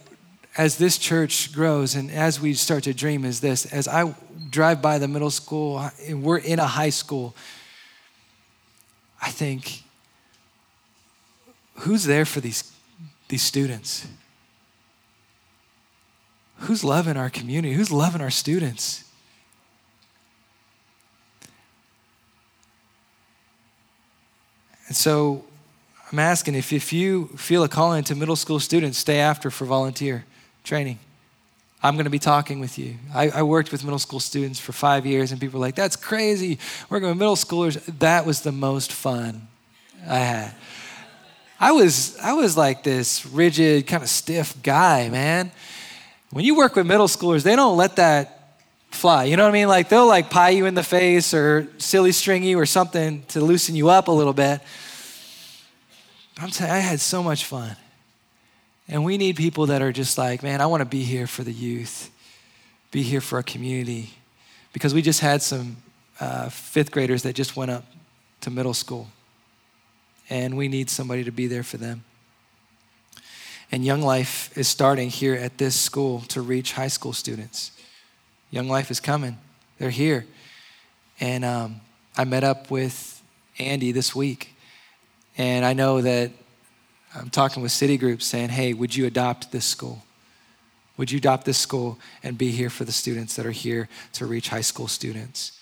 as 0.56 0.76
this 0.76 0.98
church 0.98 1.52
grows 1.52 1.94
and 1.94 2.10
as 2.10 2.40
we 2.40 2.52
start 2.54 2.84
to 2.84 2.92
dream 2.92 3.24
is 3.24 3.40
this 3.40 3.66
as 3.72 3.88
I 3.88 4.14
drive 4.50 4.82
by 4.82 4.98
the 4.98 5.08
middle 5.08 5.30
school 5.30 5.90
and 6.06 6.22
we're 6.22 6.38
in 6.38 6.58
a 6.58 6.66
high 6.66 6.90
school, 6.90 7.34
I 9.20 9.30
think, 9.30 9.82
who's 11.76 12.04
there 12.04 12.26
for 12.26 12.40
these, 12.40 12.70
these 13.28 13.42
students? 13.42 14.06
Who's 16.58 16.84
loving 16.84 17.16
our 17.16 17.30
community? 17.30 17.74
Who's 17.74 17.90
loving 17.90 18.20
our 18.20 18.30
students? 18.30 19.04
And 24.86 24.96
so 24.96 25.44
I'm 26.10 26.18
asking 26.18 26.56
if, 26.56 26.74
if 26.74 26.92
you 26.92 27.28
feel 27.38 27.64
a 27.64 27.68
calling 27.68 28.04
to 28.04 28.14
middle 28.14 28.36
school 28.36 28.60
students, 28.60 28.98
stay 28.98 29.18
after 29.18 29.50
for 29.50 29.64
volunteer 29.64 30.26
training. 30.64 30.98
I'm 31.82 31.94
going 31.94 32.04
to 32.04 32.10
be 32.10 32.20
talking 32.20 32.60
with 32.60 32.78
you. 32.78 32.96
I, 33.12 33.30
I, 33.30 33.42
worked 33.42 33.72
with 33.72 33.82
middle 33.82 33.98
school 33.98 34.20
students 34.20 34.60
for 34.60 34.70
five 34.70 35.04
years, 35.04 35.32
and 35.32 35.40
people 35.40 35.58
were 35.58 35.66
like, 35.66 35.74
that's 35.74 35.96
crazy. 35.96 36.58
Working 36.88 37.08
with 37.08 37.18
middle 37.18 37.34
schoolers, 37.34 37.82
that 37.98 38.24
was 38.24 38.42
the 38.42 38.52
most 38.52 38.92
fun 38.92 39.48
I 40.08 40.18
had. 40.18 40.54
I 41.58 41.72
was, 41.72 42.16
I 42.18 42.34
was 42.34 42.56
like 42.56 42.84
this 42.84 43.26
rigid, 43.26 43.86
kind 43.88 44.02
of 44.02 44.08
stiff 44.08 44.62
guy, 44.62 45.08
man. 45.08 45.50
When 46.30 46.44
you 46.44 46.54
work 46.56 46.76
with 46.76 46.86
middle 46.86 47.08
schoolers, 47.08 47.42
they 47.42 47.56
don't 47.56 47.76
let 47.76 47.96
that 47.96 48.58
fly. 48.90 49.24
You 49.24 49.36
know 49.36 49.44
what 49.44 49.50
I 49.50 49.52
mean? 49.52 49.68
Like 49.68 49.88
they'll 49.88 50.06
like 50.06 50.30
pie 50.30 50.50
you 50.50 50.66
in 50.66 50.74
the 50.74 50.82
face 50.82 51.34
or 51.34 51.68
silly 51.78 52.12
string 52.12 52.44
you 52.44 52.58
or 52.58 52.66
something 52.66 53.24
to 53.28 53.40
loosen 53.40 53.74
you 53.74 53.88
up 53.90 54.08
a 54.08 54.12
little 54.12 54.32
bit. 54.32 54.60
I'm 56.38 56.50
you, 56.50 56.70
I 56.70 56.78
had 56.78 57.00
so 57.00 57.22
much 57.22 57.44
fun. 57.44 57.76
And 58.88 59.04
we 59.04 59.16
need 59.16 59.36
people 59.36 59.66
that 59.66 59.80
are 59.80 59.92
just 59.92 60.18
like, 60.18 60.42
man, 60.42 60.60
I 60.60 60.66
want 60.66 60.80
to 60.80 60.86
be 60.86 61.02
here 61.02 61.26
for 61.26 61.44
the 61.44 61.52
youth, 61.52 62.10
be 62.90 63.02
here 63.02 63.20
for 63.20 63.36
our 63.36 63.42
community. 63.42 64.10
Because 64.72 64.94
we 64.94 65.02
just 65.02 65.20
had 65.20 65.42
some 65.42 65.76
uh, 66.20 66.48
fifth 66.48 66.90
graders 66.90 67.22
that 67.22 67.34
just 67.34 67.56
went 67.56 67.70
up 67.70 67.84
to 68.40 68.50
middle 68.50 68.74
school. 68.74 69.08
And 70.30 70.56
we 70.56 70.68
need 70.68 70.90
somebody 70.90 71.24
to 71.24 71.30
be 71.30 71.46
there 71.46 71.62
for 71.62 71.76
them. 71.76 72.04
And 73.70 73.84
Young 73.84 74.02
Life 74.02 74.56
is 74.56 74.68
starting 74.68 75.08
here 75.08 75.34
at 75.34 75.58
this 75.58 75.74
school 75.74 76.20
to 76.28 76.42
reach 76.42 76.72
high 76.72 76.88
school 76.88 77.12
students. 77.12 77.70
Young 78.50 78.68
Life 78.68 78.90
is 78.90 79.00
coming, 79.00 79.38
they're 79.78 79.90
here. 79.90 80.26
And 81.20 81.44
um, 81.44 81.80
I 82.16 82.24
met 82.24 82.44
up 82.44 82.70
with 82.70 83.22
Andy 83.58 83.92
this 83.92 84.14
week. 84.14 84.50
And 85.38 85.64
I 85.64 85.72
know 85.72 86.02
that 86.02 86.30
I'm 87.14 87.30
talking 87.30 87.62
with 87.62 87.72
city 87.72 87.98
groups 87.98 88.26
saying, 88.26 88.50
hey, 88.50 88.72
would 88.72 88.96
you 88.96 89.06
adopt 89.06 89.52
this 89.52 89.64
school? 89.64 90.02
Would 90.96 91.10
you 91.10 91.18
adopt 91.18 91.44
this 91.44 91.58
school 91.58 91.98
and 92.22 92.36
be 92.38 92.50
here 92.50 92.70
for 92.70 92.84
the 92.84 92.92
students 92.92 93.36
that 93.36 93.46
are 93.46 93.50
here 93.50 93.88
to 94.14 94.26
reach 94.26 94.48
high 94.48 94.60
school 94.60 94.88
students? 94.88 95.58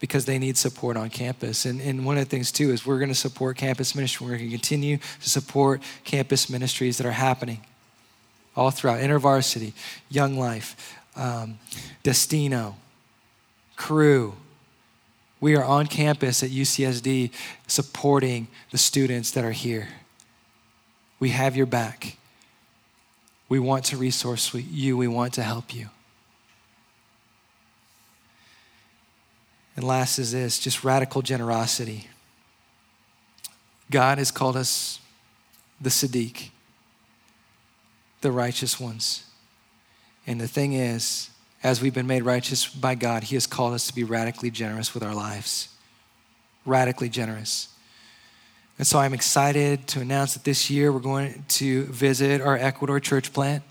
Because 0.00 0.26
they 0.26 0.38
need 0.38 0.56
support 0.56 0.96
on 0.96 1.08
campus. 1.08 1.64
And, 1.64 1.80
and 1.80 2.04
one 2.04 2.18
of 2.18 2.24
the 2.24 2.30
things, 2.30 2.52
too, 2.52 2.70
is 2.70 2.84
we're 2.84 2.98
going 2.98 3.08
to 3.08 3.14
support 3.14 3.56
campus 3.56 3.94
ministry. 3.94 4.26
We're 4.26 4.36
going 4.36 4.50
to 4.50 4.56
continue 4.56 4.98
to 4.98 5.30
support 5.30 5.82
campus 6.04 6.50
ministries 6.50 6.98
that 6.98 7.06
are 7.06 7.12
happening 7.12 7.62
all 8.54 8.70
throughout 8.70 9.00
InterVarsity, 9.00 9.72
Young 10.08 10.38
Life, 10.38 10.96
um, 11.14 11.58
Destino, 12.02 12.76
Cru. 13.76 14.34
We 15.40 15.56
are 15.56 15.64
on 15.64 15.86
campus 15.86 16.42
at 16.42 16.50
UCSD 16.50 17.30
supporting 17.66 18.48
the 18.70 18.78
students 18.78 19.30
that 19.32 19.44
are 19.44 19.52
here. 19.52 19.88
We 21.18 21.30
have 21.30 21.56
your 21.56 21.66
back. 21.66 22.16
We 23.48 23.58
want 23.58 23.84
to 23.86 23.96
resource 23.96 24.52
you, 24.54 24.96
we 24.96 25.08
want 25.08 25.34
to 25.34 25.42
help 25.42 25.74
you. 25.74 25.88
And 29.76 29.84
last 29.84 30.18
is 30.18 30.32
this 30.32 30.58
just 30.58 30.82
radical 30.82 31.22
generosity. 31.22 32.08
God 33.90 34.18
has 34.18 34.30
called 34.30 34.56
us 34.56 35.00
the 35.80 35.90
Sadiq, 35.90 36.50
the 38.22 38.32
righteous 38.32 38.80
ones. 38.80 39.24
And 40.26 40.40
the 40.40 40.48
thing 40.48 40.72
is, 40.72 41.30
as 41.62 41.80
we've 41.80 41.94
been 41.94 42.06
made 42.06 42.22
righteous 42.22 42.66
by 42.66 42.94
God, 42.94 43.24
He 43.24 43.36
has 43.36 43.46
called 43.46 43.74
us 43.74 43.86
to 43.86 43.94
be 43.94 44.02
radically 44.02 44.50
generous 44.50 44.94
with 44.94 45.02
our 45.02 45.14
lives. 45.14 45.68
Radically 46.64 47.08
generous. 47.08 47.68
And 48.78 48.86
so 48.86 48.98
I'm 48.98 49.14
excited 49.14 49.86
to 49.88 50.00
announce 50.00 50.34
that 50.34 50.44
this 50.44 50.68
year 50.68 50.92
we're 50.92 51.00
going 51.00 51.44
to 51.48 51.84
visit 51.84 52.42
our 52.42 52.58
Ecuador 52.58 53.00
church 53.00 53.32
plant. 53.32 53.62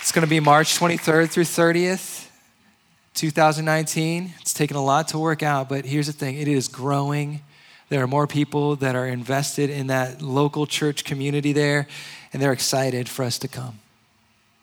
It's 0.00 0.12
going 0.12 0.26
to 0.26 0.28
be 0.28 0.38
March 0.38 0.78
23rd 0.78 1.30
through 1.30 1.44
30th, 1.44 2.28
2019. 3.14 4.34
It's 4.42 4.52
taken 4.52 4.76
a 4.76 4.84
lot 4.84 5.08
to 5.08 5.18
work 5.18 5.42
out, 5.42 5.70
but 5.70 5.86
here's 5.86 6.08
the 6.08 6.12
thing 6.12 6.36
it 6.36 6.46
is 6.46 6.68
growing. 6.68 7.40
There 7.88 8.02
are 8.02 8.06
more 8.06 8.26
people 8.26 8.76
that 8.76 8.94
are 8.94 9.06
invested 9.06 9.70
in 9.70 9.86
that 9.86 10.20
local 10.20 10.66
church 10.66 11.04
community 11.04 11.54
there, 11.54 11.86
and 12.34 12.42
they're 12.42 12.52
excited 12.52 13.08
for 13.08 13.24
us 13.24 13.38
to 13.38 13.48
come. 13.48 13.78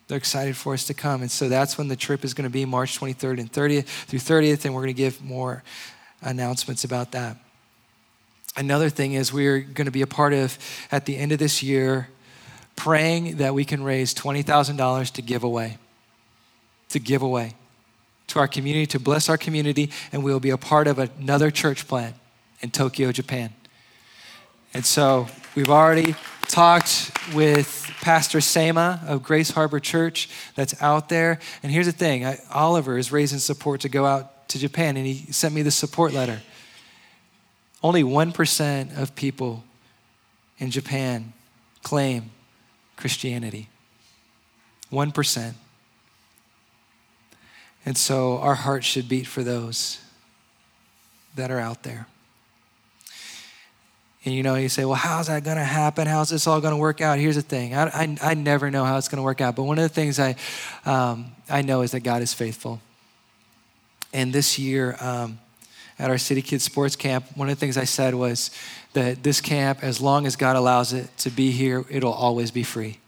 They're 0.06 0.18
excited 0.18 0.56
for 0.56 0.74
us 0.74 0.84
to 0.84 0.94
come. 0.94 1.22
And 1.22 1.30
so 1.30 1.48
that's 1.48 1.76
when 1.76 1.88
the 1.88 1.96
trip 1.96 2.24
is 2.24 2.34
going 2.34 2.48
to 2.48 2.52
be 2.52 2.64
March 2.64 3.00
23rd 3.00 3.40
and 3.40 3.52
30th 3.52 3.86
through 4.06 4.20
30th, 4.20 4.64
and 4.64 4.74
we're 4.74 4.82
going 4.82 4.94
to 4.94 5.02
give 5.02 5.20
more 5.20 5.64
announcements 6.22 6.84
about 6.84 7.12
that. 7.12 7.36
Another 8.56 8.90
thing 8.90 9.12
is 9.12 9.32
we're 9.32 9.60
going 9.60 9.86
to 9.86 9.92
be 9.92 10.02
a 10.02 10.06
part 10.06 10.32
of, 10.32 10.58
at 10.90 11.06
the 11.06 11.16
end 11.16 11.32
of 11.32 11.38
this 11.38 11.62
year, 11.62 12.08
praying 12.76 13.36
that 13.36 13.54
we 13.54 13.64
can 13.64 13.82
raise 13.82 14.14
$20,000 14.14 15.12
to 15.12 15.22
give 15.22 15.44
away. 15.44 15.78
To 16.90 16.98
give 16.98 17.22
away 17.22 17.54
to 18.30 18.38
our 18.38 18.48
community, 18.48 18.86
to 18.86 18.98
bless 18.98 19.28
our 19.28 19.36
community, 19.36 19.90
and 20.12 20.22
we'll 20.22 20.40
be 20.40 20.50
a 20.50 20.56
part 20.56 20.86
of 20.86 20.98
another 20.98 21.50
church 21.50 21.86
plant 21.86 22.14
in 22.60 22.70
Tokyo, 22.70 23.12
Japan. 23.12 23.52
And 24.72 24.86
so 24.86 25.28
we've 25.54 25.68
already 25.70 26.14
talked 26.50 27.12
with 27.32 27.90
Pastor 28.00 28.40
Sema 28.40 29.00
of 29.06 29.22
Grace 29.22 29.50
Harbor 29.50 29.80
Church 29.80 30.28
that's 30.54 30.80
out 30.82 31.08
there. 31.08 31.38
And 31.62 31.70
here's 31.70 31.86
the 31.86 31.92
thing 31.92 32.24
I, 32.24 32.38
Oliver 32.52 32.98
is 32.98 33.12
raising 33.12 33.38
support 33.38 33.82
to 33.82 33.88
go 33.88 34.04
out 34.04 34.48
to 34.48 34.58
Japan 34.58 34.96
and 34.96 35.06
he 35.06 35.32
sent 35.32 35.54
me 35.54 35.62
the 35.62 35.70
support 35.70 36.12
letter. 36.12 36.40
Only 37.82 38.02
1% 38.02 39.00
of 39.00 39.14
people 39.14 39.64
in 40.58 40.70
Japan 40.70 41.32
claim 41.82 42.30
Christianity. 42.96 43.68
1%. 44.92 45.54
And 47.86 47.96
so 47.96 48.38
our 48.38 48.56
hearts 48.56 48.86
should 48.86 49.08
beat 49.08 49.26
for 49.26 49.42
those 49.42 49.98
that 51.34 51.50
are 51.50 51.60
out 51.60 51.82
there. 51.82 52.06
And 54.24 54.34
you 54.34 54.42
know, 54.42 54.54
you 54.54 54.68
say, 54.68 54.84
well, 54.84 54.96
how's 54.96 55.28
that 55.28 55.44
going 55.44 55.56
to 55.56 55.64
happen? 55.64 56.06
How's 56.06 56.28
this 56.28 56.46
all 56.46 56.60
going 56.60 56.74
to 56.74 56.80
work 56.80 57.00
out? 57.00 57.18
Here's 57.18 57.36
the 57.36 57.42
thing 57.42 57.74
I, 57.74 57.86
I, 57.86 58.16
I 58.22 58.34
never 58.34 58.70
know 58.70 58.84
how 58.84 58.98
it's 58.98 59.08
going 59.08 59.16
to 59.16 59.22
work 59.22 59.40
out. 59.40 59.56
But 59.56 59.62
one 59.62 59.78
of 59.78 59.82
the 59.82 59.88
things 59.88 60.18
I, 60.18 60.36
um, 60.84 61.32
I 61.48 61.62
know 61.62 61.80
is 61.82 61.92
that 61.92 62.00
God 62.00 62.20
is 62.20 62.34
faithful. 62.34 62.80
And 64.12 64.32
this 64.32 64.58
year 64.58 64.96
um, 65.00 65.38
at 65.98 66.10
our 66.10 66.18
City 66.18 66.42
Kids 66.42 66.64
Sports 66.64 66.96
Camp, 66.96 67.24
one 67.34 67.48
of 67.48 67.56
the 67.56 67.60
things 67.60 67.78
I 67.78 67.84
said 67.84 68.14
was 68.14 68.50
that 68.92 69.22
this 69.22 69.40
camp, 69.40 69.82
as 69.82 70.00
long 70.00 70.26
as 70.26 70.36
God 70.36 70.56
allows 70.56 70.92
it 70.92 71.16
to 71.18 71.30
be 71.30 71.50
here, 71.50 71.84
it'll 71.88 72.12
always 72.12 72.50
be 72.50 72.62
free 72.62 72.98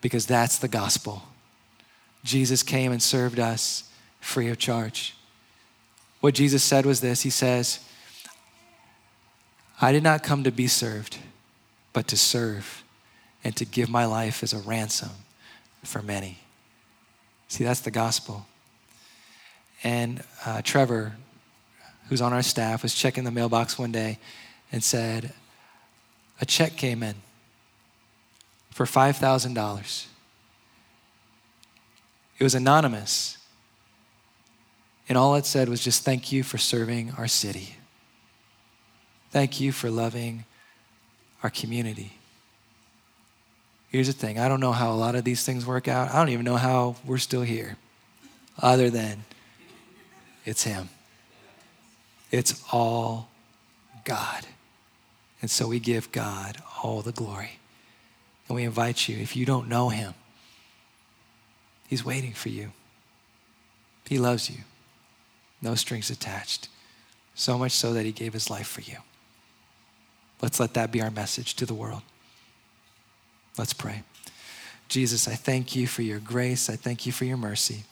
because 0.00 0.26
that's 0.26 0.58
the 0.58 0.68
gospel. 0.68 1.22
Jesus 2.24 2.62
came 2.64 2.90
and 2.90 3.02
served 3.02 3.38
us 3.38 3.88
free 4.20 4.48
of 4.48 4.58
charge. 4.58 5.16
What 6.20 6.34
Jesus 6.34 6.64
said 6.64 6.84
was 6.86 7.00
this 7.00 7.22
He 7.22 7.30
says, 7.30 7.80
I 9.80 9.92
did 9.92 10.02
not 10.02 10.22
come 10.22 10.44
to 10.44 10.50
be 10.50 10.66
served, 10.66 11.18
but 11.92 12.08
to 12.08 12.16
serve 12.16 12.82
and 13.44 13.54
to 13.56 13.64
give 13.64 13.88
my 13.88 14.04
life 14.06 14.42
as 14.42 14.52
a 14.52 14.58
ransom 14.58 15.10
for 15.84 16.02
many. 16.02 16.38
See, 17.48 17.64
that's 17.64 17.80
the 17.80 17.90
gospel. 17.90 18.46
And 19.84 20.22
uh, 20.44 20.62
Trevor, 20.62 21.16
who's 22.08 22.20
on 22.20 22.32
our 22.32 22.42
staff, 22.42 22.82
was 22.82 22.94
checking 22.94 23.24
the 23.24 23.30
mailbox 23.30 23.78
one 23.78 23.92
day 23.92 24.18
and 24.72 24.82
said, 24.82 25.32
A 26.40 26.46
check 26.46 26.76
came 26.76 27.02
in 27.02 27.14
for 28.70 28.84
$5,000. 28.84 30.06
It 32.38 32.44
was 32.44 32.54
anonymous. 32.54 33.38
And 35.08 35.16
all 35.16 35.36
it 35.36 35.46
said 35.46 35.68
was 35.68 35.82
just 35.82 36.04
thank 36.04 36.32
you 36.32 36.42
for 36.42 36.58
serving 36.58 37.12
our 37.16 37.28
city. 37.28 37.77
Thank 39.30 39.60
you 39.60 39.72
for 39.72 39.90
loving 39.90 40.44
our 41.42 41.50
community. 41.50 42.12
Here's 43.90 44.06
the 44.06 44.12
thing 44.12 44.38
I 44.38 44.48
don't 44.48 44.60
know 44.60 44.72
how 44.72 44.92
a 44.92 44.94
lot 44.94 45.14
of 45.14 45.24
these 45.24 45.44
things 45.44 45.64
work 45.64 45.88
out. 45.88 46.10
I 46.10 46.18
don't 46.18 46.30
even 46.30 46.44
know 46.44 46.56
how 46.56 46.96
we're 47.04 47.18
still 47.18 47.42
here, 47.42 47.76
other 48.58 48.90
than 48.90 49.24
it's 50.44 50.64
Him. 50.64 50.88
It's 52.30 52.62
all 52.72 53.28
God. 54.04 54.46
And 55.40 55.50
so 55.50 55.68
we 55.68 55.78
give 55.78 56.12
God 56.12 56.58
all 56.82 57.00
the 57.00 57.12
glory. 57.12 57.58
And 58.48 58.56
we 58.56 58.64
invite 58.64 59.08
you, 59.08 59.18
if 59.18 59.36
you 59.36 59.44
don't 59.46 59.68
know 59.68 59.88
Him, 59.90 60.14
He's 61.86 62.04
waiting 62.04 62.32
for 62.32 62.48
you. 62.48 62.72
He 64.06 64.18
loves 64.18 64.50
you, 64.50 64.58
no 65.62 65.74
strings 65.74 66.10
attached. 66.10 66.68
So 67.34 67.56
much 67.56 67.72
so 67.72 67.92
that 67.92 68.04
He 68.04 68.12
gave 68.12 68.32
His 68.32 68.50
life 68.50 68.66
for 68.66 68.80
you. 68.80 68.96
Let's 70.40 70.60
let 70.60 70.74
that 70.74 70.92
be 70.92 71.02
our 71.02 71.10
message 71.10 71.54
to 71.54 71.66
the 71.66 71.74
world. 71.74 72.02
Let's 73.56 73.72
pray. 73.72 74.02
Jesus, 74.88 75.28
I 75.28 75.34
thank 75.34 75.74
you 75.74 75.86
for 75.86 76.02
your 76.02 76.20
grace. 76.20 76.70
I 76.70 76.76
thank 76.76 77.04
you 77.06 77.12
for 77.12 77.24
your 77.24 77.36
mercy. 77.36 77.84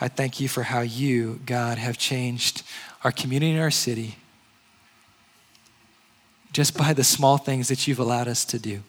I 0.00 0.08
thank 0.08 0.40
you 0.40 0.48
for 0.48 0.64
how 0.64 0.80
you, 0.80 1.40
God, 1.46 1.78
have 1.78 1.98
changed 1.98 2.62
our 3.02 3.12
community 3.12 3.52
and 3.52 3.60
our 3.60 3.70
city 3.70 4.16
just 6.52 6.76
by 6.76 6.92
the 6.92 7.04
small 7.04 7.38
things 7.38 7.68
that 7.68 7.86
you've 7.86 7.98
allowed 7.98 8.28
us 8.28 8.44
to 8.46 8.58
do. 8.58 8.82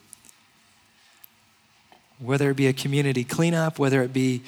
Whether 2.18 2.50
it 2.50 2.56
be 2.56 2.66
a 2.66 2.72
community 2.72 3.24
cleanup, 3.24 3.78
whether 3.78 4.02
it 4.02 4.12
be 4.12 4.42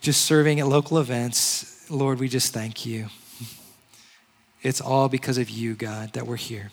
just 0.00 0.22
serving 0.22 0.60
at 0.60 0.66
local 0.66 0.98
events, 0.98 1.88
Lord, 1.90 2.18
we 2.18 2.28
just 2.28 2.52
thank 2.52 2.84
you. 2.84 3.06
It's 4.62 4.80
all 4.80 5.08
because 5.08 5.38
of 5.38 5.48
you, 5.48 5.74
God, 5.74 6.12
that 6.12 6.26
we're 6.26 6.36
here. 6.36 6.70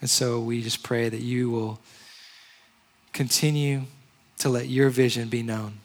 And 0.00 0.08
so 0.08 0.40
we 0.40 0.62
just 0.62 0.82
pray 0.82 1.08
that 1.08 1.20
you 1.20 1.50
will 1.50 1.80
continue 3.12 3.82
to 4.38 4.48
let 4.48 4.68
your 4.68 4.88
vision 4.88 5.28
be 5.28 5.42
known 5.42 5.80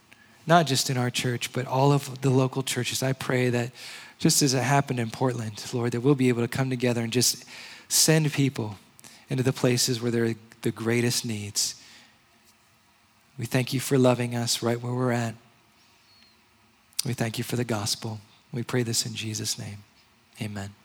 not 0.47 0.67
just 0.67 0.89
in 0.89 0.97
our 0.97 1.09
church, 1.09 1.51
but 1.53 1.65
all 1.65 1.91
of 1.91 2.21
the 2.21 2.29
local 2.29 2.63
churches. 2.63 3.01
I 3.01 3.13
pray 3.13 3.49
that 3.49 3.71
just 4.19 4.41
as 4.41 4.53
it 4.53 4.63
happened 4.63 4.99
in 4.99 5.09
Portland, 5.09 5.63
Lord, 5.73 5.91
that 5.93 6.01
we'll 6.01 6.15
be 6.15 6.29
able 6.29 6.41
to 6.41 6.47
come 6.47 6.69
together 6.69 7.01
and 7.01 7.11
just 7.11 7.45
send 7.87 8.31
people 8.31 8.77
into 9.29 9.43
the 9.43 9.53
places 9.53 10.01
where 10.01 10.11
there 10.11 10.25
are 10.25 10.35
the 10.61 10.71
greatest 10.71 11.25
needs. 11.25 11.81
We 13.37 13.45
thank 13.45 13.73
you 13.73 13.79
for 13.79 13.97
loving 13.97 14.35
us 14.35 14.63
right 14.63 14.81
where 14.81 14.93
we're 14.93 15.11
at. 15.11 15.35
We 17.05 17.13
thank 17.13 17.37
you 17.37 17.43
for 17.43 17.55
the 17.55 17.65
gospel. 17.65 18.19
We 18.53 18.63
pray 18.63 18.83
this 18.83 19.05
in 19.05 19.13
Jesus' 19.13 19.59
name. 19.59 19.83
Amen. 20.41 20.84